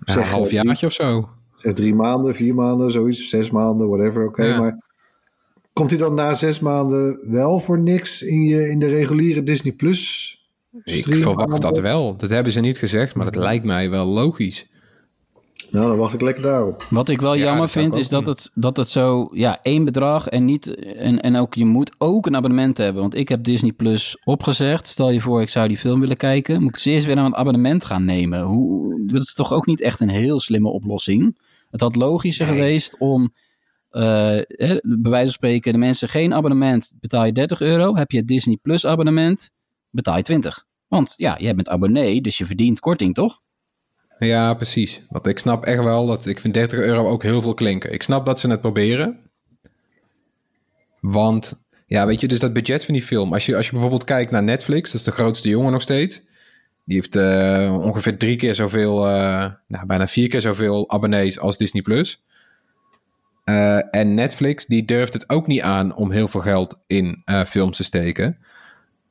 Ja, 0.04 0.12
Zeg, 0.12 0.22
een 0.22 0.28
halfjaartje 0.28 0.86
of 0.86 0.92
zo. 0.92 1.28
Zeg 1.56 1.72
drie 1.72 1.94
maanden, 1.94 2.34
vier 2.34 2.54
maanden, 2.54 2.90
zoiets, 2.90 3.28
zes 3.28 3.50
maanden, 3.50 3.88
whatever, 3.88 4.26
oké. 4.26 4.44
Ja. 4.44 4.58
Maar 4.58 4.82
komt 5.72 5.90
hij 5.90 5.98
dan 5.98 6.14
na 6.14 6.34
zes 6.34 6.60
maanden 6.60 7.20
wel 7.30 7.58
voor 7.58 7.78
niks 7.78 8.22
in, 8.22 8.44
je, 8.44 8.68
in 8.68 8.78
de 8.78 8.88
reguliere 8.88 9.42
Disney 9.42 9.72
Plus 9.72 10.32
Ik 10.84 11.14
verwacht 11.14 11.62
dat 11.62 11.78
wel. 11.78 12.16
Dat 12.16 12.30
hebben 12.30 12.52
ze 12.52 12.60
niet 12.60 12.78
gezegd, 12.78 13.14
maar 13.14 13.24
dat 13.24 13.36
lijkt 13.36 13.64
mij 13.64 13.90
wel 13.90 14.06
logisch. 14.06 14.66
Nou, 15.70 15.88
dan 15.88 15.98
wacht 15.98 16.14
ik 16.14 16.20
lekker 16.20 16.42
daarop. 16.42 16.86
Wat 16.90 17.08
ik 17.08 17.20
wel 17.20 17.34
Ja, 17.34 17.44
jammer 17.44 17.68
vind, 17.68 17.96
is 17.96 18.08
dat 18.08 18.26
het, 18.26 18.50
dat 18.54 18.76
het 18.76 18.88
zo, 18.88 19.28
ja, 19.32 19.58
één 19.62 19.84
bedrag 19.84 20.28
en 20.28 20.44
niet, 20.44 20.74
en, 20.94 21.20
en 21.20 21.36
ook 21.36 21.54
je 21.54 21.64
moet 21.64 21.94
ook 21.98 22.26
een 22.26 22.36
abonnement 22.36 22.78
hebben. 22.78 23.00
Want 23.02 23.14
ik 23.14 23.28
heb 23.28 23.42
Disney 23.42 23.72
Plus 23.72 24.18
opgezegd. 24.24 24.86
Stel 24.86 25.10
je 25.10 25.20
voor, 25.20 25.40
ik 25.40 25.48
zou 25.48 25.68
die 25.68 25.78
film 25.78 26.00
willen 26.00 26.16
kijken. 26.16 26.62
Moet 26.62 26.70
ik 26.70 26.76
ze 26.76 26.90
eerst 26.90 27.06
weer 27.06 27.18
een 27.18 27.36
abonnement 27.36 27.84
gaan 27.84 28.04
nemen? 28.04 28.42
Hoe, 28.42 29.02
dat 29.06 29.22
is 29.22 29.34
toch 29.34 29.52
ook 29.52 29.66
niet 29.66 29.80
echt 29.80 30.00
een 30.00 30.08
heel 30.08 30.40
slimme 30.40 30.68
oplossing? 30.68 31.38
Het 31.70 31.80
had 31.80 31.96
logischer 31.96 32.46
geweest 32.46 32.98
om, 32.98 33.32
eh, 33.88 34.02
hè, 34.46 34.78
bij 34.82 35.10
wijze 35.10 35.24
van 35.24 35.32
spreken, 35.32 35.72
de 35.72 35.78
mensen 35.78 36.08
geen 36.08 36.34
abonnement, 36.34 36.92
betaal 37.00 37.24
je 37.24 37.32
30 37.32 37.60
euro. 37.60 37.96
Heb 37.96 38.10
je 38.10 38.18
het 38.18 38.26
Disney 38.26 38.58
Plus 38.62 38.86
abonnement, 38.86 39.50
betaal 39.90 40.16
je 40.16 40.22
20. 40.22 40.64
Want 40.86 41.14
ja, 41.16 41.38
jij 41.38 41.54
bent 41.54 41.68
abonnee, 41.68 42.20
dus 42.20 42.38
je 42.38 42.46
verdient 42.46 42.80
korting, 42.80 43.14
toch? 43.14 43.40
Ja, 44.18 44.54
precies. 44.54 45.02
Want 45.08 45.26
ik 45.26 45.38
snap 45.38 45.64
echt 45.64 45.82
wel 45.82 46.06
dat 46.06 46.26
ik 46.26 46.40
vind 46.40 46.54
30 46.54 46.78
euro 46.78 47.08
ook 47.08 47.22
heel 47.22 47.40
veel 47.40 47.54
klinken. 47.54 47.92
Ik 47.92 48.02
snap 48.02 48.26
dat 48.26 48.40
ze 48.40 48.50
het 48.50 48.60
proberen. 48.60 49.18
Want, 51.00 51.64
ja, 51.86 52.06
weet 52.06 52.20
je, 52.20 52.28
dus 52.28 52.38
dat 52.38 52.52
budget 52.52 52.84
van 52.84 52.94
die 52.94 53.02
film. 53.02 53.32
Als 53.32 53.46
je, 53.46 53.56
als 53.56 53.66
je 53.66 53.72
bijvoorbeeld 53.72 54.04
kijkt 54.04 54.30
naar 54.30 54.42
Netflix, 54.42 54.90
dat 54.90 55.00
is 55.00 55.06
de 55.06 55.12
grootste 55.12 55.48
jongen 55.48 55.72
nog 55.72 55.82
steeds. 55.82 56.22
Die 56.84 56.96
heeft 56.96 57.16
eh, 57.16 57.78
ongeveer 57.80 58.18
drie 58.18 58.36
keer 58.36 58.54
zoveel, 58.54 59.06
eh, 59.08 59.50
nou, 59.68 59.86
bijna 59.86 60.06
vier 60.06 60.28
keer 60.28 60.40
zoveel 60.40 60.90
abonnees 60.90 61.38
als 61.38 61.56
Disney 61.56 61.82
Plus. 61.82 62.24
Eh, 63.44 63.94
en 63.94 64.14
Netflix, 64.14 64.66
die 64.66 64.84
durft 64.84 65.14
het 65.14 65.28
ook 65.28 65.46
niet 65.46 65.60
aan 65.60 65.94
om 65.96 66.10
heel 66.10 66.28
veel 66.28 66.40
geld 66.40 66.82
in 66.86 67.22
films 67.46 67.76
te 67.76 67.84
steken. 67.84 68.38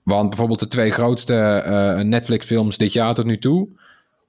Want 0.03 0.29
bijvoorbeeld 0.29 0.59
de 0.59 0.67
twee 0.67 0.91
grootste 0.91 1.33
Netflix-films 2.05 2.77
dit 2.77 2.93
jaar 2.93 3.13
tot 3.13 3.25
nu 3.25 3.37
toe. 3.37 3.69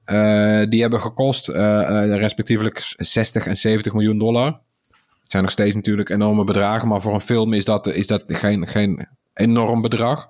Eh, 0.08 0.62
die 0.68 0.80
hebben 0.80 1.00
gekost 1.00 1.48
eh, 1.48 2.02
eh, 2.02 2.18
respectievelijk 2.18 2.94
60 2.96 3.46
en 3.46 3.56
70 3.56 3.92
miljoen 3.92 4.18
dollar. 4.18 4.46
Het 5.22 5.30
zijn 5.30 5.42
nog 5.42 5.52
steeds 5.52 5.74
natuurlijk 5.74 6.08
enorme 6.08 6.44
bedragen, 6.44 6.88
maar 6.88 7.00
voor 7.00 7.14
een 7.14 7.20
film 7.20 7.52
is 7.52 7.64
dat, 7.64 7.86
is 7.86 8.06
dat 8.06 8.22
geen, 8.26 8.66
geen 8.66 9.08
enorm 9.34 9.80
bedrag. 9.80 10.28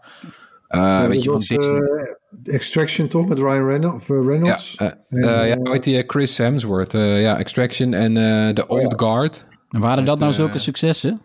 Uh, 0.69 1.07
weet 1.07 1.23
je, 1.23 1.31
was, 1.31 1.47
Disney. 1.47 2.17
Extraction 2.45 3.09
toch, 3.09 3.29
met 3.29 3.39
Ryan 3.39 3.67
Reynolds? 3.67 4.75
Ja, 4.77 5.05
En, 5.09 5.81
die? 5.81 6.05
Chris 6.07 6.39
Hemsworth. 6.39 6.95
eh, 6.95 7.23
ja, 7.23 7.39
Extraction 7.39 7.95
en 7.95 8.17
eh 8.17 8.49
The 8.55 8.67
Old 8.67 8.95
Guard. 8.97 9.47
En 9.69 9.81
waren 9.81 10.05
dat 10.05 10.19
Met, 10.19 10.19
nou 10.19 10.33
zulke 10.33 10.59
successen? 10.59 11.21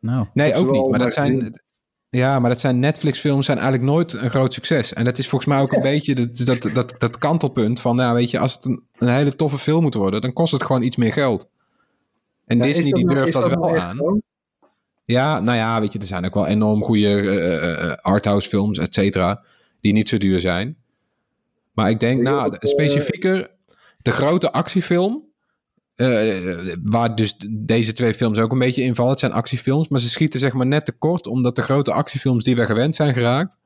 Nou, 0.00 0.26
Nee, 0.32 0.54
ook 0.54 0.70
niet. 0.70 0.90
Maar 0.90 0.98
dat 0.98 1.12
zijn, 1.12 1.60
ja, 2.10 2.38
maar 2.38 2.50
dat 2.50 2.60
zijn 2.60 2.78
Netflix-films 2.78 3.46
zijn 3.46 3.58
eigenlijk 3.58 3.90
nooit 3.90 4.12
een 4.12 4.30
groot 4.30 4.54
succes. 4.54 4.92
En 4.92 5.04
dat 5.04 5.18
is 5.18 5.28
volgens 5.28 5.50
mij 5.50 5.60
ook 5.60 5.72
een 5.72 5.82
beetje 5.92 6.14
dat, 6.14 6.36
dat, 6.36 6.74
dat, 6.74 6.94
dat 6.98 7.18
kantelpunt 7.18 7.80
van, 7.80 7.96
nou 7.96 8.14
weet 8.14 8.30
je, 8.30 8.38
als 8.38 8.54
het 8.54 8.64
een, 8.64 8.82
een 8.98 9.08
hele 9.08 9.36
toffe 9.36 9.58
film 9.58 9.82
moet 9.82 9.94
worden, 9.94 10.20
dan 10.20 10.32
kost 10.32 10.52
het 10.52 10.62
gewoon 10.62 10.82
iets 10.82 10.96
meer 10.96 11.12
geld. 11.12 11.48
En 12.46 12.58
ja, 12.58 12.64
Disney 12.64 12.92
die 12.92 13.04
nou- 13.04 13.16
durft 13.16 13.32
dat, 13.32 13.46
nou 13.46 13.60
wel 13.60 13.74
echt 13.74 13.84
aan. 13.84 14.22
Ja, 15.04 15.40
nou 15.40 15.56
ja, 15.56 15.80
weet 15.80 15.92
je, 15.92 15.98
er 15.98 16.04
zijn 16.04 16.24
ook 16.26 16.34
wel 16.34 16.46
enorm 16.46 16.82
goede 16.82 17.08
eh, 17.08 17.90
eh, 17.90 17.96
arthouse 18.02 18.48
films, 18.48 18.78
et 18.78 18.94
cetera, 18.94 19.42
die 19.80 19.92
niet 19.92 20.08
zo 20.08 20.18
duur 20.18 20.40
zijn. 20.40 20.76
Maar 21.72 21.90
ik 21.90 22.00
denk, 22.00 22.22
nou, 22.22 22.56
specifieker, 22.58 23.50
de 24.02 24.10
grote 24.10 24.52
actiefilm, 24.52 25.27
eh, 25.98 26.76
waar 26.84 27.14
dus 27.14 27.36
deze 27.50 27.92
twee 27.92 28.14
films 28.14 28.38
ook 28.38 28.52
een 28.52 28.58
beetje 28.58 28.82
invallen, 28.82 29.10
het 29.10 29.20
zijn 29.20 29.32
actiefilms, 29.32 29.88
maar 29.88 30.00
ze 30.00 30.10
schieten 30.10 30.40
zeg 30.40 30.52
maar 30.52 30.66
net 30.66 30.84
tekort, 30.84 31.26
omdat 31.26 31.56
de 31.56 31.62
grote 31.62 31.92
actiefilms 31.92 32.44
die 32.44 32.56
we 32.56 32.64
gewend 32.64 32.94
zijn 32.94 33.14
geraakt, 33.14 33.58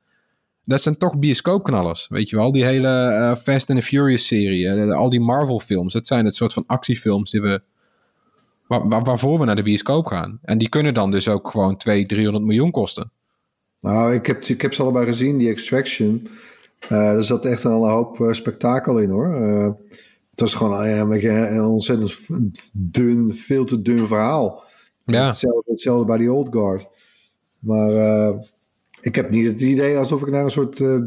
dat 0.65 0.81
zijn 0.81 0.97
toch 0.97 1.19
bioscoopknallers, 1.19 2.07
weet 2.09 2.29
je 2.29 2.35
wel. 2.35 2.51
Die 2.51 2.65
hele 2.65 2.87
eh, 2.87 3.35
Fast 3.35 3.69
and 3.69 3.79
the 3.79 3.85
Furious 3.85 4.27
serie, 4.27 4.67
eh, 4.67 4.95
al 4.95 5.09
die 5.09 5.19
Marvel 5.19 5.59
films, 5.59 5.93
dat 5.93 6.05
zijn 6.07 6.25
het 6.25 6.35
soort 6.35 6.53
van 6.53 6.63
actiefilms 6.67 7.31
die 7.31 7.41
we, 7.41 7.61
waar, 8.67 8.87
waar- 8.87 9.03
waarvoor 9.03 9.39
we 9.39 9.45
naar 9.45 9.55
de 9.55 9.63
bioscoop 9.63 10.05
gaan. 10.05 10.39
En 10.41 10.57
die 10.57 10.69
kunnen 10.69 10.93
dan 10.93 11.11
dus 11.11 11.27
ook 11.27 11.49
gewoon 11.49 11.77
200, 11.77 12.13
300 12.15 12.45
miljoen 12.45 12.71
kosten. 12.71 13.11
Nou, 13.81 14.13
ik 14.13 14.25
heb, 14.25 14.43
ik 14.43 14.61
heb 14.61 14.73
ze 14.73 14.81
allebei 14.81 15.05
gezien, 15.05 15.37
die 15.37 15.49
Extraction. 15.49 16.27
Er 16.87 17.23
zat 17.23 17.45
echt 17.45 17.63
een 17.63 17.71
hoop 17.71 18.21
eh, 18.21 18.31
spektakel 18.31 18.97
in 18.97 19.09
hoor. 19.09 19.35
Het 20.33 20.39
was 20.39 20.53
gewoon 20.53 20.85
een, 20.85 21.09
beetje 21.09 21.29
een 21.29 21.63
ontzettend 21.63 22.19
dun, 22.73 23.33
veel 23.35 23.65
te 23.65 23.81
dun 23.81 24.07
verhaal. 24.07 24.63
Ja. 25.05 25.25
Hetzelfde, 25.25 25.71
hetzelfde 25.71 26.05
bij 26.05 26.17
die 26.17 26.33
Old 26.33 26.49
Guard. 26.51 26.87
Maar 27.59 27.93
eh, 27.93 28.33
ik 29.01 29.15
heb 29.15 29.29
niet 29.29 29.45
het 29.45 29.61
idee 29.61 29.97
alsof 29.97 30.21
ik 30.21 30.29
naar 30.29 30.43
een 30.43 30.49
soort 30.49 30.79
eh, 30.79 30.97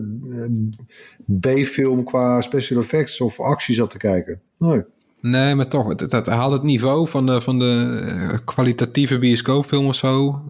B-film 1.40 2.04
qua 2.04 2.40
special 2.40 2.80
effects 2.80 3.20
of 3.20 3.40
actie 3.40 3.74
zat 3.74 3.90
te 3.90 3.98
kijken. 3.98 4.40
Nee. 4.58 4.84
Nee, 5.20 5.54
maar 5.54 5.68
toch, 5.68 5.88
het, 5.88 6.00
het, 6.00 6.12
het 6.12 6.26
haalt 6.26 6.52
het 6.52 6.62
niveau 6.62 7.08
van 7.08 7.26
de, 7.26 7.40
van 7.40 7.58
de 7.58 8.00
eh, 8.00 8.38
kwalitatieve 8.44 9.18
bioscoopfilm 9.18 9.86
of 9.86 9.94
zo 9.94 10.42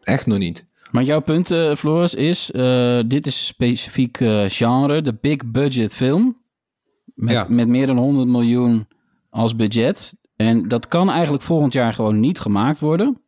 echt 0.00 0.26
nog 0.26 0.38
niet. 0.38 0.68
Maar 0.90 1.02
jouw 1.02 1.20
punt, 1.20 1.50
eh, 1.50 1.74
Floris, 1.74 2.14
is: 2.14 2.50
eh, 2.50 3.00
dit 3.06 3.26
is 3.26 3.46
specifiek 3.46 4.20
eh, 4.20 4.44
genre, 4.46 5.02
de 5.02 5.14
big 5.20 5.36
budget 5.46 5.94
film. 5.94 6.36
Met, 7.20 7.32
Ja. 7.34 7.46
met 7.48 7.68
meer 7.68 7.86
dan 7.86 7.96
100 7.98 8.28
miljoen 8.28 8.88
als 9.30 9.56
budget. 9.56 10.14
En 10.36 10.68
dat 10.68 10.88
kan 10.88 11.10
eigenlijk 11.10 11.42
volgend 11.42 11.72
jaar 11.72 11.92
gewoon 11.92 12.20
niet 12.20 12.38
gemaakt 12.38 12.80
worden. 12.80 13.20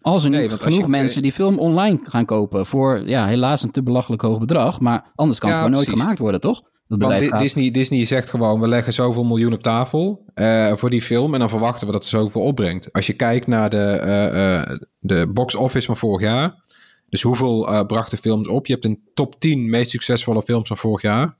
Als 0.00 0.24
er 0.24 0.30
Nee, 0.30 0.40
niet 0.48 0.52
genoeg 0.52 0.78
je- 0.80 0.88
mensen 0.88 1.22
die 1.22 1.32
film 1.32 1.58
online 1.58 1.98
gaan 2.02 2.24
kopen. 2.24 2.66
Voor 2.66 3.08
ja, 3.08 3.26
helaas 3.26 3.62
een 3.62 3.70
te 3.70 3.82
belachelijk 3.82 4.22
hoog 4.22 4.38
bedrag. 4.38 4.80
Maar 4.80 5.12
anders 5.14 5.38
kan 5.38 5.48
Ja, 5.50 5.54
het 5.56 5.64
gewoon 5.64 5.84
nooit 5.84 5.98
gemaakt 5.98 6.18
worden, 6.18 6.40
toch? 6.40 6.62
Dat 6.88 7.00
Want 7.02 7.22
gaat- 7.22 7.40
Disney, 7.40 7.70
Disney 7.70 8.04
zegt 8.04 8.30
gewoon, 8.30 8.60
we 8.60 8.68
leggen 8.68 8.92
zoveel 8.92 9.24
miljoen 9.24 9.52
op 9.52 9.62
tafel 9.62 10.24
eh, 10.34 10.72
voor 10.72 10.90
die 10.90 11.02
film 11.02 11.32
en 11.34 11.40
dan 11.40 11.48
verwachten 11.48 11.86
we 11.86 11.92
dat 11.92 12.02
het 12.02 12.10
zoveel 12.12 12.42
opbrengt. 12.42 12.92
Als 12.92 13.06
je 13.06 13.12
kijkt 13.12 13.46
naar 13.46 13.70
de, 13.70 13.76
eh, 13.82 14.56
eh, 14.60 14.78
de 14.98 15.30
box 15.32 15.54
office 15.54 15.86
van 15.86 15.96
vorig 15.96 16.20
jaar, 16.26 16.64
dus 17.08 17.22
hoeveel 17.22 17.84
brachten 17.86 18.18
films 18.18 18.48
op? 18.48 18.66
Je 18.66 18.72
hebt 18.72 18.84
een 18.84 19.02
top 19.14 19.40
10 19.40 19.70
meest 19.70 19.90
succesvolle 19.90 20.42
films 20.42 20.68
van 20.68 20.76
vorig 20.76 21.02
jaar. 21.02 21.36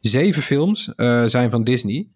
Zeven 0.00 0.42
films 0.42 0.92
eh, 0.96 1.24
zijn 1.24 1.50
van 1.50 1.64
Disney 1.64 2.08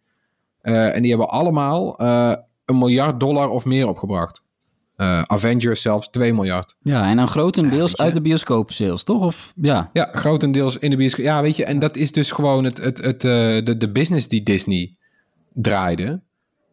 Eh, 0.60 0.94
en 0.94 1.02
die 1.02 1.10
hebben 1.10 1.28
allemaal 1.28 1.98
eh, 1.98 2.32
een 2.64 2.78
miljard 2.78 3.20
dollar 3.20 3.48
of 3.48 3.64
meer 3.64 3.88
opgebracht. 3.88 4.42
Eh, 4.96 5.22
Avengers 5.22 5.82
zelfs 5.82 6.08
2 6.10 6.34
miljard. 6.34 6.76
Ja, 6.82 7.10
en 7.10 7.16
dan 7.16 7.28
grotendeels 7.28 7.90
je. 7.90 7.96
uit 7.96 8.14
de 8.14 8.20
bioscoopsales, 8.20 9.04
toch? 9.04 9.22
Of 9.22 9.52
ja. 9.60 9.90
Ja, 9.92 10.10
grotendeels 10.12 10.76
in 10.78 10.90
de 10.90 10.96
bioscoop. 10.96 11.24
Ja, 11.24 11.42
weet 11.42 11.56
je, 11.56 11.64
en 11.64 11.78
dat 11.78 11.96
is 11.96 12.12
dus 12.12 12.32
gewoon 12.32 12.64
het, 12.64 12.78
het, 12.78 12.98
het, 12.98 13.24
eh, 13.24 13.30
de, 13.64 13.76
de 13.76 13.90
business 13.90 14.28
die 14.28 14.42
Disney 14.42 14.94
draaide. 15.52 16.20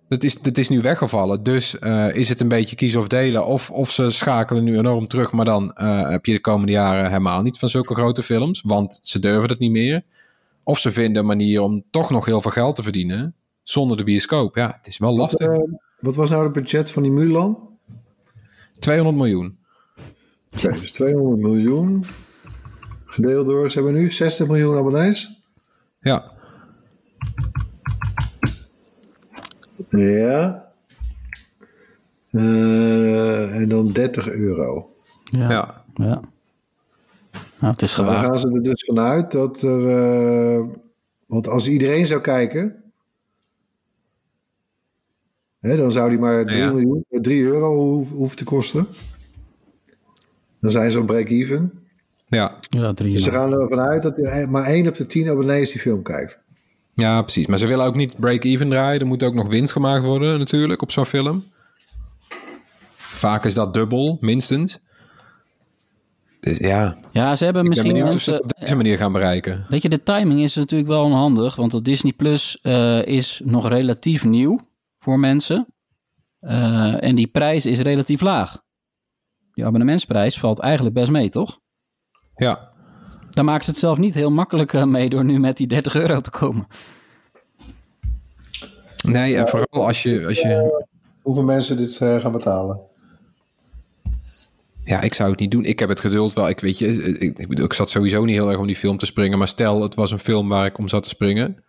Dat 0.07 0.23
is, 0.23 0.41
dat 0.41 0.57
is 0.57 0.69
nu 0.69 0.81
weggevallen. 0.81 1.43
Dus 1.43 1.79
eh, 1.79 2.15
is 2.15 2.29
het 2.29 2.39
een 2.39 2.47
beetje 2.47 2.75
kiezen 2.75 2.99
of 2.99 3.07
delen. 3.07 3.45
Of, 3.45 3.71
of 3.71 3.91
ze 3.91 4.09
schakelen 4.09 4.63
nu 4.63 4.77
enorm 4.77 5.07
terug. 5.07 5.31
Maar 5.31 5.45
dan 5.45 5.73
eh, 5.73 6.09
heb 6.09 6.25
je 6.25 6.31
de 6.33 6.41
komende 6.41 6.71
jaren 6.71 7.07
helemaal 7.07 7.41
niet 7.41 7.59
van 7.59 7.69
zulke 7.69 7.93
grote 7.93 8.23
films. 8.23 8.61
Want 8.65 8.99
ze 9.01 9.19
durven 9.19 9.49
het 9.49 9.59
niet 9.59 9.71
meer. 9.71 10.03
Of 10.63 10.79
ze 10.79 10.91
vinden 10.91 11.21
een 11.21 11.27
manier 11.27 11.61
om 11.61 11.83
toch 11.91 12.09
nog 12.09 12.25
heel 12.25 12.41
veel 12.41 12.51
geld 12.51 12.75
te 12.75 12.83
verdienen. 12.83 13.35
Zonder 13.63 13.97
de 13.97 14.03
bioscoop. 14.03 14.55
Ja, 14.55 14.73
het 14.77 14.87
is 14.87 14.97
wel 14.97 15.15
lastig. 15.15 15.47
Wat, 15.47 15.57
eh, 15.57 15.73
wat 15.99 16.15
was 16.15 16.29
nou 16.29 16.43
het 16.43 16.53
budget 16.53 16.91
van 16.91 17.03
die 17.03 17.11
Mulan? 17.11 17.69
200 18.79 19.17
miljoen. 19.17 19.57
Oké, 20.55 20.79
dus 20.79 20.91
200 20.91 21.41
miljoen. 21.41 22.05
Gedeeld 23.05 23.45
door, 23.45 23.71
ze 23.71 23.81
hebben 23.81 24.01
nu 24.01 24.11
60 24.11 24.47
miljoen 24.47 24.77
abonnees. 24.77 25.43
Ja, 25.99 26.31
Ja. 29.91 30.69
Eh, 32.31 33.55
en 33.55 33.69
dan 33.69 33.91
30 33.91 34.29
euro. 34.29 34.95
Ja. 35.23 35.49
ja. 35.49 35.83
ja. 35.93 36.21
Nou, 37.61 37.73
het 37.73 37.81
is 37.81 37.95
Nou, 37.95 38.09
dan 38.11 38.23
gaan 38.23 38.39
ze 38.39 38.51
er 38.51 38.63
dus 38.63 38.83
vanuit 38.83 39.31
dat 39.31 39.61
er... 39.61 39.87
eh, 39.87 40.65
want 41.27 41.47
als 41.47 41.67
iedereen 41.67 42.05
zou 42.05 42.21
kijken... 42.21 42.75
Hè, 45.59 45.77
dan 45.77 45.91
zou 45.91 46.09
die 46.09 46.19
maar 46.19 46.45
3, 46.45 46.57
Ja. 46.57 46.71
miljoen, 46.71 47.05
eh, 47.09 47.19
3 47.19 47.41
euro 47.43 47.75
hoeven, 48.03 48.37
te 48.37 48.43
kosten. 48.43 48.87
Dan 50.61 50.71
zijn 50.71 50.91
ze 50.91 50.99
op 50.99 51.05
break-even. 51.05 51.71
ja. 52.27 52.57
Ja, 52.69 52.93
drie. 52.93 53.13
Dus 53.13 53.23
ze 53.23 53.31
gaan 53.31 53.53
ervan 53.61 53.79
uit 53.79 54.01
dat 54.01 54.17
er 54.17 54.49
maar 54.49 54.65
1 54.65 54.87
op 54.87 54.95
de 54.95 55.05
10 55.05 55.29
abonnees 55.29 55.71
die 55.71 55.81
film 55.81 56.03
kijkt. 56.03 56.39
Ja, 56.93 57.21
precies. 57.21 57.47
Maar 57.47 57.57
ze 57.57 57.67
willen 57.67 57.85
ook 57.85 57.95
niet 57.95 58.19
break-even 58.19 58.69
draaien. 58.69 58.99
Er 59.01 59.07
moet 59.07 59.23
ook 59.23 59.33
nog 59.33 59.47
winst 59.47 59.71
gemaakt 59.71 60.03
worden 60.03 60.39
natuurlijk 60.39 60.81
op 60.81 60.91
zo'n 60.91 61.05
film. 61.05 61.43
Vaak 62.97 63.45
is 63.45 63.53
dat 63.53 63.73
dubbel, 63.73 64.17
minstens. 64.21 64.79
Dus 66.41 66.57
ja, 66.57 66.95
Ja, 67.11 67.35
ze 67.35 67.43
hebben 67.43 67.63
ik 67.63 67.69
ben 67.69 67.83
misschien 67.83 67.93
benieuwd 67.93 68.13
of 68.13 68.21
ze 68.21 68.29
mensen... 68.29 68.33
het 68.33 68.43
op 68.43 68.59
deze 68.59 68.75
manier 68.75 68.97
gaan 68.97 69.11
bereiken. 69.11 69.65
Weet 69.69 69.81
je, 69.81 69.89
de 69.89 70.03
timing 70.03 70.41
is 70.41 70.55
natuurlijk 70.55 70.89
wel 70.89 71.03
onhandig, 71.03 71.55
want 71.55 71.71
dat 71.71 71.83
Disney 71.83 72.13
Plus 72.13 72.59
eh, 72.61 73.05
is 73.05 73.41
nog 73.43 73.67
relatief 73.67 74.25
nieuw 74.25 74.59
voor 74.97 75.19
mensen. 75.19 75.67
Eh, 76.39 77.03
en 77.03 77.15
die 77.15 77.27
prijs 77.27 77.65
is 77.65 77.79
relatief 77.79 78.21
laag. 78.21 78.63
Die 79.53 79.65
abonnementsprijs 79.65 80.39
valt 80.39 80.59
eigenlijk 80.59 80.95
best 80.95 81.11
mee, 81.11 81.29
toch? 81.29 81.59
Ja, 82.35 82.71
Daar 83.29 83.45
maken 83.45 83.63
ze 83.63 83.69
het 83.69 83.79
zelf 83.79 83.97
niet 83.97 84.13
heel 84.13 84.31
makkelijk 84.31 84.73
eh, 84.73 84.83
mee 84.83 85.09
door 85.09 85.25
nu 85.25 85.39
met 85.39 85.57
die 85.57 85.67
30 85.67 85.95
euro 85.95 86.21
te 86.21 86.29
komen. 86.29 86.67
nee, 89.03 89.37
en 89.37 89.47
vooral 89.47 89.87
als 89.87 90.03
je, 90.03 90.25
als 90.25 90.39
je... 90.39 90.83
Hoeveel 91.21 91.43
mensen 91.43 91.77
dit 91.77 91.97
eh, 91.97 92.19
gaan 92.19 92.31
betalen? 92.31 92.79
Ja, 94.91 95.01
ik 95.01 95.13
zou 95.13 95.29
het 95.29 95.39
niet 95.39 95.51
doen. 95.51 95.65
Ik 95.65 95.79
heb 95.79 95.89
het 95.89 95.99
geduld 95.99 96.33
wel. 96.33 96.49
Ik 96.49 96.59
weet 96.59 96.77
je, 96.77 96.87
ik, 97.19 97.37
ik 97.37 97.47
bedoel, 97.47 97.65
ik 97.65 97.73
zat 97.73 97.89
sowieso 97.89 98.25
niet 98.25 98.35
heel 98.35 98.49
erg 98.49 98.59
om 98.59 98.67
die 98.67 98.75
film 98.75 98.97
te 98.97 99.05
springen. 99.05 99.37
Maar 99.37 99.47
stel, 99.47 99.81
het 99.81 99.95
was 99.95 100.11
een 100.11 100.19
film 100.19 100.47
waar 100.47 100.65
ik 100.65 100.77
om 100.77 100.87
zat 100.87 101.03
te 101.03 101.09
springen. 101.09 101.63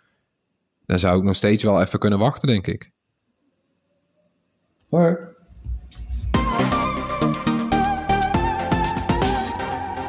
Dan 0.87 0.99
zou 0.99 1.19
ik 1.19 1.25
nog 1.25 1.37
steeds 1.37 1.63
wel 1.63 1.81
even 1.81 1.99
kunnen 1.99 2.19
wachten, 2.19 2.49
denk 2.49 2.67
ik. 2.67 2.91
Hoor. 4.89 5.37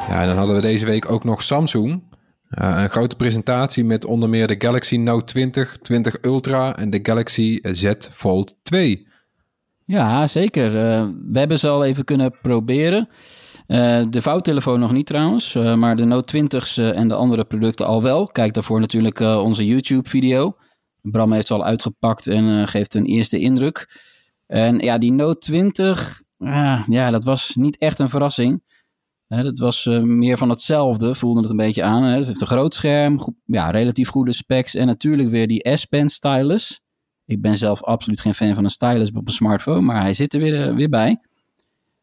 Ja, 0.08 0.20
en 0.20 0.26
dan 0.26 0.36
hadden 0.36 0.56
we 0.56 0.62
deze 0.62 0.84
week 0.84 1.10
ook 1.10 1.24
nog 1.24 1.42
Samsung. 1.42 2.02
Ja, 2.48 2.82
een 2.82 2.90
grote 2.90 3.16
presentatie 3.16 3.84
met 3.84 4.04
onder 4.04 4.28
meer 4.28 4.46
de 4.46 4.56
Galaxy 4.58 4.96
Note 4.96 5.24
20, 5.24 5.78
20 5.82 6.16
Ultra 6.22 6.76
en 6.76 6.90
de 6.90 7.00
Galaxy 7.02 7.58
Z 7.62 7.92
Fold 8.10 8.58
2. 8.62 9.12
Ja, 9.84 10.26
zeker. 10.26 10.66
Eh, 10.66 11.08
we 11.30 11.38
hebben 11.38 11.58
ze 11.58 11.68
al 11.68 11.84
even 11.84 12.04
kunnen 12.04 12.38
proberen. 12.42 13.08
Eh, 13.66 14.02
de 14.10 14.22
vouwtelefoon 14.22 14.80
nog 14.80 14.92
niet 14.92 15.06
trouwens, 15.06 15.54
eh, 15.54 15.74
maar 15.74 15.96
de 15.96 16.04
Note 16.04 16.36
20's 16.36 16.76
eh, 16.76 16.96
en 16.96 17.08
de 17.08 17.14
andere 17.14 17.44
producten 17.44 17.86
al 17.86 18.02
wel. 18.02 18.26
Kijk 18.26 18.54
daarvoor 18.54 18.80
natuurlijk 18.80 19.20
onze 19.20 19.66
YouTube-video. 19.66 20.56
Bram 21.02 21.32
heeft 21.32 21.46
ze 21.46 21.54
al 21.54 21.64
uitgepakt 21.64 22.26
en 22.26 22.68
geeft 22.68 22.94
een 22.94 23.04
eerste 23.04 23.38
indruk. 23.38 24.00
En 24.46 24.78
ja, 24.78 24.98
die 24.98 25.12
Note 25.12 25.38
20, 25.38 26.22
ah, 26.38 26.82
ja, 26.88 27.10
dat 27.10 27.24
was 27.24 27.54
niet 27.54 27.78
echt 27.78 27.98
een 27.98 28.08
verrassing. 28.08 28.62
Dat 29.26 29.58
was 29.58 29.84
meer 30.02 30.38
van 30.38 30.48
hetzelfde, 30.48 31.14
voelde 31.14 31.40
het 31.40 31.50
een 31.50 31.56
beetje 31.56 31.82
aan. 31.82 32.02
Hè. 32.02 32.16
Het 32.16 32.26
heeft 32.26 32.40
een 32.40 32.46
groot 32.46 32.74
scherm, 32.74 33.18
ja, 33.44 33.70
relatief 33.70 34.08
goede 34.08 34.32
specs 34.32 34.74
en 34.74 34.86
natuurlijk 34.86 35.30
weer 35.30 35.46
die 35.46 35.76
S-Pen 35.76 36.08
stylus. 36.08 36.83
Ik 37.26 37.40
ben 37.40 37.56
zelf 37.56 37.82
absoluut 37.82 38.20
geen 38.20 38.34
fan 38.34 38.54
van 38.54 38.64
een 38.64 38.70
stylus 38.70 39.10
op 39.10 39.26
een 39.26 39.32
smartphone, 39.32 39.80
maar 39.80 40.00
hij 40.00 40.12
zit 40.12 40.34
er 40.34 40.40
weer, 40.40 40.68
eh, 40.68 40.74
weer 40.74 40.88
bij. 40.88 41.20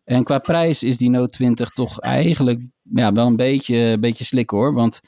En 0.03 0.23
qua 0.23 0.39
prijs 0.39 0.83
is 0.83 0.97
die 0.97 1.09
Note 1.09 1.29
20 1.29 1.69
toch 1.69 1.99
eigenlijk 1.99 2.61
ja, 2.93 3.13
wel 3.13 3.27
een 3.27 3.35
beetje, 3.35 3.97
beetje 3.99 4.23
slik 4.23 4.49
hoor. 4.49 4.73
Want 4.73 5.01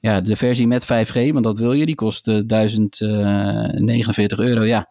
ja, 0.00 0.20
de 0.20 0.36
versie 0.36 0.66
met 0.66 0.84
5G, 0.84 1.32
want 1.32 1.44
dat 1.44 1.58
wil 1.58 1.72
je, 1.72 1.86
die 1.86 1.94
kost 1.94 2.28
uh, 2.28 2.40
1049 2.46 4.38
euro. 4.38 4.62
Ja, 4.62 4.90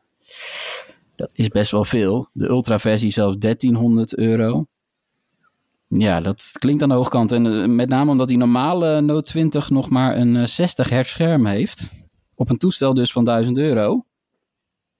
dat 1.15 1.31
is 1.33 1.47
best 1.47 1.71
wel 1.71 1.83
veel. 1.83 2.29
De 2.33 2.47
ultra-versie 2.47 3.11
zelfs 3.11 3.37
1300 3.37 4.17
euro. 4.17 4.65
Ja, 5.87 6.19
dat 6.19 6.51
klinkt 6.59 6.83
aan 6.83 6.89
de 6.89 6.95
hoogkant. 6.95 7.31
En 7.31 7.75
met 7.75 7.89
name 7.89 8.11
omdat 8.11 8.27
die 8.27 8.37
normale 8.37 9.01
Note 9.01 9.23
20 9.23 9.69
nog 9.69 9.89
maar 9.89 10.17
een 10.17 10.35
uh, 10.35 10.45
60 10.45 10.89
hertz 10.89 11.11
scherm 11.11 11.45
heeft. 11.45 11.89
Op 12.35 12.49
een 12.49 12.57
toestel 12.57 12.93
dus 12.93 13.11
van 13.11 13.23
1000 13.23 13.57
euro. 13.57 14.05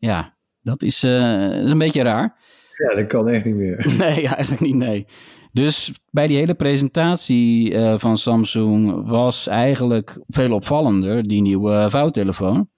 Ja, 0.03 0.37
dat 0.61 0.83
is, 0.83 1.01
een 1.01 1.77
beetje 1.77 2.03
raar. 2.03 2.35
Ja, 2.75 2.95
dat 2.95 3.07
kan 3.07 3.29
echt 3.29 3.45
niet 3.45 3.55
meer. 3.55 3.85
Nee, 3.97 4.27
eigenlijk 4.27 4.59
niet, 4.59 4.75
nee. 4.75 5.05
Dus 5.51 5.91
bij 6.11 6.27
die 6.27 6.37
hele 6.37 6.53
presentatie 6.53 7.71
uh, 7.71 7.99
van 7.99 8.17
Samsung 8.17 9.07
was 9.09 9.47
eigenlijk 9.47 10.19
veel 10.27 10.51
opvallender 10.51 11.23
die 11.27 11.41
nieuwe 11.41 11.85
vouwtelefoon. 11.89 12.69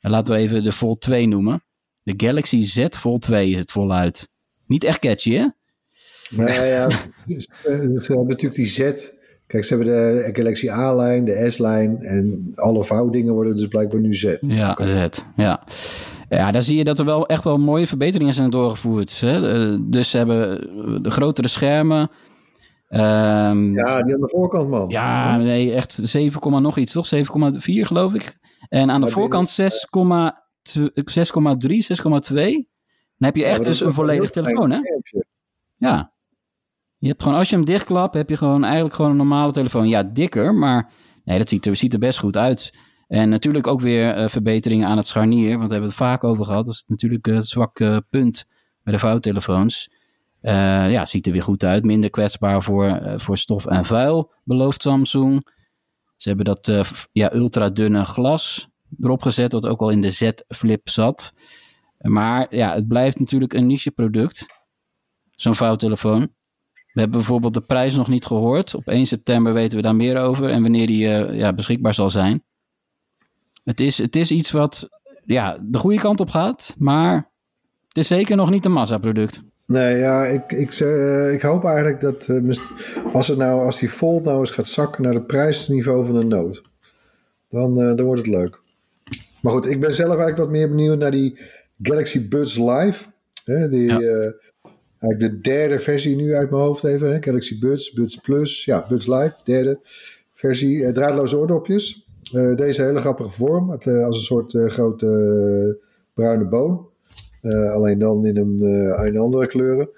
En 0.00 0.10
laten 0.10 0.34
we 0.34 0.40
even 0.40 0.62
de 0.62 0.72
Fold 0.72 1.00
2 1.00 1.26
noemen. 1.26 1.64
De 2.02 2.14
Galaxy 2.16 2.64
Z 2.64 2.86
Fold 2.90 3.22
2 3.22 3.50
is 3.50 3.58
het 3.58 3.72
voluit. 3.72 4.28
Niet 4.66 4.84
echt 4.84 4.98
catchy, 4.98 5.34
hè? 5.34 5.48
Nou 6.30 6.50
ja, 6.50 6.90
ze 6.90 8.12
hebben 8.12 8.28
natuurlijk 8.28 8.54
die 8.54 8.66
Z. 8.66 8.78
Kijk, 9.46 9.64
ze 9.64 9.74
hebben 9.74 9.94
de 9.94 10.30
Galaxy 10.32 10.68
A-lijn, 10.68 11.24
de 11.24 11.50
S-lijn 11.50 12.02
en 12.02 12.50
alle 12.54 12.84
vouwdingen 12.84 13.34
worden 13.34 13.56
dus 13.56 13.66
blijkbaar 13.66 14.00
nu 14.00 14.14
Z. 14.14 14.36
Ja, 14.40 14.76
Z, 14.80 15.18
ja. 15.36 15.64
Ja, 16.36 16.50
daar 16.50 16.62
zie 16.62 16.76
je 16.76 16.84
dat 16.84 16.98
er 16.98 17.04
wel 17.04 17.26
echt 17.26 17.44
wel 17.44 17.58
mooie 17.58 17.86
verbeteringen 17.86 18.34
zijn 18.34 18.50
doorgevoerd. 18.50 19.20
Hè? 19.20 19.88
Dus 19.88 20.10
ze 20.10 20.16
hebben 20.16 21.02
de 21.02 21.10
grotere 21.10 21.48
schermen. 21.48 22.10
Um, 22.90 23.74
ja, 23.74 24.02
die 24.02 24.14
aan 24.14 24.20
de 24.20 24.28
voorkant, 24.28 24.68
man. 24.68 24.88
Ja, 24.88 25.36
nee, 25.36 25.74
echt 25.74 25.92
7, 25.92 26.62
nog 26.62 26.76
iets, 26.78 26.92
toch? 26.92 27.10
7,4 27.14 27.20
geloof 27.62 28.14
ik. 28.14 28.38
En 28.68 28.90
aan 28.90 29.00
de 29.00 29.10
voorkant 29.10 29.60
6,3, 29.60 29.66
6,2. 29.66 30.82
Dan 33.16 33.28
heb 33.28 33.36
je 33.36 33.44
echt 33.44 33.58
ja, 33.58 33.64
dus 33.64 33.80
een 33.80 33.92
volledig 33.92 34.30
telefoon, 34.30 34.70
hè? 34.70 34.78
Ja. 35.76 36.12
Je 36.98 37.08
hebt 37.08 37.22
gewoon, 37.22 37.38
als 37.38 37.50
je 37.50 37.56
hem 37.56 37.64
dichtklapt, 37.64 38.14
heb 38.14 38.28
je 38.28 38.36
gewoon 38.36 38.64
eigenlijk 38.64 38.94
gewoon 38.94 39.10
een 39.10 39.16
normale 39.16 39.52
telefoon. 39.52 39.88
Ja, 39.88 40.02
dikker, 40.02 40.54
maar 40.54 40.90
nee, 41.24 41.38
dat 41.38 41.48
ziet 41.48 41.66
er, 41.66 41.76
ziet 41.76 41.92
er 41.92 41.98
best 41.98 42.18
goed 42.18 42.36
uit. 42.36 42.72
En 43.08 43.28
natuurlijk 43.28 43.66
ook 43.66 43.80
weer 43.80 44.18
uh, 44.18 44.28
verbeteringen 44.28 44.88
aan 44.88 44.96
het 44.96 45.06
scharnier, 45.06 45.48
want 45.48 45.60
daar 45.60 45.78
hebben 45.78 45.96
we 45.96 46.04
het 46.04 46.10
vaak 46.10 46.24
over 46.24 46.44
gehad. 46.44 46.64
Dat 46.64 46.74
is 46.74 46.84
natuurlijk 46.86 47.26
het 47.26 47.48
zwakke 47.48 48.04
punt 48.10 48.46
bij 48.82 48.92
de 48.92 48.98
vouwtelefoons. 48.98 49.90
Uh, 50.42 50.52
ja, 50.90 51.04
ziet 51.04 51.26
er 51.26 51.32
weer 51.32 51.42
goed 51.42 51.64
uit. 51.64 51.84
Minder 51.84 52.10
kwetsbaar 52.10 52.62
voor, 52.62 53.14
voor 53.16 53.38
stof 53.38 53.66
en 53.66 53.84
vuil, 53.84 54.32
belooft 54.44 54.82
Samsung. 54.82 55.52
Ze 56.16 56.28
hebben 56.28 56.46
dat 56.46 56.68
uh, 56.68 56.84
ja, 57.12 57.34
ultradunne 57.34 58.04
glas 58.04 58.68
erop 59.00 59.22
gezet, 59.22 59.52
wat 59.52 59.66
ook 59.66 59.80
al 59.80 59.90
in 59.90 60.00
de 60.00 60.10
Z-flip 60.10 60.88
zat. 60.88 61.32
Maar 61.98 62.54
ja, 62.54 62.74
het 62.74 62.88
blijft 62.88 63.18
natuurlijk 63.18 63.52
een 63.52 63.66
niche 63.66 63.90
product, 63.90 64.46
zo'n 65.30 65.54
vouwtelefoon. 65.54 66.20
We 66.72 67.00
hebben 67.00 67.18
bijvoorbeeld 67.18 67.54
de 67.54 67.60
prijs 67.60 67.94
nog 67.94 68.08
niet 68.08 68.26
gehoord. 68.26 68.74
Op 68.74 68.88
1 68.88 69.06
september 69.06 69.52
weten 69.52 69.76
we 69.76 69.82
daar 69.82 69.96
meer 69.96 70.16
over 70.16 70.50
en 70.50 70.62
wanneer 70.62 70.86
die 70.86 71.08
ja, 71.36 71.52
beschikbaar 71.52 71.94
zal 71.94 72.10
zijn. 72.10 72.44
Het 73.64 73.80
is, 73.80 73.98
het 73.98 74.16
is 74.16 74.30
iets 74.30 74.50
wat 74.50 74.88
ja, 75.24 75.58
de 75.62 75.78
goede 75.78 76.00
kant 76.00 76.20
op 76.20 76.30
gaat, 76.30 76.74
maar 76.78 77.30
het 77.88 77.98
is 77.98 78.06
zeker 78.06 78.36
nog 78.36 78.50
niet 78.50 78.64
een 78.64 78.72
massaproduct. 78.72 79.42
Nee, 79.66 79.96
ja, 79.96 80.24
ik, 80.24 80.52
ik, 80.52 80.80
uh, 80.80 81.32
ik 81.32 81.42
hoop 81.42 81.64
eigenlijk 81.64 82.00
dat 82.00 82.28
uh, 82.28 82.56
als, 83.12 83.28
het 83.28 83.38
nou, 83.38 83.64
als 83.64 83.78
die 83.78 83.88
Fold 83.88 84.24
nou 84.24 84.38
eens 84.38 84.50
gaat 84.50 84.66
zakken 84.66 85.02
naar 85.02 85.14
het 85.14 85.26
prijsniveau 85.26 86.06
van 86.06 86.16
een 86.16 86.28
Note, 86.28 86.62
dan, 87.50 87.80
uh, 87.80 87.94
dan 87.96 88.04
wordt 88.04 88.20
het 88.20 88.30
leuk. 88.30 88.60
Maar 89.42 89.52
goed, 89.52 89.66
ik 89.66 89.80
ben 89.80 89.92
zelf 89.92 90.08
eigenlijk 90.08 90.38
wat 90.38 90.50
meer 90.50 90.68
benieuwd 90.68 90.98
naar 90.98 91.10
die 91.10 91.38
Galaxy 91.82 92.28
Buds 92.28 92.58
Live. 92.58 93.04
Hè, 93.44 93.68
die, 93.68 93.86
ja. 93.86 93.98
eigenlijk 94.98 95.18
de 95.18 95.40
derde 95.40 95.80
versie 95.80 96.16
nu 96.16 96.34
uit 96.34 96.50
mijn 96.50 96.62
hoofd 96.62 96.84
even. 96.84 97.12
Hè? 97.12 97.22
Galaxy 97.22 97.58
Buds, 97.58 97.92
Buds 97.92 98.16
Plus, 98.16 98.64
ja, 98.64 98.86
Buds 98.88 99.06
Live, 99.06 99.34
derde 99.44 99.78
versie. 100.34 100.92
draadloze 100.92 101.36
oordopjes. 101.36 102.03
Uh, 102.32 102.56
deze 102.56 102.82
hele 102.82 103.00
grappige 103.00 103.30
vorm, 103.30 103.70
het, 103.70 103.86
uh, 103.86 104.04
als 104.04 104.16
een 104.16 104.22
soort 104.22 104.52
uh, 104.52 104.70
grote 104.70 105.78
bruine 106.14 106.48
boon. 106.48 106.86
alleen 107.72 107.98
dan 107.98 108.26
in 108.26 108.36
een, 108.36 109.18
andere 109.18 109.46
kleuren. 109.46 109.88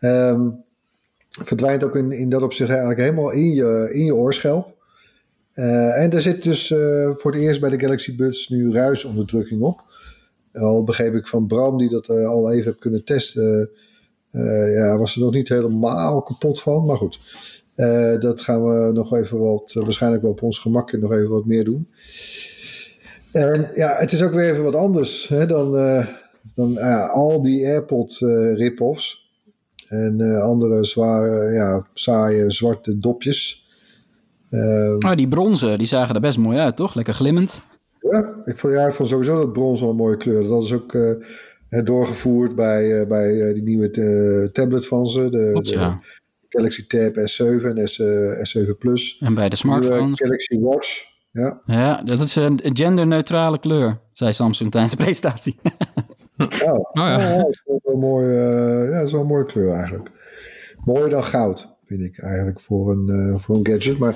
Um, 0.00 0.64
verdwijnt 1.44 1.84
ook 1.84 1.96
in, 1.96 2.12
in 2.12 2.28
dat 2.28 2.42
opzicht 2.42 2.70
eigenlijk 2.70 3.00
helemaal 3.00 3.30
in 3.30 3.54
je, 3.54 3.90
in 3.92 4.04
je 4.04 4.14
oorschelp. 4.14 4.74
en 5.52 6.10
er 6.10 6.20
zit 6.20 6.42
dus 6.42 6.68
voor 7.14 7.32
het 7.32 7.40
eerst 7.40 7.60
bij 7.60 7.70
de 7.70 7.80
Galaxy 7.80 8.16
Buds 8.16 8.48
nu 8.48 8.72
ruisonderdrukking 8.72 9.62
op. 9.62 9.80
Al 10.52 10.84
begreep 10.84 11.14
ik 11.14 11.28
van 11.28 11.46
Bram, 11.46 11.78
die 11.78 11.88
dat 11.88 12.08
al 12.08 12.52
even 12.52 12.70
heb 12.70 12.80
kunnen 12.80 13.04
testen. 13.04 13.70
ja, 14.74 14.98
was 14.98 15.14
er 15.14 15.20
nog 15.20 15.32
niet 15.32 15.48
helemaal 15.48 16.22
kapot 16.22 16.60
van, 16.60 16.84
maar 16.84 16.96
goed. 16.96 17.20
Uh, 17.80 18.18
dat 18.18 18.40
gaan 18.40 18.64
we 18.64 18.92
nog 18.92 19.14
even 19.14 19.38
wat, 19.38 19.74
uh, 19.76 19.82
waarschijnlijk 19.82 20.22
wel 20.22 20.30
op 20.30 20.42
ons 20.42 20.58
gemak 20.58 20.92
nog 20.92 21.12
even 21.12 21.30
wat 21.30 21.44
meer 21.44 21.64
doen. 21.64 21.88
En 23.32 23.70
ja, 23.74 23.94
het 23.96 24.12
is 24.12 24.22
ook 24.22 24.32
weer 24.32 24.50
even 24.50 24.64
wat 24.64 24.74
anders 24.74 25.28
hè, 25.28 25.46
dan, 25.46 25.74
uh, 25.74 26.06
dan 26.54 26.78
al 27.10 27.42
die 27.42 27.66
AirPod 27.66 28.16
rip-offs. 28.54 29.28
En 29.88 30.40
andere 30.42 30.84
zware, 30.84 31.52
ja, 31.52 31.86
saaie 31.94 32.50
zwarte 32.50 32.98
dopjes. 32.98 33.68
oh, 34.98 35.14
die 35.14 35.28
bronzen, 35.28 35.78
die 35.78 35.86
zagen 35.86 36.14
er 36.14 36.20
best 36.20 36.38
mooi 36.38 36.58
uit, 36.58 36.76
toch? 36.76 36.94
Lekker 36.94 37.14
glimmend. 37.14 37.62
Ja, 38.10 38.34
ik 38.44 38.58
vond, 38.58 38.74
ja, 38.74 38.86
ik 38.86 38.92
vond 38.92 39.08
sowieso 39.08 39.36
dat 39.36 39.52
brons 39.52 39.80
wel 39.80 39.90
een 39.90 39.96
mooie 39.96 40.16
kleur. 40.16 40.48
Dat 40.48 40.62
is 40.62 40.72
ook 40.72 40.98
doorgevoerd 41.84 42.54
bij, 42.54 43.06
bij 43.06 43.52
die 43.54 43.62
nieuwe 43.62 44.50
tablet 44.52 44.86
van 44.86 45.06
ze. 45.06 45.30
De, 45.30 45.50
Klopt, 45.52 45.68
ja. 45.68 46.00
Galaxy 46.50 46.86
Tab 46.86 47.16
S7 47.16 47.64
en 47.64 47.88
S, 47.88 47.98
uh, 47.98 48.66
S7 48.66 48.78
Plus. 48.78 49.18
En 49.20 49.34
bij 49.34 49.48
de 49.48 49.56
smartphones. 49.56 50.20
Galaxy 50.20 50.58
Watch. 50.58 51.08
Ja. 51.32 51.60
ja, 51.66 52.02
dat 52.02 52.20
is 52.20 52.34
een 52.34 52.60
genderneutrale 52.62 53.58
kleur, 53.58 54.00
zei 54.12 54.32
Samsung 54.32 54.70
tijdens 54.70 54.96
de 54.96 55.02
presentatie. 55.02 55.58
oh, 56.36 56.72
oh, 56.72 56.88
ja. 56.92 57.20
ja, 57.20 57.36
dat 57.36 57.48
is 57.48 57.62
wel 57.64 57.80
een 57.84 57.98
mooi, 57.98 58.26
uh, 58.26 58.90
ja, 58.90 58.96
dat 58.96 59.06
is 59.06 59.12
wel 59.12 59.20
een 59.20 59.26
mooie 59.26 59.46
kleur 59.46 59.72
eigenlijk. 59.72 60.10
Mooier 60.84 61.08
dan 61.08 61.24
goud, 61.24 61.68
vind 61.84 62.02
ik 62.02 62.18
eigenlijk 62.18 62.60
voor 62.60 62.90
een, 62.90 63.06
uh, 63.08 63.38
voor 63.38 63.56
een 63.56 63.66
gadget. 63.66 63.98
Maar 63.98 64.14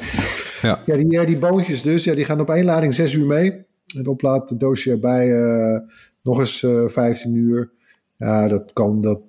ja, 0.63 0.83
ja 0.87 0.97
die, 0.97 1.11
ja, 1.11 1.25
die 1.25 1.39
boontjes 1.39 1.83
dus, 1.83 2.05
ja, 2.05 2.15
die 2.15 2.25
gaan 2.25 2.41
op 2.41 2.51
één 2.51 2.65
lading 2.65 2.95
6 2.95 3.15
uur 3.15 3.27
mee. 3.27 3.65
Het 3.87 4.09
oplaaddoosje 4.09 4.91
erbij 4.91 5.29
uh, 5.29 5.79
nog 6.23 6.39
eens 6.39 6.67
15 6.87 7.35
uur. 7.35 7.71
Ja, 8.17 8.49
dat 8.49 8.73
kan, 8.73 9.01
dat, 9.01 9.21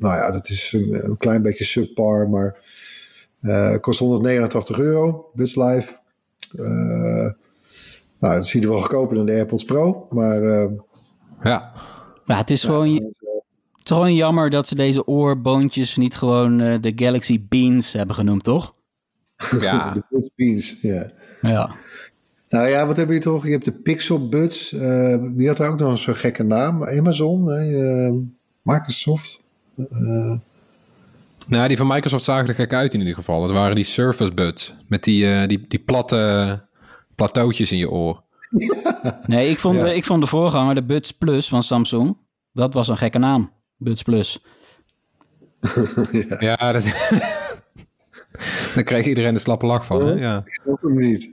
nou 0.00 0.14
ja, 0.14 0.30
dat 0.30 0.48
is 0.48 0.72
een, 0.72 1.04
een 1.04 1.16
klein 1.16 1.42
beetje 1.42 1.64
subpar, 1.64 2.28
maar 2.28 2.56
uh, 3.42 3.76
kost 3.80 3.98
189 3.98 4.78
euro, 4.78 5.30
Buds 5.34 5.54
Live. 5.54 5.96
Uh, 6.54 7.30
nou, 8.18 8.36
dat 8.36 8.46
ziet 8.46 8.62
er 8.62 8.68
wel 8.68 8.78
goedkoper 8.80 9.16
dan 9.16 9.26
de 9.26 9.32
AirPods 9.32 9.64
Pro, 9.64 10.06
maar... 10.10 10.42
Uh, 10.42 10.70
ja. 11.42 11.72
ja, 12.24 12.36
het 12.36 12.50
is 12.50 12.64
gewoon... 12.64 12.94
Het 12.94 13.88
is 13.88 13.96
gewoon 13.96 14.14
jammer 14.14 14.50
dat 14.50 14.66
ze 14.66 14.74
deze 14.74 15.06
oorboontjes 15.06 15.96
niet 15.96 16.16
gewoon 16.16 16.60
uh, 16.60 16.76
de 16.80 16.92
Galaxy 16.96 17.40
Beans 17.48 17.92
hebben 17.92 18.14
genoemd, 18.14 18.44
toch? 18.44 18.74
Ja. 19.60 19.92
de 19.92 20.02
Buds 20.10 20.30
Beans, 20.36 20.76
ja. 20.80 21.10
Ja. 21.40 21.74
Nou 22.48 22.68
ja, 22.68 22.86
wat 22.86 22.96
heb 22.96 23.10
je 23.10 23.18
toch? 23.18 23.44
Je 23.44 23.50
hebt 23.50 23.64
de 23.64 23.72
Pixel 23.72 24.28
Buds. 24.28 24.72
Uh, 24.72 25.16
wie 25.34 25.48
had 25.48 25.56
daar 25.56 25.70
ook 25.70 25.78
nog 25.78 25.98
zo'n 25.98 26.14
gekke 26.14 26.42
naam? 26.42 26.84
Amazon, 26.84 27.48
uh, 27.48 28.12
Microsoft. 28.62 29.40
Uh, 29.76 30.32
nou, 31.46 31.68
die 31.68 31.76
van 31.76 31.86
Microsoft 31.86 32.24
zagen 32.24 32.48
er 32.48 32.54
gek 32.54 32.72
uit 32.72 32.94
in 32.94 33.00
ieder 33.00 33.14
geval. 33.14 33.42
Het 33.42 33.52
waren 33.52 33.74
die 33.74 33.84
Surface 33.84 34.34
Buds 34.34 34.74
met 34.88 35.04
die, 35.04 35.24
uh, 35.24 35.46
die, 35.46 35.64
die 35.68 35.78
platte 35.78 36.62
plateautjes 37.14 37.72
in 37.72 37.78
je 37.78 37.90
oor. 37.90 38.22
Nee, 39.26 39.50
ik 39.50 39.58
vond, 39.58 39.76
ja. 39.76 39.86
ik 39.86 40.04
vond 40.04 40.20
de 40.20 40.26
voorganger, 40.26 40.74
de 40.74 40.82
Buds 40.82 41.12
Plus 41.12 41.48
van 41.48 41.62
Samsung, 41.62 42.16
dat 42.52 42.74
was 42.74 42.88
een 42.88 42.96
gekke 42.96 43.18
naam. 43.18 43.52
Buds 43.76 44.02
Plus. 44.02 44.44
ja. 46.12 46.36
ja, 46.38 46.72
dat... 46.72 46.84
Daar 48.74 48.84
kreeg 48.84 49.06
iedereen 49.06 49.34
de 49.34 49.40
slappe 49.40 49.66
lach 49.66 49.86
van. 49.86 50.06
Hè? 50.06 50.12
Ja. 50.12 50.42
Ik 50.44 50.60
snap 50.62 50.82
hem 50.82 50.98
niet. 50.98 51.28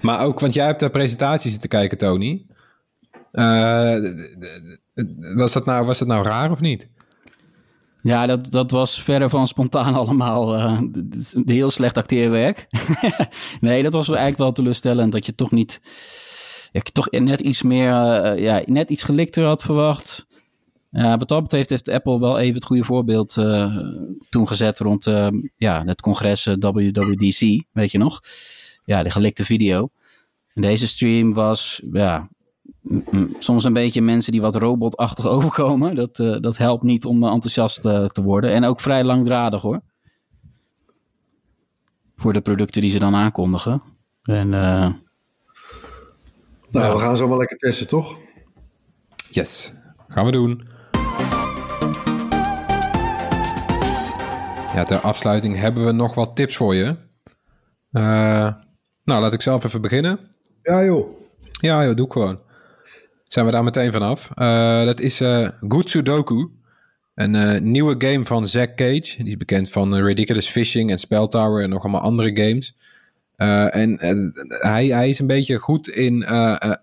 maar 0.00 0.24
ook, 0.24 0.40
want 0.40 0.54
jij 0.54 0.66
hebt 0.66 0.80
de 0.80 0.90
presentatie 0.90 1.50
zitten 1.50 1.68
kijken, 1.68 1.98
Tony. 1.98 2.46
Uh, 3.32 4.14
was 5.34 5.52
dat, 5.52 5.64
nou, 5.64 5.86
was 5.86 5.98
dat 5.98 6.08
nou 6.08 6.24
raar 6.24 6.50
of 6.50 6.60
niet? 6.60 6.88
Ja, 8.02 8.26
dat, 8.26 8.50
dat 8.50 8.70
was 8.70 9.02
verder 9.02 9.30
van 9.30 9.46
spontaan 9.46 9.94
allemaal. 10.04 10.56
Uh, 10.56 10.80
heel 11.44 11.70
slecht 11.70 11.96
acteerwerk. 11.96 12.66
nee, 13.60 13.82
dat 13.82 13.92
was 13.92 14.08
eigenlijk 14.08 14.38
wel 14.38 14.52
teleurstellend. 14.52 15.12
Dat 15.12 15.26
je 15.26 15.34
toch 15.34 15.50
niet. 15.50 15.80
Ja, 16.72 16.80
je 16.84 16.92
toch 16.92 17.10
net 17.10 17.40
iets 17.40 17.62
meer. 17.62 17.90
Uh, 17.90 18.42
ja, 18.42 18.62
net 18.66 18.90
iets 18.90 19.02
gelikter 19.02 19.44
had 19.44 19.62
verwacht. 19.62 20.26
Ja, 20.90 21.16
wat 21.16 21.28
dat 21.28 21.42
betreft 21.42 21.70
heeft 21.70 21.88
Apple 21.88 22.20
wel 22.20 22.38
even 22.38 22.54
het 22.54 22.64
goede 22.64 22.84
voorbeeld 22.84 23.36
uh, 23.36 23.76
toen 24.28 24.46
gezet 24.46 24.78
rond 24.78 25.04
ja, 25.56 25.84
het 25.84 26.00
congres 26.00 26.44
WWDC, 26.44 27.64
weet 27.72 27.90
je 27.90 27.98
nog? 27.98 28.20
Ja, 28.84 29.02
de 29.02 29.10
gelikte 29.10 29.44
video. 29.44 29.88
En 30.54 30.62
deze 30.62 30.88
stream 30.88 31.32
was 31.32 31.82
ja, 31.92 32.28
soms 33.38 33.64
een 33.64 33.72
beetje 33.72 34.02
mensen 34.02 34.32
die 34.32 34.40
wat 34.40 34.56
robotachtig 34.56 35.26
overkomen. 35.34 35.94
Dat, 35.94 36.18
uh, 36.18 36.40
dat 36.40 36.56
helpt 36.56 36.82
niet 36.82 37.04
om 37.04 37.24
enthousiast 37.24 37.82
te 37.82 38.22
worden. 38.22 38.52
En 38.52 38.64
ook 38.64 38.80
vrij 38.80 39.04
langdradig 39.04 39.62
hoor. 39.62 39.80
Voor 42.14 42.32
de 42.32 42.40
producten 42.40 42.80
die 42.80 42.90
ze 42.90 42.98
dan 42.98 43.14
aankondigen. 43.14 43.82
En, 44.22 44.48
nou, 46.74 46.94
we 46.94 47.00
gaan 47.00 47.16
zo 47.16 47.28
maar 47.28 47.38
lekker 47.38 47.56
testen, 47.56 47.88
toch? 47.88 48.18
Yes, 49.30 49.72
gaan 50.08 50.24
we 50.24 50.30
doen. 50.30 50.62
Ja, 54.74 54.84
ter 54.84 55.00
afsluiting 55.00 55.56
hebben 55.56 55.84
we 55.84 55.92
nog 55.92 56.14
wat 56.14 56.36
tips 56.36 56.56
voor 56.56 56.74
je. 56.74 56.96
Uh, 57.92 58.54
nou, 59.04 59.20
laat 59.20 59.32
ik 59.32 59.42
zelf 59.42 59.64
even 59.64 59.80
beginnen. 59.80 60.18
Ja, 60.62 60.84
joh. 60.84 61.06
Ja, 61.60 61.84
joh, 61.84 61.96
doe 61.96 62.06
ik 62.06 62.12
gewoon. 62.12 62.38
Zijn 63.34 63.46
we 63.46 63.52
daar 63.52 63.64
meteen 63.64 63.92
vanaf. 63.92 64.30
Uh, 64.36 64.84
dat 64.84 65.00
is 65.00 65.20
uh, 65.20 65.48
Good 65.68 65.90
Sudoku. 65.90 66.48
Een 67.14 67.70
nieuwe 67.70 67.94
game 67.98 68.24
van 68.24 68.46
Zack 68.46 68.76
Cage. 68.76 69.14
Die 69.16 69.26
is 69.26 69.36
bekend 69.36 69.70
van 69.70 69.94
Ridiculous 69.94 70.48
Fishing 70.48 70.90
en 70.90 70.98
Spell 70.98 71.26
Tower 71.26 71.62
en 71.62 71.70
nog 71.70 71.82
allemaal 71.82 72.00
andere 72.00 72.36
games. 72.36 72.76
en 73.70 73.98
hij, 74.48 74.86
hij 74.86 75.08
is 75.08 75.18
een 75.18 75.26
beetje 75.26 75.58
goed 75.58 75.88
in, 75.88 76.18
nou 76.18 76.78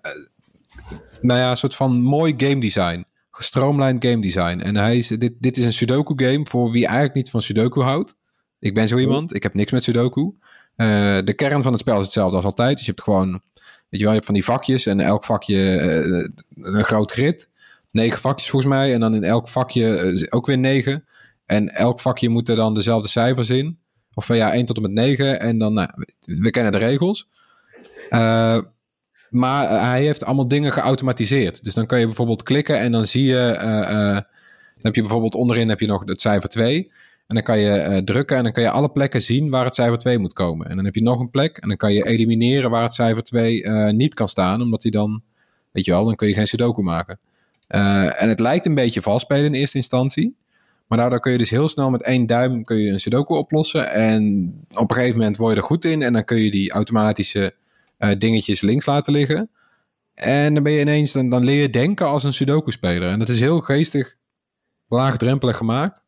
ja, 1.21 1.49
een 1.49 1.57
soort 1.57 1.75
van 1.75 2.01
mooi 2.01 2.33
game 2.37 2.59
design 2.59 3.05
gestroomlijnd 3.31 4.05
game 4.05 4.21
design. 4.21 4.59
En 4.59 4.75
hij 4.75 4.97
is, 4.97 5.07
dit, 5.07 5.33
dit 5.39 5.57
is 5.57 5.65
een 5.65 5.73
Sudoku 5.73 6.25
game 6.25 6.45
voor 6.45 6.71
wie 6.71 6.85
eigenlijk 6.85 7.15
niet 7.15 7.29
van 7.29 7.41
Sudoku 7.41 7.81
houdt. 7.81 8.17
Ik 8.59 8.73
ben 8.73 8.87
zo 8.87 8.97
iemand. 8.97 9.35
Ik 9.35 9.43
heb 9.43 9.53
niks 9.53 9.71
met 9.71 9.83
Sudoku. 9.83 10.33
De 10.75 11.33
kern 11.35 11.63
van 11.63 11.71
het 11.71 11.81
spel 11.81 11.97
is 11.97 12.03
hetzelfde 12.03 12.35
als 12.35 12.45
altijd. 12.45 12.75
Dus 12.75 12.85
je 12.85 12.91
hebt 12.91 13.03
gewoon, 13.03 13.41
je 13.99 14.03
wel, 14.03 14.07
je 14.07 14.13
hebt 14.13 14.25
van 14.25 14.33
die 14.33 14.43
vakjes 14.43 14.85
en 14.85 14.99
elk 14.99 15.23
vakje 15.23 15.81
uh, 16.05 16.27
een 16.75 16.83
groot 16.83 17.11
grid. 17.11 17.49
Negen 17.91 18.19
vakjes 18.19 18.49
volgens 18.49 18.73
mij. 18.73 18.93
En 18.93 18.99
dan 18.99 19.15
in 19.15 19.23
elk 19.23 19.47
vakje 19.47 20.13
uh, 20.13 20.27
ook 20.29 20.45
weer 20.45 20.57
negen. 20.57 21.05
En 21.45 21.69
elk 21.69 21.99
vakje 21.99 22.29
moet 22.29 22.49
er 22.49 22.55
dan 22.55 22.73
dezelfde 22.73 23.09
cijfers 23.09 23.49
in. 23.49 23.79
Of 24.13 24.27
ja, 24.27 24.53
1 24.53 24.65
tot 24.65 24.75
en 24.75 24.81
met 24.81 24.91
9. 24.91 25.39
En 25.39 25.57
dan, 25.57 25.73
nou, 25.73 25.89
we, 26.19 26.51
kennen 26.51 26.71
de 26.71 26.77
regels. 26.77 27.29
Maar 29.29 29.65
eh, 29.69 29.81
hij 29.81 30.03
heeft 30.03 30.25
allemaal 30.25 30.47
dingen 30.47 30.73
geautomatiseerd. 30.73 31.63
Dus 31.63 31.73
dan 31.73 31.85
kan 31.85 31.99
je 31.99 32.05
bijvoorbeeld 32.05 32.43
klikken 32.43 32.79
en 32.79 32.91
dan 32.91 33.05
zie 33.05 33.25
je. 33.25 33.55
Dan 34.73 34.91
heb 34.91 34.95
je 34.95 35.01
bijvoorbeeld 35.01 35.35
onderin 35.35 35.69
heb 35.69 35.79
je 35.79 35.87
nog 35.87 36.03
het 36.05 36.21
cijfer 36.21 36.49
2. 36.49 36.91
En 37.31 37.37
dan 37.37 37.45
kan 37.45 37.59
je 37.59 38.01
drukken 38.05 38.37
en 38.37 38.43
dan 38.43 38.51
kan 38.51 38.63
je 38.63 38.69
alle 38.69 38.89
plekken 38.91 39.21
zien 39.21 39.49
waar 39.49 39.65
het 39.65 39.75
cijfer 39.75 39.97
2 39.97 40.17
moet 40.17 40.33
komen. 40.33 40.69
En 40.69 40.75
dan 40.75 40.85
heb 40.85 40.95
je 40.95 41.01
nog 41.01 41.19
een 41.19 41.29
plek 41.29 41.57
en 41.57 41.67
dan 41.67 41.77
kan 41.77 41.93
je 41.93 42.05
elimineren 42.05 42.69
waar 42.69 42.83
het 42.83 42.93
cijfer 42.93 43.23
2 43.23 43.63
niet 43.91 44.13
kan 44.13 44.27
staan. 44.27 44.61
Omdat 44.61 44.81
hij 44.81 44.91
dan, 44.91 45.21
weet 45.71 45.85
je 45.85 45.91
wel, 45.91 46.05
dan 46.05 46.15
kun 46.15 46.27
je 46.27 46.33
geen 46.33 46.47
sudoku 46.47 46.81
maken. 46.81 47.19
en 47.67 48.29
het 48.29 48.39
lijkt 48.39 48.65
een 48.65 48.75
beetje 48.75 49.01
valspelen 49.01 49.45
in 49.45 49.53
eerste 49.53 49.77
instantie. 49.77 50.35
Maar 50.87 50.97
daardoor 50.97 51.19
kun 51.19 51.31
je 51.31 51.37
dus 51.37 51.49
heel 51.49 51.69
snel 51.69 51.89
met 51.89 52.03
één 52.03 52.25
duim 52.25 52.63
kun 52.63 52.77
je 52.77 52.91
een 52.91 52.99
sudoku 52.99 53.33
oplossen. 53.33 53.91
En 53.91 54.53
op 54.75 54.89
een 54.89 54.95
gegeven 54.95 55.17
moment 55.17 55.37
word 55.37 55.53
je 55.53 55.59
er 55.59 55.65
goed 55.65 55.85
in. 55.85 56.01
En 56.01 56.13
dan 56.13 56.23
kun 56.23 56.37
je 56.37 56.51
die 56.51 56.71
automatische 56.71 57.53
dingetjes 58.17 58.61
links 58.61 58.85
laten 58.85 59.13
liggen. 59.13 59.49
En 60.13 60.53
dan 60.53 60.63
ben 60.63 60.71
je 60.71 60.81
ineens, 60.81 61.11
dan, 61.11 61.29
dan 61.29 61.43
leer 61.43 61.61
je 61.61 61.69
denken 61.69 62.07
als 62.07 62.23
een 62.23 62.33
Sudoku-speler. 62.33 63.09
En 63.09 63.19
dat 63.19 63.29
is 63.29 63.39
heel 63.39 63.59
geestig, 63.59 64.15
laagdrempelig 64.87 65.57
gemaakt. 65.57 66.00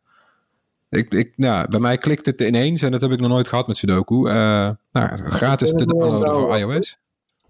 Ik, 0.93 1.13
ik, 1.13 1.31
nou, 1.35 1.69
bij 1.69 1.79
mij 1.79 1.97
klikt 1.97 2.25
het 2.25 2.41
ineens 2.41 2.81
en 2.81 2.91
dat 2.91 3.01
heb 3.01 3.11
ik 3.11 3.19
nog 3.19 3.29
nooit 3.29 3.47
gehad 3.47 3.67
met 3.67 3.77
Sudoku. 3.77 4.15
Uh, 4.15 4.69
nou, 4.91 5.29
gratis 5.29 5.71
te 5.71 5.85
downloaden 5.85 6.33
voor 6.33 6.57
iOS. 6.57 6.97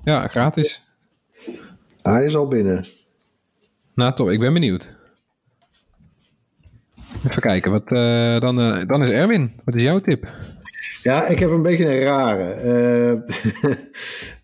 Ja, 0.04 0.28
gratis. 0.28 0.82
Hij 2.02 2.26
is 2.26 2.36
al 2.36 2.48
binnen. 2.48 2.86
Nou, 3.96 4.14
top. 4.14 4.30
Ik 4.30 4.40
ben 4.40 4.54
benieuwd. 4.54 4.96
Even 7.26 7.42
kijken. 7.42 7.72
Wat, 7.72 7.92
uh, 7.92 8.40
dan, 8.40 8.60
uh, 8.60 8.86
dan 8.86 9.04
is 9.04 9.10
Erwin. 9.10 9.52
Wat 9.64 9.76
is 9.76 9.82
jouw 9.82 10.00
tip? 10.00 10.28
Ja, 11.02 11.28
ik 11.28 11.40
heb 11.40 11.50
een 11.50 11.62
beetje 11.62 11.96
een 11.96 12.02
rare. 12.02 13.24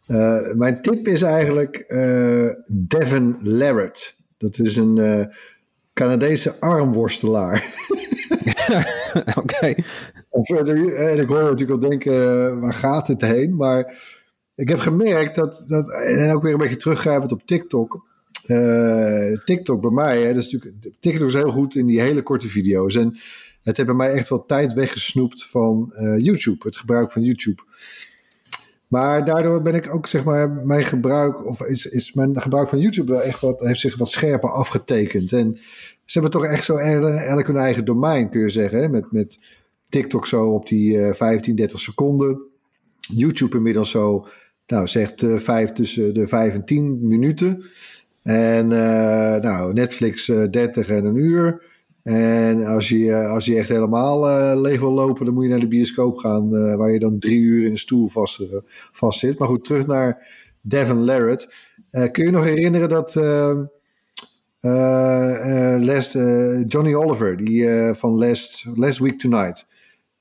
Uh, 0.08 0.56
mijn 0.62 0.82
tip 0.82 1.08
is 1.08 1.22
eigenlijk 1.22 1.84
uh, 1.88 2.50
Devin 2.72 3.38
Larrett. 3.42 4.16
Dat 4.38 4.60
is 4.60 4.76
een 4.76 4.98
uh, 4.98 5.26
Canadese 5.94 6.60
armworstelaar. 6.60 7.64
Oké. 9.36 9.40
Okay. 9.40 9.84
En 10.30 11.20
ik 11.20 11.28
hoor 11.28 11.44
natuurlijk 11.44 11.84
al 11.84 11.90
denken, 11.90 12.60
waar 12.60 12.74
gaat 12.74 13.08
het 13.08 13.22
heen? 13.22 13.56
Maar 13.56 13.98
ik 14.56 14.70
heb 14.70 14.80
gemerkt 14.80 15.36
dat, 15.36 15.64
dat 15.68 15.92
en 15.92 16.36
ook 16.36 16.44
weer 16.44 16.54
een 16.54 16.60
beetje 16.60 16.78
teruggrijpend 16.78 17.32
op 17.32 17.46
TikTok. 17.46 18.08
TikTok 19.46 19.82
bij 19.82 19.92
mij, 19.92 20.22
hè, 20.22 20.34
dat 20.34 20.44
is 20.44 20.52
natuurlijk, 20.52 20.92
TikTok 21.00 21.28
is 21.28 21.34
heel 21.34 21.52
goed 21.52 21.76
in 21.76 21.86
die 21.86 22.02
hele 22.02 22.22
korte 22.22 22.50
video's. 22.50 22.96
En 22.96 23.18
het 23.64 23.78
heeft 23.78 23.90
bij 23.90 23.98
mij 23.98 24.12
echt 24.12 24.30
wel 24.30 24.46
tijd 24.46 24.74
weggesnoept 24.74 25.46
van 25.46 25.94
YouTube, 26.18 26.66
het 26.66 26.78
gebruik 26.78 27.12
van 27.12 27.22
YouTube. 27.22 27.62
Maar 28.90 29.26
daardoor 29.26 29.62
ben 29.62 29.76
ik 29.76 29.94
ook, 29.94 30.08
zeg 30.08 30.24
maar, 30.24 30.50
mijn 30.52 30.86
gebruik, 30.86 31.46
of 31.46 31.62
is, 31.62 31.86
is 31.86 32.14
mijn 32.14 32.42
gebruik 32.42 32.70
van 32.70 32.80
YouTube 32.80 33.12
wel 33.12 33.22
echt 33.22 33.42
wat, 33.42 33.60
heeft 33.60 33.80
zich 33.80 33.98
wat 33.98 34.10
scherper 34.10 34.52
afgetekend. 34.52 35.32
En 35.32 35.60
ze 36.10 36.20
hebben 36.20 36.40
toch 36.40 36.50
echt 36.50 36.64
zo 36.64 36.76
eigenlijk 36.76 37.48
hun 37.48 37.58
eigen 37.58 37.86
domein, 37.86 38.30
kun 38.30 38.42
je 38.42 38.50
zeggen. 38.50 38.80
Hè? 38.80 38.90
Met, 38.90 39.12
met 39.12 39.38
TikTok 39.90 40.28
zo 40.28 40.50
op 40.50 40.68
die 40.68 40.94
uh, 40.94 41.14
15, 41.14 41.56
30 41.56 41.80
seconden. 41.80 42.42
YouTube 43.00 43.58
inmiddels 43.58 43.90
zo, 43.90 44.28
nou, 44.68 44.88
zegt 44.88 45.22
uh, 45.22 45.40
vijf, 45.40 45.72
tussen 45.72 46.14
de 46.14 46.28
5 46.28 46.54
en 46.54 46.66
10 46.66 47.08
minuten. 47.08 47.64
En 48.22 48.66
uh, 48.66 49.36
nou, 49.36 49.74
Netflix 49.74 50.26
30 50.26 50.90
en 50.90 51.06
een 51.06 51.16
uur. 51.16 51.64
En 52.04 52.66
als 52.66 52.90
je, 52.90 53.12
eh, 53.12 53.32
als 53.32 53.46
je 53.46 53.56
echt 53.56 53.70
helemaal 53.70 54.20
leeg 54.62 54.80
wil 54.80 54.92
lopen, 54.92 55.26
dan 55.26 55.34
moet 55.34 55.44
je 55.44 55.50
naar 55.50 55.60
de 55.60 55.68
bioscoop 55.68 56.18
gaan, 56.18 56.78
waar 56.78 56.92
je 56.92 57.00
dan 57.00 57.20
drie 57.20 57.40
uur 57.40 57.66
in 57.66 57.72
een 57.72 57.78
stoel 57.78 58.10
vast, 58.10 58.48
vast 58.92 59.20
zit. 59.20 59.40
Maar 59.40 59.48
goed, 59.48 59.64
terug 59.64 59.88
naar 59.88 60.28
Devin 60.62 61.04
Larrett. 61.04 61.54
kun 62.12 62.26
je 62.26 62.32
nog 62.32 62.44
herinneren 62.44 62.90
dat 62.90 63.16
last, 65.80 66.14
Johnny 66.66 66.94
Oliver, 66.94 67.38
die 67.38 67.70
van 67.94 68.18
last, 68.18 68.66
last 68.76 69.00
Week 69.00 69.20
Tonight, 69.20 69.66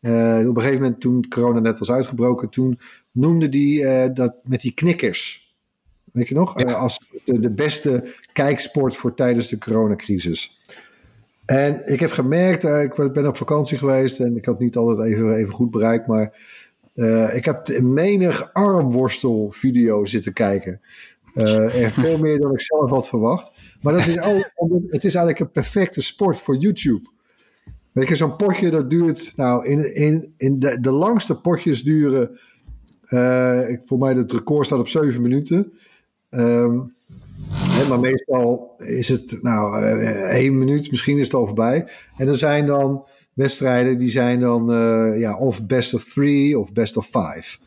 op 0.00 0.56
een 0.56 0.60
gegeven 0.60 0.82
moment 0.82 1.00
toen 1.00 1.28
corona 1.28 1.60
net 1.60 1.78
was 1.78 1.90
uitgebroken, 1.90 2.48
toen 2.48 2.78
noemde 3.12 3.48
die 3.48 4.12
dat 4.12 4.34
met 4.44 4.60
die 4.60 4.74
knikkers. 4.74 5.46
Weet 6.12 6.28
je 6.28 6.34
nog? 6.34 6.60
Ja. 6.60 6.72
als 6.72 7.00
de, 7.24 7.40
de 7.40 7.50
beste 7.50 8.14
kijksport 8.32 8.96
voor 8.96 9.14
tijdens 9.14 9.48
de 9.48 9.58
coronacrisis. 9.58 10.58
En 11.46 11.86
ik 11.86 12.00
heb 12.00 12.10
gemerkt, 12.10 12.64
ik 12.64 13.12
ben 13.12 13.26
op 13.26 13.36
vakantie 13.36 13.78
geweest 13.78 14.20
en 14.20 14.36
ik 14.36 14.44
had 14.44 14.58
niet 14.58 14.76
altijd 14.76 15.12
even, 15.12 15.32
even 15.32 15.54
goed 15.54 15.70
bereikt, 15.70 16.06
maar 16.06 16.32
uh, 16.94 17.36
ik 17.36 17.44
heb 17.44 17.80
menig 17.80 18.52
armworstelvideo 18.52 20.04
zitten 20.04 20.32
kijken. 20.32 20.80
Uh, 21.38 21.82
en 21.84 21.90
veel 21.90 22.18
meer 22.18 22.38
dan 22.38 22.52
ik 22.52 22.60
zelf 22.60 22.90
had 22.90 23.08
verwacht. 23.08 23.52
Maar 23.80 23.92
dat 23.92 24.06
is 24.06 24.20
ook, 24.20 24.52
het 24.90 25.04
is 25.04 25.14
eigenlijk 25.14 25.38
een 25.38 25.50
perfecte 25.50 26.02
sport 26.02 26.40
voor 26.40 26.56
YouTube. 26.56 27.08
Weet 27.92 28.08
je, 28.08 28.16
zo'n 28.16 28.36
potje 28.36 28.70
dat 28.70 28.90
duurt, 28.90 29.32
nou, 29.36 29.66
in, 29.66 29.94
in, 29.94 30.34
in 30.36 30.58
de, 30.58 30.80
de 30.80 30.90
langste 30.90 31.40
potjes 31.40 31.82
duren, 31.82 32.30
ik, 33.68 33.80
voor 33.84 33.98
mij 33.98 34.12
het 34.12 34.32
record 34.32 34.66
staat 34.66 34.78
op 34.78 34.88
7 34.88 35.22
minuten. 35.22 35.72
Um, 36.30 36.96
maar 37.88 38.00
meestal 38.00 38.74
is 38.78 39.08
het 39.08 39.38
nou 39.42 39.82
uh, 39.82 40.34
één 40.34 40.58
minuut, 40.58 40.90
misschien 40.90 41.18
is 41.18 41.26
het 41.26 41.34
al 41.34 41.46
voorbij. 41.46 41.88
En 42.16 42.28
er 42.28 42.36
zijn 42.36 42.66
dan 42.66 43.06
wedstrijden 43.34 43.98
die 43.98 44.10
zijn 44.10 44.40
dan 44.40 44.66
ja, 45.18 45.38
of 45.38 45.66
best 45.66 45.94
of 45.94 46.04
three 46.04 46.58
of 46.58 46.72
best 46.72 46.96
of 46.96 47.04
five. 47.06 47.58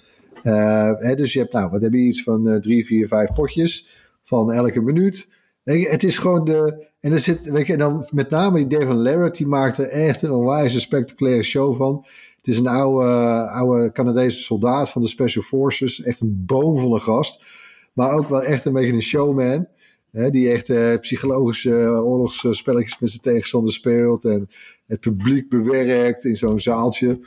Hè, 0.43 1.15
dus 1.15 1.33
je 1.33 1.39
hebt 1.39 1.53
nou, 1.53 1.69
wat 1.69 1.81
heb 1.81 1.93
je 1.93 1.99
iets 1.99 2.23
van 2.23 2.59
drie, 2.61 2.85
vier, 2.85 3.07
vijf 3.07 3.33
potjes 3.33 3.87
van 4.23 4.51
elke 4.51 4.81
minuut. 4.81 5.29
Het 5.63 6.03
is 6.03 6.17
gewoon 6.17 6.45
de. 6.45 6.89
En 6.99 7.11
er 7.11 7.19
zit, 7.19 7.49
weet 7.49 7.67
je, 7.67 7.73
en 7.73 7.79
dan 7.79 8.07
met 8.11 8.29
name 8.29 8.57
die 8.57 8.79
Devin 8.79 9.01
Larrett, 9.01 9.37
die 9.37 9.47
maakt 9.47 9.77
er 9.77 9.87
echt 9.87 10.21
een 10.21 10.31
onwijs 10.31 10.81
spectaculaire 10.81 11.43
show 11.43 11.75
van. 11.77 12.05
Het 12.37 12.47
is 12.47 12.57
een 12.57 12.67
oude, 12.67 13.07
oude 13.49 13.91
Canadese 13.91 14.43
soldaat 14.43 14.89
van 14.89 15.01
de 15.01 15.07
Special 15.07 15.43
Forces. 15.43 16.01
Echt 16.01 16.19
een 16.19 16.43
boomvolle 16.45 16.99
gast. 16.99 17.43
Maar 17.93 18.11
ook 18.11 18.29
wel 18.29 18.43
echt 18.43 18.65
een 18.65 18.73
beetje 18.73 18.93
een 18.93 19.01
showman. 19.01 19.67
Hè, 20.11 20.29
die 20.29 20.51
echt 20.51 20.69
uh, 20.69 20.97
psychologische 20.97 21.73
oorlogsspelletjes 22.03 22.99
met 22.99 23.09
zijn 23.09 23.21
tegenstander 23.21 23.73
speelt. 23.73 24.25
En 24.25 24.49
het 24.87 24.99
publiek 24.99 25.49
bewerkt 25.49 26.25
in 26.25 26.37
zo'n 26.37 26.59
zaaltje. 26.59 27.19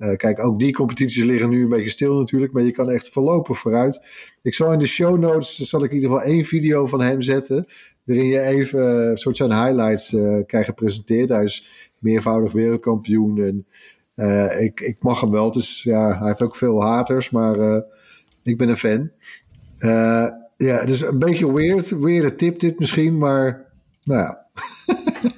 Eh, 0.00 0.16
kijk, 0.16 0.44
ook 0.44 0.58
die 0.58 0.72
competities 0.72 1.24
liggen 1.24 1.50
nu 1.50 1.62
een 1.62 1.68
beetje 1.68 1.88
stil 1.88 2.18
natuurlijk, 2.18 2.52
maar 2.52 2.62
je 2.62 2.70
kan 2.70 2.90
echt 2.90 3.08
voorlopig 3.08 3.58
vooruit. 3.58 4.00
Ik 4.42 4.54
zal 4.54 4.72
in 4.72 4.78
de 4.78 4.86
show 4.86 5.18
notes, 5.18 5.56
zal 5.56 5.84
ik 5.84 5.90
in 5.90 5.96
ieder 5.96 6.10
geval 6.10 6.24
één 6.24 6.44
video 6.44 6.86
van 6.86 7.00
hem 7.00 7.22
zetten, 7.22 7.66
waarin 8.04 8.26
je 8.26 8.40
even 8.40 9.08
een 9.10 9.16
soort 9.16 9.36
zijn 9.36 9.52
highlights 9.52 10.12
uh, 10.12 10.46
krijgt 10.46 10.68
gepresenteerd. 10.68 11.28
Hij 11.28 11.44
is 11.44 11.68
meervoudig 11.98 12.52
wereldkampioen 12.52 13.42
en 13.42 13.66
uh, 14.16 14.62
ik, 14.62 14.80
ik 14.80 14.96
mag 15.00 15.20
hem 15.20 15.30
wel. 15.30 15.52
Dus 15.52 15.82
ja, 15.82 16.18
hij 16.18 16.26
heeft 16.26 16.42
ook 16.42 16.56
veel 16.56 16.82
haters, 16.82 17.30
maar 17.30 17.58
uh, 17.58 17.80
ik 18.42 18.56
ben 18.56 18.68
een 18.68 18.76
fan. 18.76 19.10
Uh, 19.78 20.28
ja, 20.56 20.80
is 20.80 21.00
een 21.00 21.18
beetje 21.18 21.52
weird, 21.52 21.88
weird 21.88 22.38
tip 22.38 22.60
dit 22.60 22.78
misschien, 22.78 23.18
maar 23.18 23.66
nou 24.04 24.20
ja. 24.20 24.46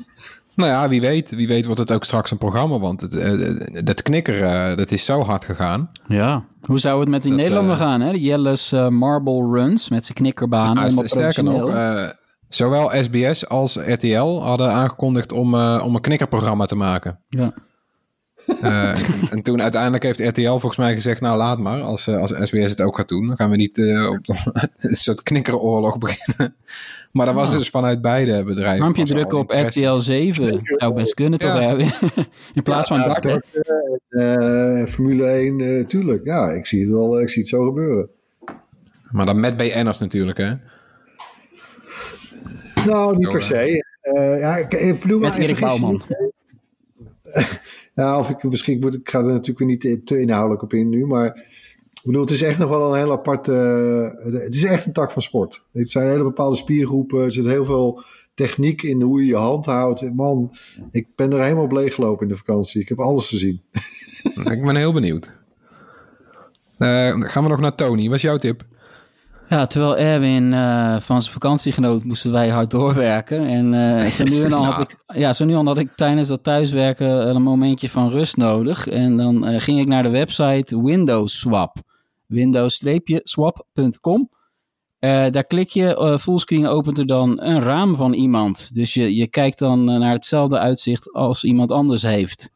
nou 0.56 0.70
ja, 0.70 0.88
wie 0.88 1.00
weet. 1.00 1.30
Wie 1.30 1.48
weet 1.48 1.64
wordt 1.64 1.80
het 1.80 1.92
ook 1.92 2.04
straks 2.04 2.30
een 2.30 2.38
programma, 2.38 2.78
want 2.78 3.00
het, 3.00 3.86
dat 3.86 4.02
knikker, 4.02 4.76
dat 4.76 4.90
is 4.90 5.04
zo 5.04 5.22
hard 5.22 5.44
gegaan. 5.44 5.90
Ja, 6.08 6.44
hoe 6.60 6.78
zou 6.78 7.00
het 7.00 7.08
met 7.08 7.22
die 7.22 7.30
dat, 7.30 7.40
Nederlander 7.40 7.76
gaan, 7.76 8.00
hè? 8.00 8.10
Jelle's 8.10 8.70
Marble 8.88 9.60
Runs 9.60 9.88
met 9.88 10.04
zijn 10.04 10.18
knikkerbaan. 10.18 10.74
Nou, 10.74 11.08
sterker 11.08 11.44
nog, 11.44 11.70
zowel 12.48 12.90
SBS 13.02 13.48
als 13.48 13.76
RTL 13.76 14.40
hadden 14.40 14.72
aangekondigd 14.72 15.32
om, 15.32 15.54
om 15.54 15.94
een 15.94 16.00
knikkerprogramma 16.00 16.64
te 16.64 16.76
maken. 16.76 17.18
Ja. 17.28 17.52
Uh, 18.46 19.32
en 19.32 19.42
toen 19.42 19.62
uiteindelijk 19.62 20.02
heeft 20.02 20.20
RTL 20.20 20.48
volgens 20.48 20.76
mij 20.76 20.94
gezegd, 20.94 21.20
nou 21.20 21.36
laat 21.36 21.58
maar, 21.58 21.82
als, 21.82 22.08
als 22.08 22.30
SBS 22.30 22.70
het 22.70 22.80
ook 22.80 22.96
gaat 22.96 23.08
doen, 23.08 23.26
dan 23.26 23.36
gaan 23.36 23.50
we 23.50 23.56
niet 23.56 23.78
uh, 23.78 24.10
op 24.10 24.26
een 24.78 24.94
soort 24.94 25.22
knikkeroorlog 25.22 25.98
beginnen. 25.98 26.56
Maar 27.12 27.26
dat 27.26 27.34
was 27.34 27.48
Oh. 27.48 27.54
dus 27.56 27.70
vanuit 27.70 28.00
beide 28.00 28.44
bedrijven. 28.44 28.86
Al 28.86 29.04
drukken 29.04 29.38
op. 29.38 29.50
RTL 29.50 29.94
7 29.96 30.60
zou 30.62 30.94
best 30.94 31.14
kunnen 31.14 31.38
toch? 31.38 31.58
Hè? 31.58 31.76
In 32.54 32.62
plaats 32.62 32.88
van 32.88 32.98
Ja, 32.98 33.04
darten. 33.06 33.44
uh, 34.10 34.84
Formule 34.84 35.24
1, 35.26 35.58
uh, 35.58 35.84
tuurlijk. 35.84 36.24
Ja, 36.24 36.50
ik 36.50 36.66
zie 36.66 36.80
het 36.80 36.90
wel, 36.90 37.20
ik 37.20 37.28
zie 37.28 37.40
het 37.42 37.50
zo 37.50 37.64
gebeuren. 37.64 38.08
Maar 39.10 39.26
dan 39.26 39.40
met 39.40 39.56
BN'ers 39.56 39.98
natuurlijk, 39.98 40.38
hè? 40.38 40.54
Nou, 42.86 43.16
niet 43.16 43.30
per 43.30 43.42
se. 43.42 43.84
Uh, 44.02 44.40
ja, 44.40 44.56
ik, 44.56 45.04
Met 45.20 45.34
Erik 45.34 45.60
Bouwman. 45.60 46.02
Ja, 47.94 48.18
of 48.18 48.30
ik 48.30 48.42
misschien 48.42 48.80
moet, 48.80 48.94
ik 48.94 49.10
ga 49.10 49.18
er 49.18 49.24
natuurlijk 49.24 49.58
weer 49.58 49.68
niet 49.68 50.06
te 50.06 50.20
inhoudelijk 50.20 50.62
op 50.62 50.72
in 50.72 50.88
nu, 50.88 51.06
maar 51.06 51.44
ik 52.02 52.08
bedoel, 52.08 52.20
het 52.20 52.30
is 52.30 52.42
echt 52.42 52.58
nog 52.58 52.68
wel 52.68 52.92
een 52.92 52.98
heel 52.98 53.12
apart, 53.12 53.48
uh, 53.48 54.08
het 54.22 54.54
is 54.54 54.64
echt 54.64 54.86
een 54.86 54.92
tak 54.92 55.10
van 55.10 55.22
sport. 55.22 55.64
Het 55.72 55.90
zijn 55.90 56.08
hele 56.08 56.22
bepaalde 56.22 56.56
spiergroepen, 56.56 57.24
er 57.24 57.32
zit 57.32 57.44
heel 57.44 57.64
veel 57.64 58.02
techniek 58.34 58.82
in 58.82 59.00
hoe 59.00 59.20
je 59.20 59.26
je 59.26 59.36
hand 59.36 59.66
houdt. 59.66 60.14
Man, 60.14 60.56
ik 60.90 61.06
ben 61.16 61.32
er 61.32 61.42
helemaal 61.42 61.64
op 61.64 61.72
leeggelopen 61.72 62.22
in 62.22 62.32
de 62.32 62.38
vakantie. 62.38 62.80
Ik 62.80 62.88
heb 62.88 63.00
alles 63.00 63.28
gezien. 63.28 63.62
ik 64.54 64.62
ben 64.62 64.76
heel 64.76 64.92
benieuwd. 64.92 65.32
Uh, 66.78 67.20
gaan 67.20 67.42
we 67.42 67.48
nog 67.48 67.60
naar 67.60 67.74
Tony. 67.74 68.06
Wat 68.06 68.16
is 68.16 68.22
jouw 68.22 68.36
tip? 68.36 68.64
Ja, 69.48 69.66
terwijl 69.66 69.96
Erwin 69.96 70.52
uh, 70.52 71.00
van 71.00 71.22
zijn 71.22 71.32
vakantie 71.32 71.72
genoot, 71.72 72.04
moesten 72.04 72.32
wij 72.32 72.48
hard 72.48 72.70
doorwerken. 72.70 73.46
En 73.46 73.72
uh, 73.72 74.06
zo, 74.06 74.24
nu 74.24 74.42
en 74.42 74.50
dan 74.50 74.64
had 74.72 74.80
ik, 74.80 74.96
ja, 75.06 75.32
zo 75.32 75.44
nu 75.44 75.52
dan 75.52 75.66
had 75.66 75.78
ik 75.78 75.90
tijdens 75.96 76.28
dat 76.28 76.42
thuiswerken 76.44 77.28
een 77.28 77.42
momentje 77.42 77.88
van 77.88 78.10
rust 78.10 78.36
nodig. 78.36 78.88
En 78.88 79.16
dan 79.16 79.48
uh, 79.48 79.60
ging 79.60 79.80
ik 79.80 79.86
naar 79.86 80.02
de 80.02 80.08
website 80.08 80.82
Windows 80.82 81.38
Swap. 81.38 81.76
Windows-swap.com. 82.32 84.30
Uh, 85.00 85.30
daar 85.30 85.44
klik 85.44 85.68
je, 85.68 85.98
uh, 85.98 86.18
fullscreen 86.18 86.66
opent 86.66 86.98
er 86.98 87.06
dan 87.06 87.40
een 87.40 87.60
raam 87.60 87.94
van 87.94 88.12
iemand. 88.12 88.74
Dus 88.74 88.94
je, 88.94 89.14
je 89.14 89.28
kijkt 89.28 89.58
dan 89.58 89.90
uh, 89.90 89.98
naar 89.98 90.12
hetzelfde 90.12 90.58
uitzicht 90.58 91.12
als 91.12 91.44
iemand 91.44 91.70
anders 91.70 92.02
heeft. 92.02 92.52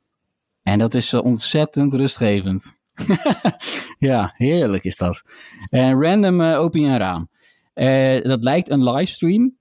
En 0.62 0.78
dat 0.78 0.94
is 0.94 1.14
ontzettend 1.14 1.94
rustgevend. 1.94 2.74
ja, 3.98 4.32
heerlijk 4.36 4.84
is 4.84 4.96
dat. 4.96 5.22
En 5.70 6.02
random 6.02 6.40
open 6.40 6.80
je 6.80 6.88
een 6.88 6.98
raam. 6.98 7.28
Dat 8.22 8.44
lijkt 8.44 8.70
een 8.70 8.84
livestream, 8.90 9.58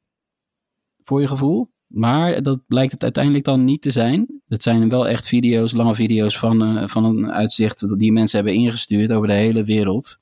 voor 1.03 1.22
je 1.22 1.28
gevoel. 1.28 1.74
Maar 1.88 2.42
dat 2.42 2.60
blijkt 2.68 2.92
het 2.92 3.04
uiteindelijk 3.04 3.44
dan 3.44 3.64
niet 3.64 3.82
te 3.82 3.92
zijn. 3.92 4.42
Het 4.48 4.64
zijn 4.64 4.90
wel 4.90 5.08
echt 5.08 5.28
video's, 5.28 5.72
lange 5.72 5.96
video's 5.96 6.38
van, 6.38 6.78
uh, 6.78 6.88
van 6.88 7.06
een 7.06 7.32
uitzicht 7.32 8.00
die 8.00 8.12
mensen 8.12 8.38
hebben 8.38 8.62
ingestuurd 8.62 9.12
over 9.12 9.28
de 9.28 9.34
hele 9.34 9.64
wereld. 9.64 10.20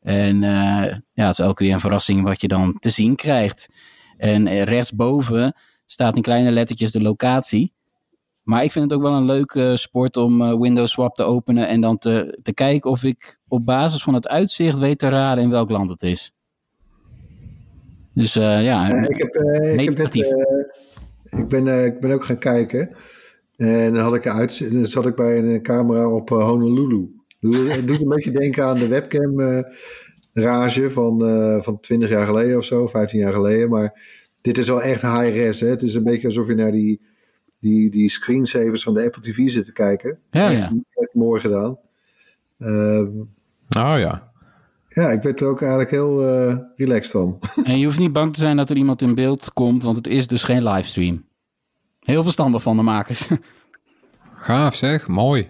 En 0.00 0.36
uh, 0.36 0.94
ja, 1.12 1.26
het 1.26 1.38
is 1.38 1.40
ook 1.40 1.58
weer 1.58 1.72
een 1.72 1.80
verrassing 1.80 2.22
wat 2.22 2.40
je 2.40 2.48
dan 2.48 2.78
te 2.78 2.90
zien 2.90 3.16
krijgt. 3.16 3.68
En 4.16 4.64
rechtsboven 4.64 5.54
staat 5.86 6.16
in 6.16 6.22
kleine 6.22 6.50
lettertjes 6.50 6.90
de 6.90 7.02
locatie. 7.02 7.74
Maar 8.42 8.64
ik 8.64 8.72
vind 8.72 8.90
het 8.90 8.98
ook 8.98 9.06
wel 9.06 9.16
een 9.16 9.24
leuke 9.24 9.76
sport 9.76 10.16
om 10.16 10.42
uh, 10.42 10.60
Windows 10.60 10.90
Swap 10.90 11.14
te 11.14 11.22
openen 11.22 11.68
en 11.68 11.80
dan 11.80 11.98
te, 11.98 12.38
te 12.42 12.54
kijken 12.54 12.90
of 12.90 13.02
ik 13.02 13.38
op 13.48 13.64
basis 13.64 14.02
van 14.02 14.14
het 14.14 14.28
uitzicht 14.28 14.78
weet 14.78 14.98
te 14.98 15.08
raden 15.08 15.44
in 15.44 15.50
welk 15.50 15.70
land 15.70 15.90
het 15.90 16.02
is. 16.02 16.32
Dus 18.14 18.36
uh, 18.36 18.62
ja, 18.62 18.86
ik, 18.86 19.18
heb, 19.18 19.34
ik, 19.78 19.98
heb 19.98 20.12
net, 20.12 20.14
ik, 21.38 21.48
ben, 21.48 21.84
ik 21.84 22.00
ben 22.00 22.10
ook 22.10 22.24
gaan 22.24 22.38
kijken. 22.38 22.96
En 23.56 23.94
dan, 23.94 24.02
had 24.02 24.14
ik 24.14 24.26
uit, 24.26 24.72
dan 24.72 24.86
zat 24.86 25.06
ik 25.06 25.14
bij 25.14 25.38
een 25.38 25.62
camera 25.62 26.10
op 26.10 26.28
Honolulu. 26.28 27.08
Het 27.40 27.88
doet 27.88 28.00
een 28.00 28.08
beetje 28.08 28.30
denken 28.30 28.64
aan 28.64 28.76
de 28.76 28.88
webcam 28.88 29.64
rage 30.32 30.90
van, 30.90 31.20
van 31.62 31.80
20 31.80 32.08
jaar 32.08 32.26
geleden 32.26 32.56
of 32.56 32.64
zo, 32.64 32.86
15 32.86 33.18
jaar 33.18 33.32
geleden. 33.32 33.70
Maar 33.70 34.00
dit 34.40 34.58
is 34.58 34.68
wel 34.68 34.82
echt 34.82 35.02
high-res. 35.02 35.60
Het 35.60 35.82
is 35.82 35.94
een 35.94 36.04
beetje 36.04 36.26
alsof 36.26 36.46
je 36.46 36.54
naar 36.54 36.72
die 36.72 37.00
die, 37.60 37.90
die 37.90 38.10
screensavers 38.10 38.82
van 38.82 38.94
de 38.94 39.04
Apple 39.04 39.22
TV 39.22 39.48
zitten 39.48 39.72
kijken. 39.72 40.18
Ja, 40.30 40.48
ja. 40.48 40.72
Echt 40.94 41.14
mooi 41.14 41.40
gedaan. 41.40 41.78
Um, 42.58 43.28
oh 43.68 43.94
ja. 43.98 44.30
Ja, 44.88 45.10
ik 45.10 45.22
werd 45.22 45.40
er 45.40 45.46
ook 45.46 45.60
eigenlijk 45.60 45.90
heel 45.90 46.22
uh, 46.22 46.56
relaxed 46.76 47.10
van. 47.10 47.38
En 47.62 47.78
je 47.78 47.84
hoeft 47.84 47.98
niet 47.98 48.12
bang 48.12 48.32
te 48.32 48.40
zijn 48.40 48.56
dat 48.56 48.70
er 48.70 48.76
iemand 48.76 49.02
in 49.02 49.14
beeld 49.14 49.52
komt, 49.52 49.82
want 49.82 49.96
het 49.96 50.06
is 50.06 50.26
dus 50.26 50.42
geen 50.44 50.62
livestream. 50.62 51.24
Heel 52.06 52.22
verstandig 52.22 52.62
van 52.62 52.76
de 52.76 52.82
makers. 52.82 53.28
Gaaf 54.46 54.74
zeg, 54.74 55.06
mooi. 55.06 55.48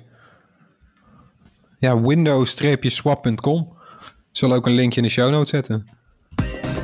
Ja, 1.78 2.00
windows-swap.com. 2.00 3.76
Zal 4.30 4.52
ook 4.52 4.66
een 4.66 4.72
linkje 4.72 5.00
in 5.00 5.06
de 5.06 5.12
show 5.12 5.30
notes 5.30 5.50
zetten. 5.50 5.86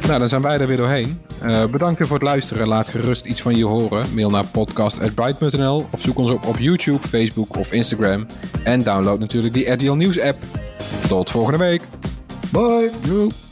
Nou, 0.07 0.18
dan 0.18 0.29
zijn 0.29 0.43
wij 0.43 0.59
er 0.59 0.66
weer 0.66 0.77
doorheen. 0.77 1.20
Uh, 1.43 1.66
bedankt 1.66 2.07
voor 2.07 2.16
het 2.16 2.23
luisteren. 2.23 2.68
Laat 2.68 2.89
gerust 2.89 3.25
iets 3.25 3.43
van 3.43 3.57
je 3.57 3.64
horen. 3.64 4.14
Mail 4.14 4.31
naar 4.31 4.47
podcast.bright.nl 4.47 5.87
of 5.91 6.01
zoek 6.01 6.18
ons 6.18 6.31
op 6.31 6.47
op 6.47 6.59
YouTube, 6.59 7.09
Facebook 7.09 7.57
of 7.57 7.73
Instagram. 7.73 8.27
En 8.64 8.83
download 8.83 9.18
natuurlijk 9.18 9.55
die 9.55 9.70
RTL 9.70 9.93
Nieuws 9.93 10.20
app. 10.20 10.39
Tot 11.09 11.31
volgende 11.31 11.59
week. 11.59 11.83
Bye. 12.51 12.91
Doei. 13.07 13.51